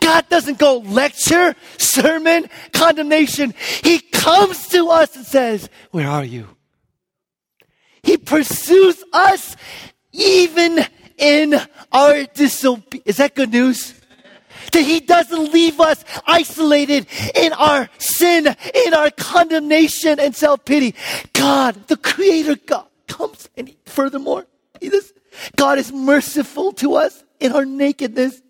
God 0.00 0.28
doesn't 0.28 0.58
go 0.58 0.78
lecture, 0.78 1.54
sermon, 1.78 2.48
condemnation. 2.72 3.54
He 3.82 4.00
comes 4.00 4.68
to 4.68 4.88
us 4.88 5.14
and 5.16 5.24
says, 5.24 5.68
Where 5.90 6.08
are 6.08 6.24
you? 6.24 6.48
He 8.02 8.16
pursues 8.16 9.02
us 9.12 9.56
even 10.12 10.80
in 11.18 11.60
our 11.92 12.24
disobedience. 12.24 13.06
Is 13.06 13.16
that 13.18 13.34
good 13.34 13.50
news? 13.50 13.99
That 14.72 14.82
He 14.82 15.00
doesn't 15.00 15.52
leave 15.52 15.80
us 15.80 16.04
isolated 16.26 17.06
in 17.34 17.52
our 17.52 17.88
sin, 17.98 18.54
in 18.86 18.94
our 18.94 19.10
condemnation 19.10 20.20
and 20.20 20.34
self 20.34 20.64
pity. 20.64 20.94
God, 21.32 21.86
the 21.88 21.96
Creator 21.96 22.56
God, 22.66 22.86
comes 23.08 23.48
and 23.56 23.68
he, 23.68 23.76
furthermore, 23.86 24.46
this. 24.80 25.12
God 25.56 25.78
is 25.78 25.92
merciful 25.92 26.72
to 26.74 26.94
us 26.94 27.24
in 27.38 27.52
our 27.52 27.64
nakedness. 27.64 28.40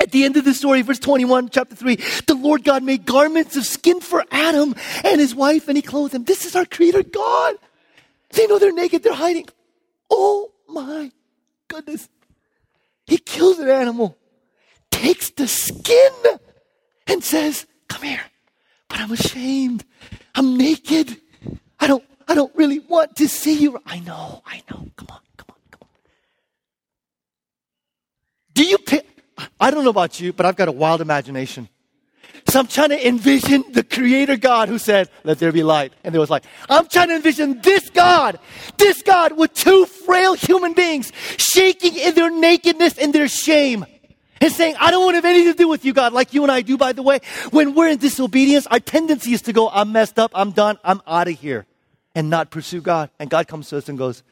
At 0.00 0.12
the 0.12 0.24
end 0.24 0.36
of 0.36 0.44
the 0.44 0.54
story, 0.54 0.82
verse 0.82 1.00
21, 1.00 1.48
chapter 1.50 1.74
3, 1.74 1.96
the 2.26 2.34
Lord 2.34 2.62
God 2.62 2.84
made 2.84 3.04
garments 3.04 3.56
of 3.56 3.66
skin 3.66 4.00
for 4.00 4.24
Adam 4.30 4.74
and 5.04 5.20
his 5.20 5.34
wife, 5.34 5.66
and 5.66 5.76
he 5.76 5.82
clothed 5.82 6.14
them. 6.14 6.24
This 6.24 6.44
is 6.44 6.54
our 6.54 6.64
creator 6.64 7.02
God. 7.02 7.56
They 8.30 8.46
know 8.46 8.58
they're 8.58 8.72
naked, 8.72 9.02
they're 9.02 9.12
hiding. 9.12 9.46
Oh 10.08 10.52
my 10.68 11.10
goodness. 11.66 12.08
He 13.06 13.18
kills 13.18 13.58
an 13.58 13.68
animal, 13.68 14.16
takes 14.98 15.30
the 15.30 15.46
skin, 15.46 16.12
and 17.06 17.22
says, 17.22 17.66
Come 17.88 18.02
here. 18.02 18.20
But 18.88 19.00
I'm 19.00 19.12
ashamed. 19.12 19.84
I'm 20.34 20.56
naked. 20.56 21.20
I 21.80 21.86
don't, 21.86 22.04
I 22.26 22.34
don't 22.34 22.54
really 22.54 22.80
want 22.80 23.16
to 23.16 23.28
see 23.28 23.54
you. 23.54 23.80
I 23.86 24.00
know, 24.00 24.42
I 24.44 24.62
know. 24.70 24.86
Come 24.96 25.08
on, 25.10 25.20
come 25.36 25.48
on, 25.50 25.60
come 25.70 25.82
on. 25.82 25.88
Do 28.54 28.64
you 28.64 28.78
pick? 28.78 29.06
I 29.60 29.70
don't 29.70 29.84
know 29.84 29.90
about 29.90 30.20
you, 30.20 30.32
but 30.32 30.46
I've 30.46 30.56
got 30.56 30.68
a 30.68 30.72
wild 30.72 31.00
imagination. 31.00 31.68
So 32.48 32.58
I'm 32.58 32.66
trying 32.66 32.90
to 32.90 33.06
envision 33.06 33.64
the 33.72 33.84
creator 33.84 34.36
God 34.36 34.68
who 34.68 34.78
said, 34.78 35.10
let 35.22 35.38
there 35.38 35.52
be 35.52 35.62
light. 35.62 35.92
And 36.02 36.14
there 36.14 36.20
was 36.20 36.30
light. 36.30 36.44
I'm 36.68 36.88
trying 36.88 37.08
to 37.08 37.16
envision 37.16 37.60
this 37.60 37.90
God, 37.90 38.38
this 38.78 39.02
God 39.02 39.36
with 39.36 39.52
two 39.52 39.84
frail 39.84 40.34
human 40.34 40.72
beings 40.72 41.12
shaking 41.36 41.94
in 41.94 42.14
their 42.14 42.30
nakedness 42.30 42.96
and 42.96 43.14
their 43.14 43.28
shame. 43.28 43.84
And 44.40 44.52
saying, 44.52 44.76
I 44.78 44.90
don't 44.90 45.04
want 45.04 45.14
to 45.14 45.16
have 45.16 45.24
anything 45.24 45.52
to 45.52 45.58
do 45.58 45.68
with 45.68 45.84
you, 45.84 45.92
God, 45.92 46.12
like 46.12 46.32
you 46.32 46.42
and 46.42 46.52
I 46.52 46.62
do, 46.62 46.76
by 46.76 46.92
the 46.92 47.02
way. 47.02 47.20
When 47.50 47.74
we're 47.74 47.88
in 47.88 47.98
disobedience, 47.98 48.66
our 48.68 48.78
tendency 48.80 49.32
is 49.32 49.42
to 49.42 49.52
go, 49.52 49.68
I'm 49.68 49.92
messed 49.92 50.18
up, 50.18 50.30
I'm 50.34 50.52
done, 50.52 50.78
I'm 50.84 51.02
out 51.06 51.28
of 51.28 51.38
here, 51.38 51.66
and 52.14 52.30
not 52.30 52.50
pursue 52.50 52.80
God. 52.80 53.10
And 53.18 53.28
God 53.30 53.48
comes 53.48 53.68
to 53.70 53.78
us 53.78 53.88
and 53.88 53.98
goes, 53.98 54.22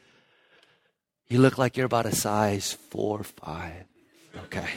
You 1.27 1.39
look 1.39 1.57
like 1.57 1.75
you're 1.75 1.85
about 1.85 2.05
a 2.05 2.15
size 2.15 2.73
four, 2.73 3.23
five. 3.23 3.83
Okay. 4.45 4.69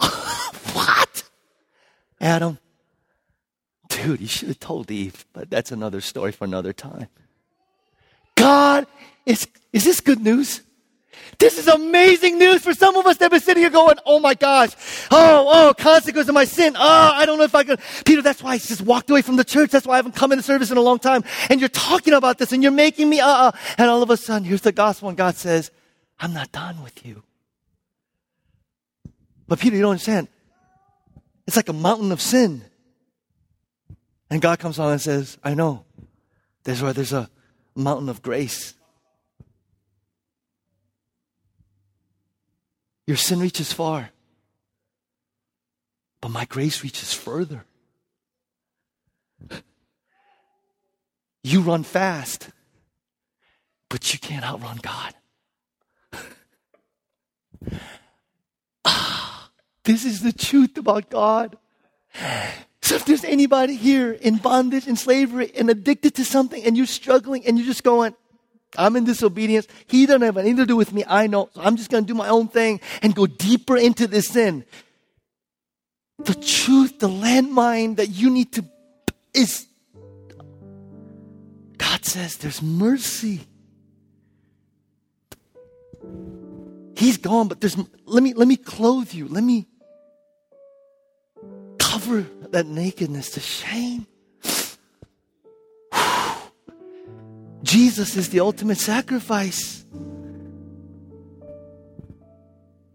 what? 0.72 1.22
Adam, 2.20 2.58
dude, 3.88 4.20
you 4.20 4.26
should 4.26 4.48
have 4.48 4.58
told 4.60 4.90
Eve, 4.90 5.24
but 5.32 5.50
that's 5.50 5.70
another 5.70 6.00
story 6.00 6.32
for 6.32 6.44
another 6.44 6.72
time. 6.72 7.06
God 8.34 8.86
is, 9.26 9.46
is 9.72 9.84
this 9.84 10.00
good 10.00 10.20
news? 10.20 10.62
This 11.38 11.58
is 11.58 11.68
amazing 11.68 12.38
news 12.38 12.62
for 12.62 12.72
some 12.72 12.96
of 12.96 13.06
us 13.06 13.18
that 13.18 13.24
have 13.24 13.30
been 13.32 13.40
sitting 13.40 13.62
here 13.62 13.70
going, 13.70 13.96
oh 14.06 14.20
my 14.20 14.34
gosh, 14.34 14.70
oh, 15.10 15.68
oh, 15.68 15.74
consequence 15.74 16.28
of 16.28 16.34
my 16.34 16.44
sin. 16.44 16.74
Oh, 16.76 17.10
I 17.12 17.26
don't 17.26 17.36
know 17.36 17.44
if 17.44 17.54
I 17.54 17.64
can. 17.64 17.76
Peter, 18.06 18.22
that's 18.22 18.42
why 18.42 18.52
I 18.52 18.58
just 18.58 18.80
walked 18.80 19.10
away 19.10 19.20
from 19.20 19.36
the 19.36 19.44
church. 19.44 19.70
That's 19.70 19.86
why 19.86 19.94
I 19.94 19.96
haven't 19.96 20.14
come 20.14 20.32
into 20.32 20.42
service 20.42 20.70
in 20.70 20.78
a 20.78 20.82
long 20.82 20.98
time. 20.98 21.24
And 21.50 21.60
you're 21.60 21.68
talking 21.68 22.14
about 22.14 22.38
this 22.38 22.52
and 22.52 22.62
you're 22.62 22.72
making 22.72 23.10
me, 23.10 23.20
uh, 23.20 23.28
uh. 23.28 23.52
And 23.76 23.90
all 23.90 24.02
of 24.02 24.08
a 24.08 24.16
sudden, 24.16 24.44
here's 24.44 24.62
the 24.62 24.72
gospel 24.72 25.08
and 25.08 25.18
God 25.18 25.34
says, 25.34 25.70
I'm 26.18 26.32
not 26.32 26.52
done 26.52 26.82
with 26.82 27.04
you. 27.04 27.22
But 29.46 29.58
Peter, 29.58 29.76
you 29.76 29.82
don't 29.82 29.92
understand. 29.92 30.28
It's 31.46 31.56
like 31.56 31.68
a 31.68 31.74
mountain 31.74 32.12
of 32.12 32.20
sin. 32.20 32.64
And 34.30 34.40
God 34.40 34.58
comes 34.58 34.78
on 34.78 34.92
and 34.92 35.00
says, 35.00 35.38
I 35.44 35.54
know. 35.54 35.84
There's 36.64 36.82
where 36.82 36.92
there's 36.92 37.12
a 37.12 37.28
mountain 37.74 38.08
of 38.08 38.22
grace. 38.22 38.74
Your 43.06 43.16
sin 43.16 43.40
reaches 43.40 43.72
far, 43.72 44.10
but 46.20 46.30
my 46.30 46.44
grace 46.44 46.82
reaches 46.82 47.12
further. 47.12 47.64
You 51.44 51.60
run 51.60 51.84
fast, 51.84 52.50
but 53.88 54.12
you 54.12 54.18
can't 54.18 54.44
outrun 54.44 54.80
God. 54.82 55.14
ah, 58.84 59.50
this 59.84 60.04
is 60.04 60.22
the 60.22 60.32
truth 60.32 60.76
about 60.76 61.08
God. 61.08 61.56
So 62.82 62.96
if 62.96 63.04
there's 63.04 63.24
anybody 63.24 63.76
here 63.76 64.12
in 64.12 64.38
bondage 64.38 64.88
and 64.88 64.98
slavery 64.98 65.52
and 65.56 65.70
addicted 65.70 66.14
to 66.16 66.24
something 66.24 66.64
and 66.64 66.76
you're 66.76 66.86
struggling 66.86 67.46
and 67.46 67.56
you're 67.56 67.66
just 67.66 67.84
going, 67.84 68.16
I'm 68.76 68.96
in 68.96 69.04
disobedience. 69.04 69.66
He 69.86 70.06
doesn't 70.06 70.22
have 70.22 70.36
anything 70.36 70.56
to 70.58 70.66
do 70.66 70.76
with 70.76 70.92
me. 70.92 71.04
I 71.06 71.26
know. 71.26 71.48
So 71.54 71.60
I'm 71.60 71.76
just 71.76 71.90
going 71.90 72.04
to 72.04 72.08
do 72.08 72.14
my 72.14 72.28
own 72.28 72.48
thing 72.48 72.80
and 73.02 73.14
go 73.14 73.26
deeper 73.26 73.76
into 73.76 74.06
this 74.06 74.28
sin. 74.28 74.64
The 76.18 76.34
truth, 76.34 76.98
the 76.98 77.08
landmine 77.08 77.96
that 77.96 78.08
you 78.08 78.30
need 78.30 78.52
to 78.52 78.64
is 79.34 79.66
God 81.76 82.04
says 82.04 82.38
there's 82.38 82.62
mercy. 82.62 83.40
He's 86.96 87.18
gone, 87.18 87.48
but 87.48 87.60
there's 87.60 87.76
let 88.06 88.22
me 88.22 88.32
let 88.32 88.48
me 88.48 88.56
clothe 88.56 89.12
you. 89.12 89.28
Let 89.28 89.44
me 89.44 89.66
cover 91.78 92.22
that 92.50 92.66
nakedness, 92.66 93.30
the 93.30 93.40
shame. 93.40 94.06
Jesus 97.66 98.16
is 98.16 98.28
the 98.30 98.40
ultimate 98.40 98.78
sacrifice. 98.78 99.84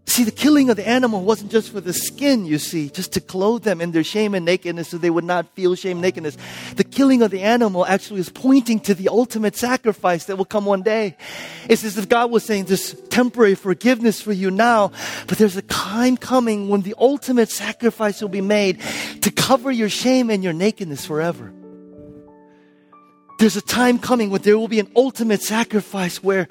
See, 0.08 0.24
the 0.24 0.32
killing 0.32 0.70
of 0.70 0.78
the 0.78 0.88
animal 0.88 1.24
wasn't 1.24 1.52
just 1.52 1.72
for 1.72 1.80
the 1.80 1.94
skin, 1.94 2.46
you 2.46 2.58
see, 2.58 2.90
just 2.90 3.14
to 3.14 3.22
clothe 3.22 3.64
them 3.64 3.80
in 3.80 3.92
their 3.92 4.04
shame 4.04 4.34
and 4.34 4.46
nakedness 4.46 4.90
so 4.90 4.98
they 4.98 5.10
would 5.10 5.24
not 5.24 5.54
feel 5.56 5.76
shame 5.76 5.98
and 5.98 6.02
nakedness. 6.02 6.38
The 6.76 6.84
killing 6.84 7.22
of 7.22 7.32
the 7.32 7.42
animal 7.42 7.86
actually 7.86 8.22
is 8.22 8.30
pointing 8.30 8.80
to 8.82 8.94
the 8.94 9.10
ultimate 9.10 9.56
sacrifice 9.56 10.26
that 10.26 10.38
will 10.38 10.46
come 10.46 10.66
one 10.66 10.84
day. 10.84 11.18
It's 11.70 11.84
as 11.84 11.98
if 11.98 12.08
God 12.10 12.32
was 12.32 12.44
saying, 12.44 12.66
this 12.66 12.94
temporary 13.10 13.56
forgiveness 13.56 14.22
for 14.22 14.34
you 14.34 14.52
now, 14.52 14.92
but 15.28 15.38
there's 15.38 15.58
a 15.58 15.62
time 15.64 16.18
coming 16.18 16.70
when 16.70 16.82
the 16.82 16.96
ultimate 16.98 17.50
sacrifice 17.50 18.22
will 18.22 18.30
be 18.30 18.42
made 18.42 18.82
to 19.22 19.32
cover 19.32 19.72
your 19.72 19.90
shame 19.90 20.30
and 20.30 20.44
your 20.44 20.54
nakedness 20.54 21.06
forever. 21.06 21.54
There's 23.42 23.58
a 23.58 23.62
time 23.62 23.98
coming 23.98 24.30
when 24.30 24.44
there 24.44 24.56
will 24.56 24.68
be 24.68 24.80
an 24.80 24.92
ultimate 24.96 25.42
sacrifice 25.42 26.22
where 26.22 26.48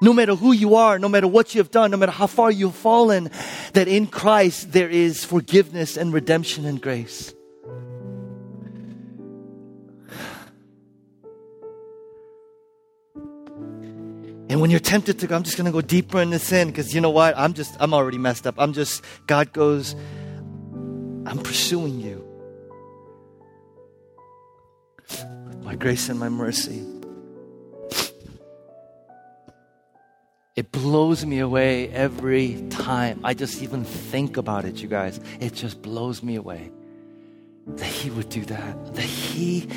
no 0.00 0.12
matter 0.12 0.36
who 0.36 0.52
you 0.52 0.76
are, 0.76 1.00
no 1.00 1.08
matter 1.08 1.26
what 1.26 1.52
you 1.52 1.58
have 1.58 1.72
done, 1.72 1.90
no 1.90 1.96
matter 1.96 2.12
how 2.12 2.28
far 2.28 2.48
you've 2.48 2.76
fallen, 2.76 3.28
that 3.72 3.88
in 3.88 4.06
Christ 4.06 4.70
there 4.70 4.88
is 4.88 5.24
forgiveness 5.24 5.96
and 5.96 6.12
redemption 6.12 6.64
and 6.64 6.80
grace. 6.80 7.34
And 14.48 14.60
when 14.60 14.70
you're 14.70 14.78
tempted 14.78 15.18
to 15.18 15.26
go, 15.26 15.34
I'm 15.34 15.42
just 15.42 15.56
going 15.56 15.66
to 15.66 15.72
go 15.72 15.80
deeper 15.80 16.20
into 16.20 16.38
sin 16.38 16.68
because 16.68 16.94
you 16.94 17.00
know 17.00 17.10
what? 17.10 17.36
I'm 17.36 17.52
just, 17.52 17.76
I'm 17.80 17.92
already 17.92 18.18
messed 18.18 18.46
up. 18.46 18.54
I'm 18.58 18.74
just, 18.74 19.02
God 19.26 19.52
goes, 19.52 19.96
I'm 21.26 21.40
pursuing 21.42 21.98
you. 21.98 22.29
My 25.70 25.76
grace 25.76 26.08
and 26.08 26.18
my 26.18 26.28
mercy. 26.28 26.84
It 30.56 30.72
blows 30.72 31.24
me 31.24 31.38
away 31.38 31.88
every 31.90 32.60
time. 32.70 33.20
I 33.22 33.34
just 33.34 33.62
even 33.62 33.84
think 33.84 34.36
about 34.36 34.64
it, 34.64 34.82
you 34.82 34.88
guys. 34.88 35.20
It 35.38 35.54
just 35.54 35.80
blows 35.80 36.24
me 36.24 36.34
away 36.34 36.72
that 37.68 37.86
He 37.86 38.10
would 38.10 38.28
do 38.30 38.44
that. 38.46 38.94
That 38.96 39.04
He, 39.04 39.68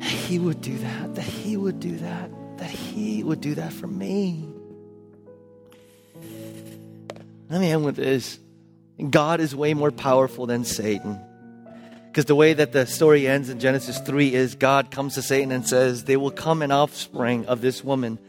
He 0.00 0.38
would 0.38 0.60
do 0.60 0.78
that. 0.78 1.16
That 1.16 1.22
He 1.24 1.56
would 1.56 1.80
do 1.80 1.96
that. 1.96 2.30
That 2.58 2.70
He 2.70 3.24
would 3.24 3.40
do 3.40 3.56
that 3.56 3.72
for 3.72 3.88
me. 3.88 4.48
Let 7.50 7.60
me 7.60 7.72
end 7.72 7.84
with 7.84 7.96
this 7.96 8.38
God 9.10 9.40
is 9.40 9.56
way 9.56 9.74
more 9.74 9.90
powerful 9.90 10.46
than 10.46 10.64
Satan. 10.64 11.18
Because 12.14 12.26
the 12.26 12.36
way 12.36 12.52
that 12.52 12.70
the 12.70 12.86
story 12.86 13.26
ends 13.26 13.50
in 13.50 13.58
Genesis 13.58 13.98
3 13.98 14.32
is 14.32 14.54
God 14.54 14.92
comes 14.92 15.14
to 15.14 15.22
Satan 15.22 15.50
and 15.50 15.66
says, 15.66 16.04
They 16.04 16.16
will 16.16 16.30
come 16.30 16.62
an 16.62 16.70
offspring 16.70 17.44
of 17.46 17.60
this 17.60 17.82
woman 17.82 18.20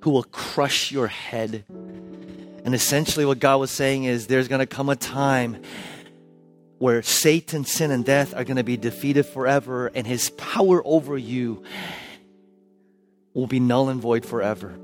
who 0.00 0.10
will 0.10 0.22
crush 0.22 0.90
your 0.90 1.06
head. 1.06 1.66
And 1.68 2.74
essentially, 2.74 3.26
what 3.26 3.38
God 3.38 3.58
was 3.58 3.70
saying 3.70 4.04
is, 4.04 4.26
there's 4.26 4.48
going 4.48 4.60
to 4.60 4.66
come 4.66 4.88
a 4.88 4.96
time 4.96 5.62
where 6.78 7.02
Satan, 7.02 7.66
sin, 7.66 7.90
and 7.90 8.06
death 8.06 8.32
are 8.34 8.42
going 8.42 8.56
to 8.56 8.64
be 8.64 8.78
defeated 8.78 9.24
forever, 9.24 9.88
and 9.88 10.06
his 10.06 10.30
power 10.30 10.80
over 10.86 11.18
you 11.18 11.62
will 13.34 13.46
be 13.46 13.60
null 13.60 13.90
and 13.90 14.00
void 14.00 14.24
forever. 14.24 14.78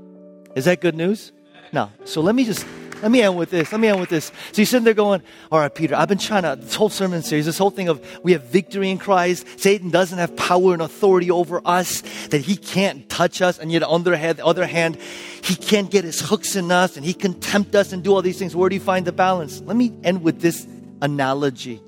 Is 0.55 0.65
that 0.65 0.79
good 0.79 0.95
news? 0.95 1.31
No. 1.71 1.91
So 2.05 2.21
let 2.21 2.35
me 2.35 2.45
just 2.45 2.67
let 3.03 3.11
me 3.11 3.21
end 3.21 3.37
with 3.37 3.49
this. 3.49 3.69
Let 3.69 3.81
me 3.81 3.89
end 3.89 3.99
with 3.99 4.07
this. 4.07 4.27
So 4.27 4.61
you're 4.61 4.65
sitting 4.65 4.85
there 4.85 4.93
going, 4.93 5.21
all 5.51 5.59
right, 5.59 5.75
Peter, 5.75 5.93
I've 5.93 6.07
been 6.07 6.17
trying 6.17 6.43
to, 6.43 6.55
this 6.55 6.73
whole 6.73 6.87
sermon 6.87 7.21
series, 7.21 7.45
this 7.45 7.57
whole 7.57 7.69
thing 7.69 7.89
of 7.89 8.01
we 8.23 8.31
have 8.31 8.43
victory 8.45 8.89
in 8.89 8.97
Christ. 8.97 9.59
Satan 9.59 9.89
doesn't 9.89 10.17
have 10.17 10.33
power 10.37 10.71
and 10.71 10.81
authority 10.81 11.29
over 11.29 11.61
us, 11.65 12.01
that 12.29 12.39
he 12.39 12.55
can't 12.55 13.09
touch 13.09 13.41
us. 13.41 13.59
And 13.59 13.73
yet 13.73 13.83
on 13.83 14.03
the 14.03 14.41
other 14.41 14.65
hand, 14.65 14.95
he 15.41 15.53
can't 15.53 15.91
get 15.91 16.05
his 16.05 16.21
hooks 16.21 16.55
in 16.55 16.71
us 16.71 16.95
and 16.95 17.05
he 17.05 17.13
can 17.13 17.33
tempt 17.41 17.75
us 17.75 17.91
and 17.91 18.05
do 18.05 18.15
all 18.15 18.21
these 18.21 18.39
things. 18.39 18.55
Where 18.55 18.69
do 18.69 18.75
you 18.75 18.81
find 18.81 19.05
the 19.05 19.11
balance? 19.11 19.59
Let 19.59 19.75
me 19.75 19.93
end 20.05 20.23
with 20.23 20.39
this 20.39 20.65
analogy. 21.01 21.81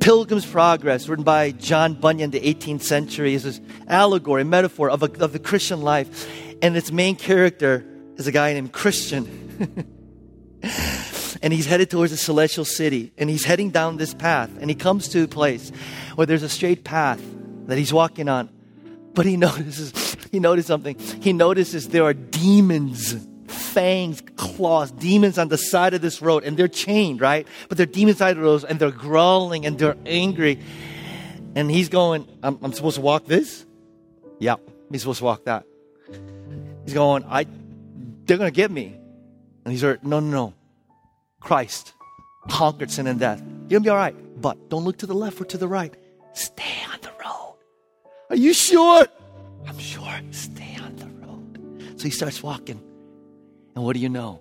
Pilgrim's 0.00 0.46
Progress, 0.46 1.08
written 1.08 1.24
by 1.24 1.52
John 1.52 1.94
Bunyan, 1.94 2.32
the 2.32 2.40
18th 2.40 2.82
century, 2.82 3.34
is 3.34 3.44
this 3.44 3.60
allegory, 3.86 4.42
metaphor 4.42 4.90
of, 4.90 5.04
a, 5.04 5.22
of 5.22 5.32
the 5.32 5.38
Christian 5.38 5.80
life. 5.80 6.28
And 6.60 6.76
its 6.76 6.90
main 6.90 7.14
character 7.14 7.86
is 8.16 8.26
a 8.26 8.32
guy 8.32 8.52
named 8.52 8.72
Christian. 8.72 9.96
and 11.42 11.52
he's 11.52 11.66
headed 11.66 11.90
towards 11.90 12.12
a 12.12 12.16
celestial 12.16 12.64
city. 12.64 13.12
And 13.18 13.28
he's 13.28 13.44
heading 13.44 13.70
down 13.70 13.96
this 13.96 14.14
path. 14.14 14.50
And 14.60 14.70
he 14.70 14.76
comes 14.76 15.08
to 15.08 15.24
a 15.24 15.28
place 15.28 15.70
where 16.14 16.26
there's 16.26 16.42
a 16.42 16.48
straight 16.48 16.84
path 16.84 17.22
that 17.66 17.78
he's 17.78 17.92
walking 17.92 18.28
on. 18.28 18.48
But 19.14 19.26
he 19.26 19.36
notices, 19.48 20.16
he 20.30 20.40
noticed 20.40 20.68
something. 20.68 20.98
He 20.98 21.32
notices 21.32 21.88
there 21.88 22.04
are 22.04 22.14
demons 22.14 23.14
fangs, 23.72 24.22
claws, 24.36 24.90
demons 24.90 25.38
on 25.38 25.48
the 25.48 25.56
side 25.56 25.94
of 25.94 26.02
this 26.02 26.20
road, 26.20 26.44
and 26.44 26.56
they're 26.56 26.68
chained, 26.68 27.20
right? 27.20 27.46
But 27.68 27.78
they're 27.78 27.86
demons 27.86 28.20
on 28.20 28.34
the 28.34 28.40
road, 28.40 28.64
and 28.68 28.78
they're 28.78 28.90
growling 28.90 29.66
and 29.66 29.78
they're 29.78 29.96
angry. 30.06 30.60
And 31.54 31.70
he's 31.70 31.88
going, 31.88 32.26
I'm, 32.42 32.58
I'm 32.62 32.72
supposed 32.72 32.96
to 32.96 33.02
walk 33.02 33.26
this? 33.26 33.66
Yeah, 34.38 34.56
he's 34.90 35.02
supposed 35.02 35.18
to 35.18 35.24
walk 35.24 35.44
that. 35.44 35.64
He's 36.84 36.94
going, 36.94 37.24
I, 37.24 37.46
they're 38.32 38.38
going 38.38 38.50
to 38.50 38.56
get 38.56 38.70
me. 38.70 38.98
And 39.66 39.72
he's 39.72 39.84
like, 39.84 40.02
no, 40.02 40.18
no, 40.18 40.30
no. 40.30 40.54
Christ 41.38 41.92
conquered 42.48 42.90
sin 42.90 43.06
and 43.06 43.20
death. 43.20 43.40
You're 43.68 43.68
going 43.68 43.82
to 43.82 43.86
be 43.88 43.90
all 43.90 43.98
right. 43.98 44.40
But 44.40 44.70
don't 44.70 44.84
look 44.84 44.96
to 44.98 45.06
the 45.06 45.12
left 45.14 45.38
or 45.42 45.44
to 45.44 45.58
the 45.58 45.68
right. 45.68 45.94
Stay 46.32 46.82
on 46.90 46.98
the 47.02 47.10
road. 47.22 47.56
Are 48.30 48.36
you 48.36 48.54
sure? 48.54 49.06
I'm 49.68 49.78
sure. 49.78 50.18
Stay 50.30 50.78
on 50.82 50.96
the 50.96 51.08
road. 51.26 52.00
So 52.00 52.04
he 52.04 52.10
starts 52.10 52.42
walking. 52.42 52.82
And 53.74 53.84
what 53.84 53.96
do 53.96 54.00
you 54.00 54.08
know? 54.08 54.40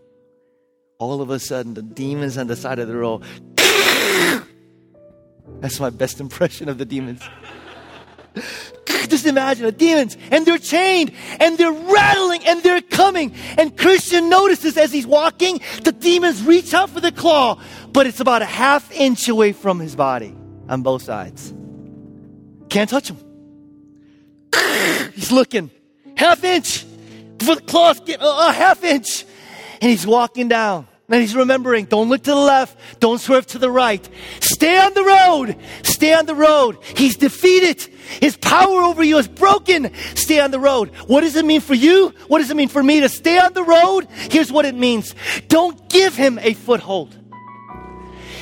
All 0.98 1.22
of 1.22 1.30
a 1.30 1.38
sudden, 1.38 1.74
the 1.74 1.82
demons 1.82 2.38
on 2.38 2.48
the 2.48 2.56
side 2.56 2.80
of 2.80 2.88
the 2.88 2.96
road. 2.96 3.26
That's 5.60 5.82
my 5.82 5.90
best 5.90 6.22
impression 6.22 6.70
of 6.70 6.78
the 6.78 6.86
demons. 6.86 7.22
Just 9.12 9.26
imagine 9.26 9.66
the 9.66 9.72
demons, 9.72 10.18
and 10.32 10.46
they're 10.46 10.58
chained, 10.58 11.12
and 11.40 11.58
they're 11.58 11.72
rattling, 11.72 12.46
and 12.48 12.64
they're 12.64 12.82
coming. 12.82 13.34
And 13.58 13.78
Christian 13.78 14.30
notices 14.30 14.78
as 14.78 14.92
he's 14.92 15.06
walking, 15.06 15.60
the 15.84 15.92
demons 15.92 16.42
reach 16.44 16.74
out 16.74 16.90
for 16.90 17.02
the 17.02 17.12
claw, 17.12 17.62
but 17.92 18.08
it's 18.08 18.22
about 18.22 18.42
a 18.42 18.46
half 18.46 18.92
inch 18.94 19.28
away 19.28 19.52
from 19.52 19.80
his 19.80 19.96
body 19.96 20.34
on 20.70 20.82
both 20.82 21.04
sides. 21.04 21.54
Can't 22.70 22.90
touch 22.90 23.10
him. 23.10 23.18
He's 25.14 25.32
looking, 25.32 25.70
half 26.16 26.42
inch 26.46 26.86
for 27.44 27.56
the 27.56 27.62
claws 27.62 28.00
get 28.00 28.20
a 28.22 28.52
half 28.52 28.84
inch. 28.84 29.26
And 29.82 29.90
he's 29.90 30.06
walking 30.06 30.48
down. 30.48 30.88
And 31.12 31.20
he's 31.20 31.36
remembering, 31.36 31.86
don't 31.86 32.08
look 32.08 32.24
to 32.24 32.32
the 32.32 32.36
left, 32.36 32.78
don't 33.02 33.20
swerve 33.20 33.46
to 33.48 33.58
the 33.58 33.70
right. 33.70 34.08
Stay 34.40 34.78
on 34.78 34.94
the 34.94 35.04
road. 35.04 35.58
Stay 35.84 36.14
on 36.14 36.26
the 36.26 36.36
road. 36.36 36.78
He's 36.96 37.18
defeated. 37.18 37.82
His 38.22 38.38
power 38.38 38.82
over 38.82 39.04
you 39.04 39.18
is 39.18 39.28
broken. 39.28 39.94
Stay 40.16 40.40
on 40.40 40.52
the 40.52 40.60
road. 40.60 40.90
What 41.08 41.22
does 41.22 41.36
it 41.36 41.44
mean 41.44 41.60
for 41.60 41.74
you? 41.74 42.14
What 42.30 42.40
does 42.40 42.50
it 42.50 42.56
mean 42.56 42.70
for 42.70 42.82
me 42.82 43.02
to 43.02 43.10
stay 43.10 43.38
on 43.38 43.52
the 43.52 43.64
road? 43.64 44.08
Here's 44.30 44.54
what 44.54 44.64
it 44.64 44.74
means. 44.74 45.14
Don't 45.50 45.90
give 45.90 46.16
him 46.16 46.40
a 46.40 46.54
foothold. 46.54 47.18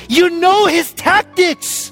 You 0.08 0.30
know 0.30 0.66
his 0.66 0.92
tactics. 0.92 1.90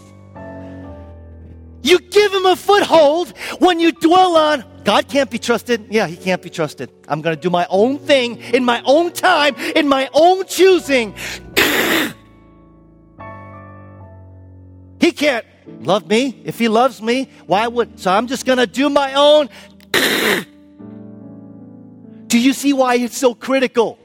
You 1.82 1.98
give 1.98 2.32
him 2.32 2.46
a 2.46 2.54
foothold 2.54 3.36
when 3.58 3.80
you 3.80 3.90
dwell 3.92 4.36
on 4.36 4.64
God 4.89 5.07
can't 5.07 5.30
be 5.30 5.39
trusted. 5.39 5.89
Yeah, 5.91 6.07
He 6.07 6.16
can't 6.16 6.41
be 6.41 6.49
trusted. 6.49 6.89
I'm 7.09 7.20
going 7.20 7.36
to 7.36 7.43
do 7.43 7.51
my 7.51 7.66
own 7.68 7.99
thing 7.99 8.39
in 8.39 8.64
my 8.64 8.80
own 8.86 9.12
time, 9.12 9.55
in 9.76 9.86
my 9.86 10.09
own 10.14 10.47
choosing. 10.47 11.12
he 14.99 15.12
can't 15.12 15.45
love 15.80 16.09
me. 16.09 16.41
If 16.43 16.59
He 16.59 16.68
loves 16.68 17.03
me, 17.03 17.28
why 17.45 17.68
would? 17.68 18.01
So 18.01 18.11
I'm 18.11 18.28
just 18.28 18.47
going 18.47 18.57
to 18.57 18.66
do 18.66 18.89
my 18.89 19.12
own. 19.12 19.51
do 22.28 22.39
you 22.39 22.55
see 22.55 22.72
why 22.72 22.95
it's 22.95 23.18
so 23.18 23.34
critical? 23.34 23.99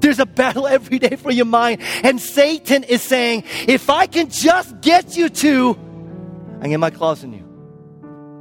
There's 0.00 0.18
a 0.18 0.24
battle 0.24 0.66
every 0.66 0.98
day 0.98 1.16
for 1.16 1.30
your 1.30 1.44
mind. 1.44 1.82
And 2.02 2.18
Satan 2.18 2.84
is 2.84 3.02
saying, 3.02 3.44
if 3.68 3.90
I 3.90 4.06
can 4.06 4.30
just 4.30 4.80
get 4.80 5.14
you 5.14 5.28
to, 5.28 5.78
I 6.62 6.68
get 6.68 6.80
my 6.80 6.88
claws 6.88 7.22
in 7.22 7.34
you. 7.34 7.39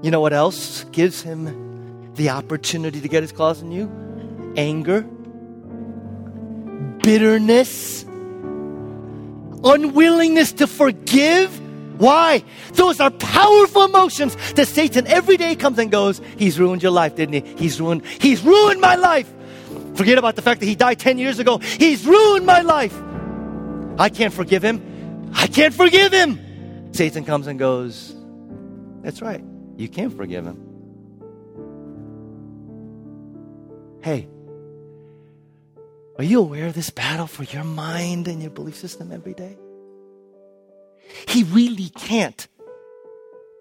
You 0.01 0.11
know 0.11 0.21
what 0.21 0.31
else 0.31 0.85
gives 0.85 1.21
him 1.21 2.13
the 2.15 2.29
opportunity 2.29 3.01
to 3.01 3.07
get 3.07 3.21
his 3.21 3.33
claws 3.33 3.61
in 3.61 3.71
you? 3.71 3.91
Anger, 4.55 5.01
bitterness, 7.03 8.03
unwillingness 9.63 10.53
to 10.53 10.67
forgive. 10.67 11.59
Why? 11.99 12.45
Those 12.73 13.01
are 13.01 13.11
powerful 13.11 13.83
emotions 13.83 14.37
that 14.53 14.69
Satan 14.69 15.05
every 15.07 15.35
day 15.35 15.55
comes 15.55 15.77
and 15.77 15.91
goes, 15.91 16.21
He's 16.37 16.57
ruined 16.57 16.81
your 16.81 16.93
life, 16.93 17.15
didn't 17.15 17.33
he? 17.33 17.55
He's 17.57 17.81
ruined, 17.81 18.05
He's 18.05 18.41
ruined 18.41 18.79
my 18.79 18.95
life. 18.95 19.29
Forget 19.95 20.17
about 20.17 20.37
the 20.37 20.41
fact 20.41 20.61
that 20.61 20.65
he 20.65 20.75
died 20.75 20.97
10 20.97 21.17
years 21.17 21.39
ago. 21.39 21.57
He's 21.57 22.05
ruined 22.05 22.45
my 22.45 22.61
life. 22.61 22.97
I 23.97 24.07
can't 24.07 24.33
forgive 24.33 24.63
him. 24.63 25.31
I 25.33 25.47
can't 25.47 25.73
forgive 25.73 26.13
him. 26.13 26.39
Satan 26.93 27.25
comes 27.25 27.47
and 27.47 27.59
goes, 27.59 28.15
That's 29.01 29.21
right 29.21 29.43
you 29.79 29.87
can't 29.87 30.15
forgive 30.15 30.45
him. 30.45 30.59
Hey, 34.01 34.27
are 36.17 36.23
you 36.23 36.41
aware 36.41 36.67
of 36.67 36.73
this 36.73 36.89
battle 36.89 37.27
for 37.27 37.43
your 37.45 37.63
mind 37.63 38.27
and 38.27 38.41
your 38.41 38.51
belief 38.51 38.75
system 38.75 39.13
every 39.13 39.33
day? 39.33 39.57
He 41.27 41.43
really 41.43 41.89
can't 41.89 42.45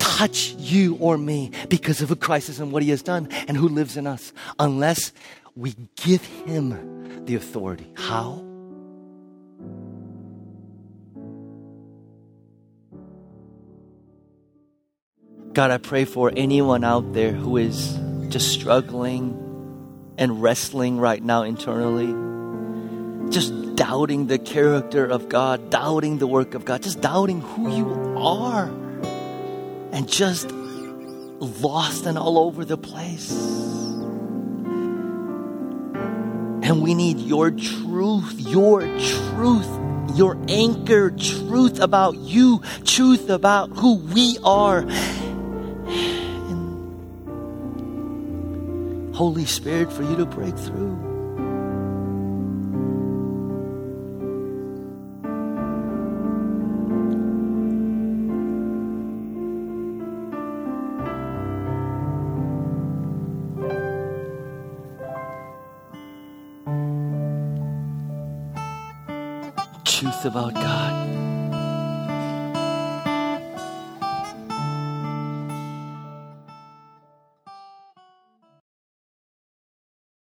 touch 0.01 0.55
you 0.59 0.97
or 0.97 1.17
me 1.17 1.53
because 1.69 2.03
of 2.03 2.09
who 2.09 2.17
Christ 2.17 2.49
is 2.49 2.59
and 2.59 2.73
what 2.73 2.83
he 2.83 2.91
has 2.91 3.01
done 3.01 3.29
and 3.47 3.57
who 3.57 3.69
lives 3.69 3.97
in 3.97 4.09
us 4.09 4.33
unless 4.59 5.13
we 5.55 5.77
give 5.95 6.25
him 6.25 7.25
the 7.27 7.37
authority. 7.37 7.93
How? 7.95 8.48
God, 15.59 15.73
I 15.73 15.79
pray 15.79 16.05
for 16.05 16.31
anyone 16.37 16.85
out 16.85 17.15
there 17.15 17.33
who 17.33 17.57
is 17.57 17.99
just 18.29 18.53
struggling 18.53 20.15
and 20.17 20.41
wrestling 20.41 21.01
right 21.01 21.21
now 21.21 21.43
internally, 21.43 22.15
just 23.33 23.75
doubting 23.75 24.29
the 24.29 24.39
character 24.39 25.05
of 25.05 25.29
God, 25.29 25.69
doubting 25.69 26.19
the 26.19 26.29
work 26.29 26.55
of 26.55 26.65
God, 26.65 26.85
just 26.85 27.01
doubting 27.01 27.41
who 27.41 27.77
you 27.77 27.89
are, 28.17 28.67
and 29.91 30.09
just 30.09 30.49
lost 30.53 32.07
and 32.07 32.17
all 32.17 32.39
over 32.39 32.65
the 32.65 32.79
place. 32.79 33.33
And 36.63 36.83
we 36.83 36.95
need 36.95 37.19
your 37.19 37.51
truth, 37.51 38.35
your 38.39 38.83
truth, 38.83 39.69
your 40.15 40.39
anchor 40.47 41.11
truth 41.11 41.81
about 41.81 42.15
you, 42.15 42.63
truth 42.85 43.29
about 43.29 43.71
who 43.71 43.97
we 43.97 44.39
are. 44.45 44.87
Holy 49.19 49.47
Spirit 49.47 49.93
for 49.93 50.05
you 50.05 50.15
to 50.15 50.25
break 50.25 50.57
through. 50.57 50.97
Truth 69.85 70.27
about 70.27 70.55
God. 70.55 71.08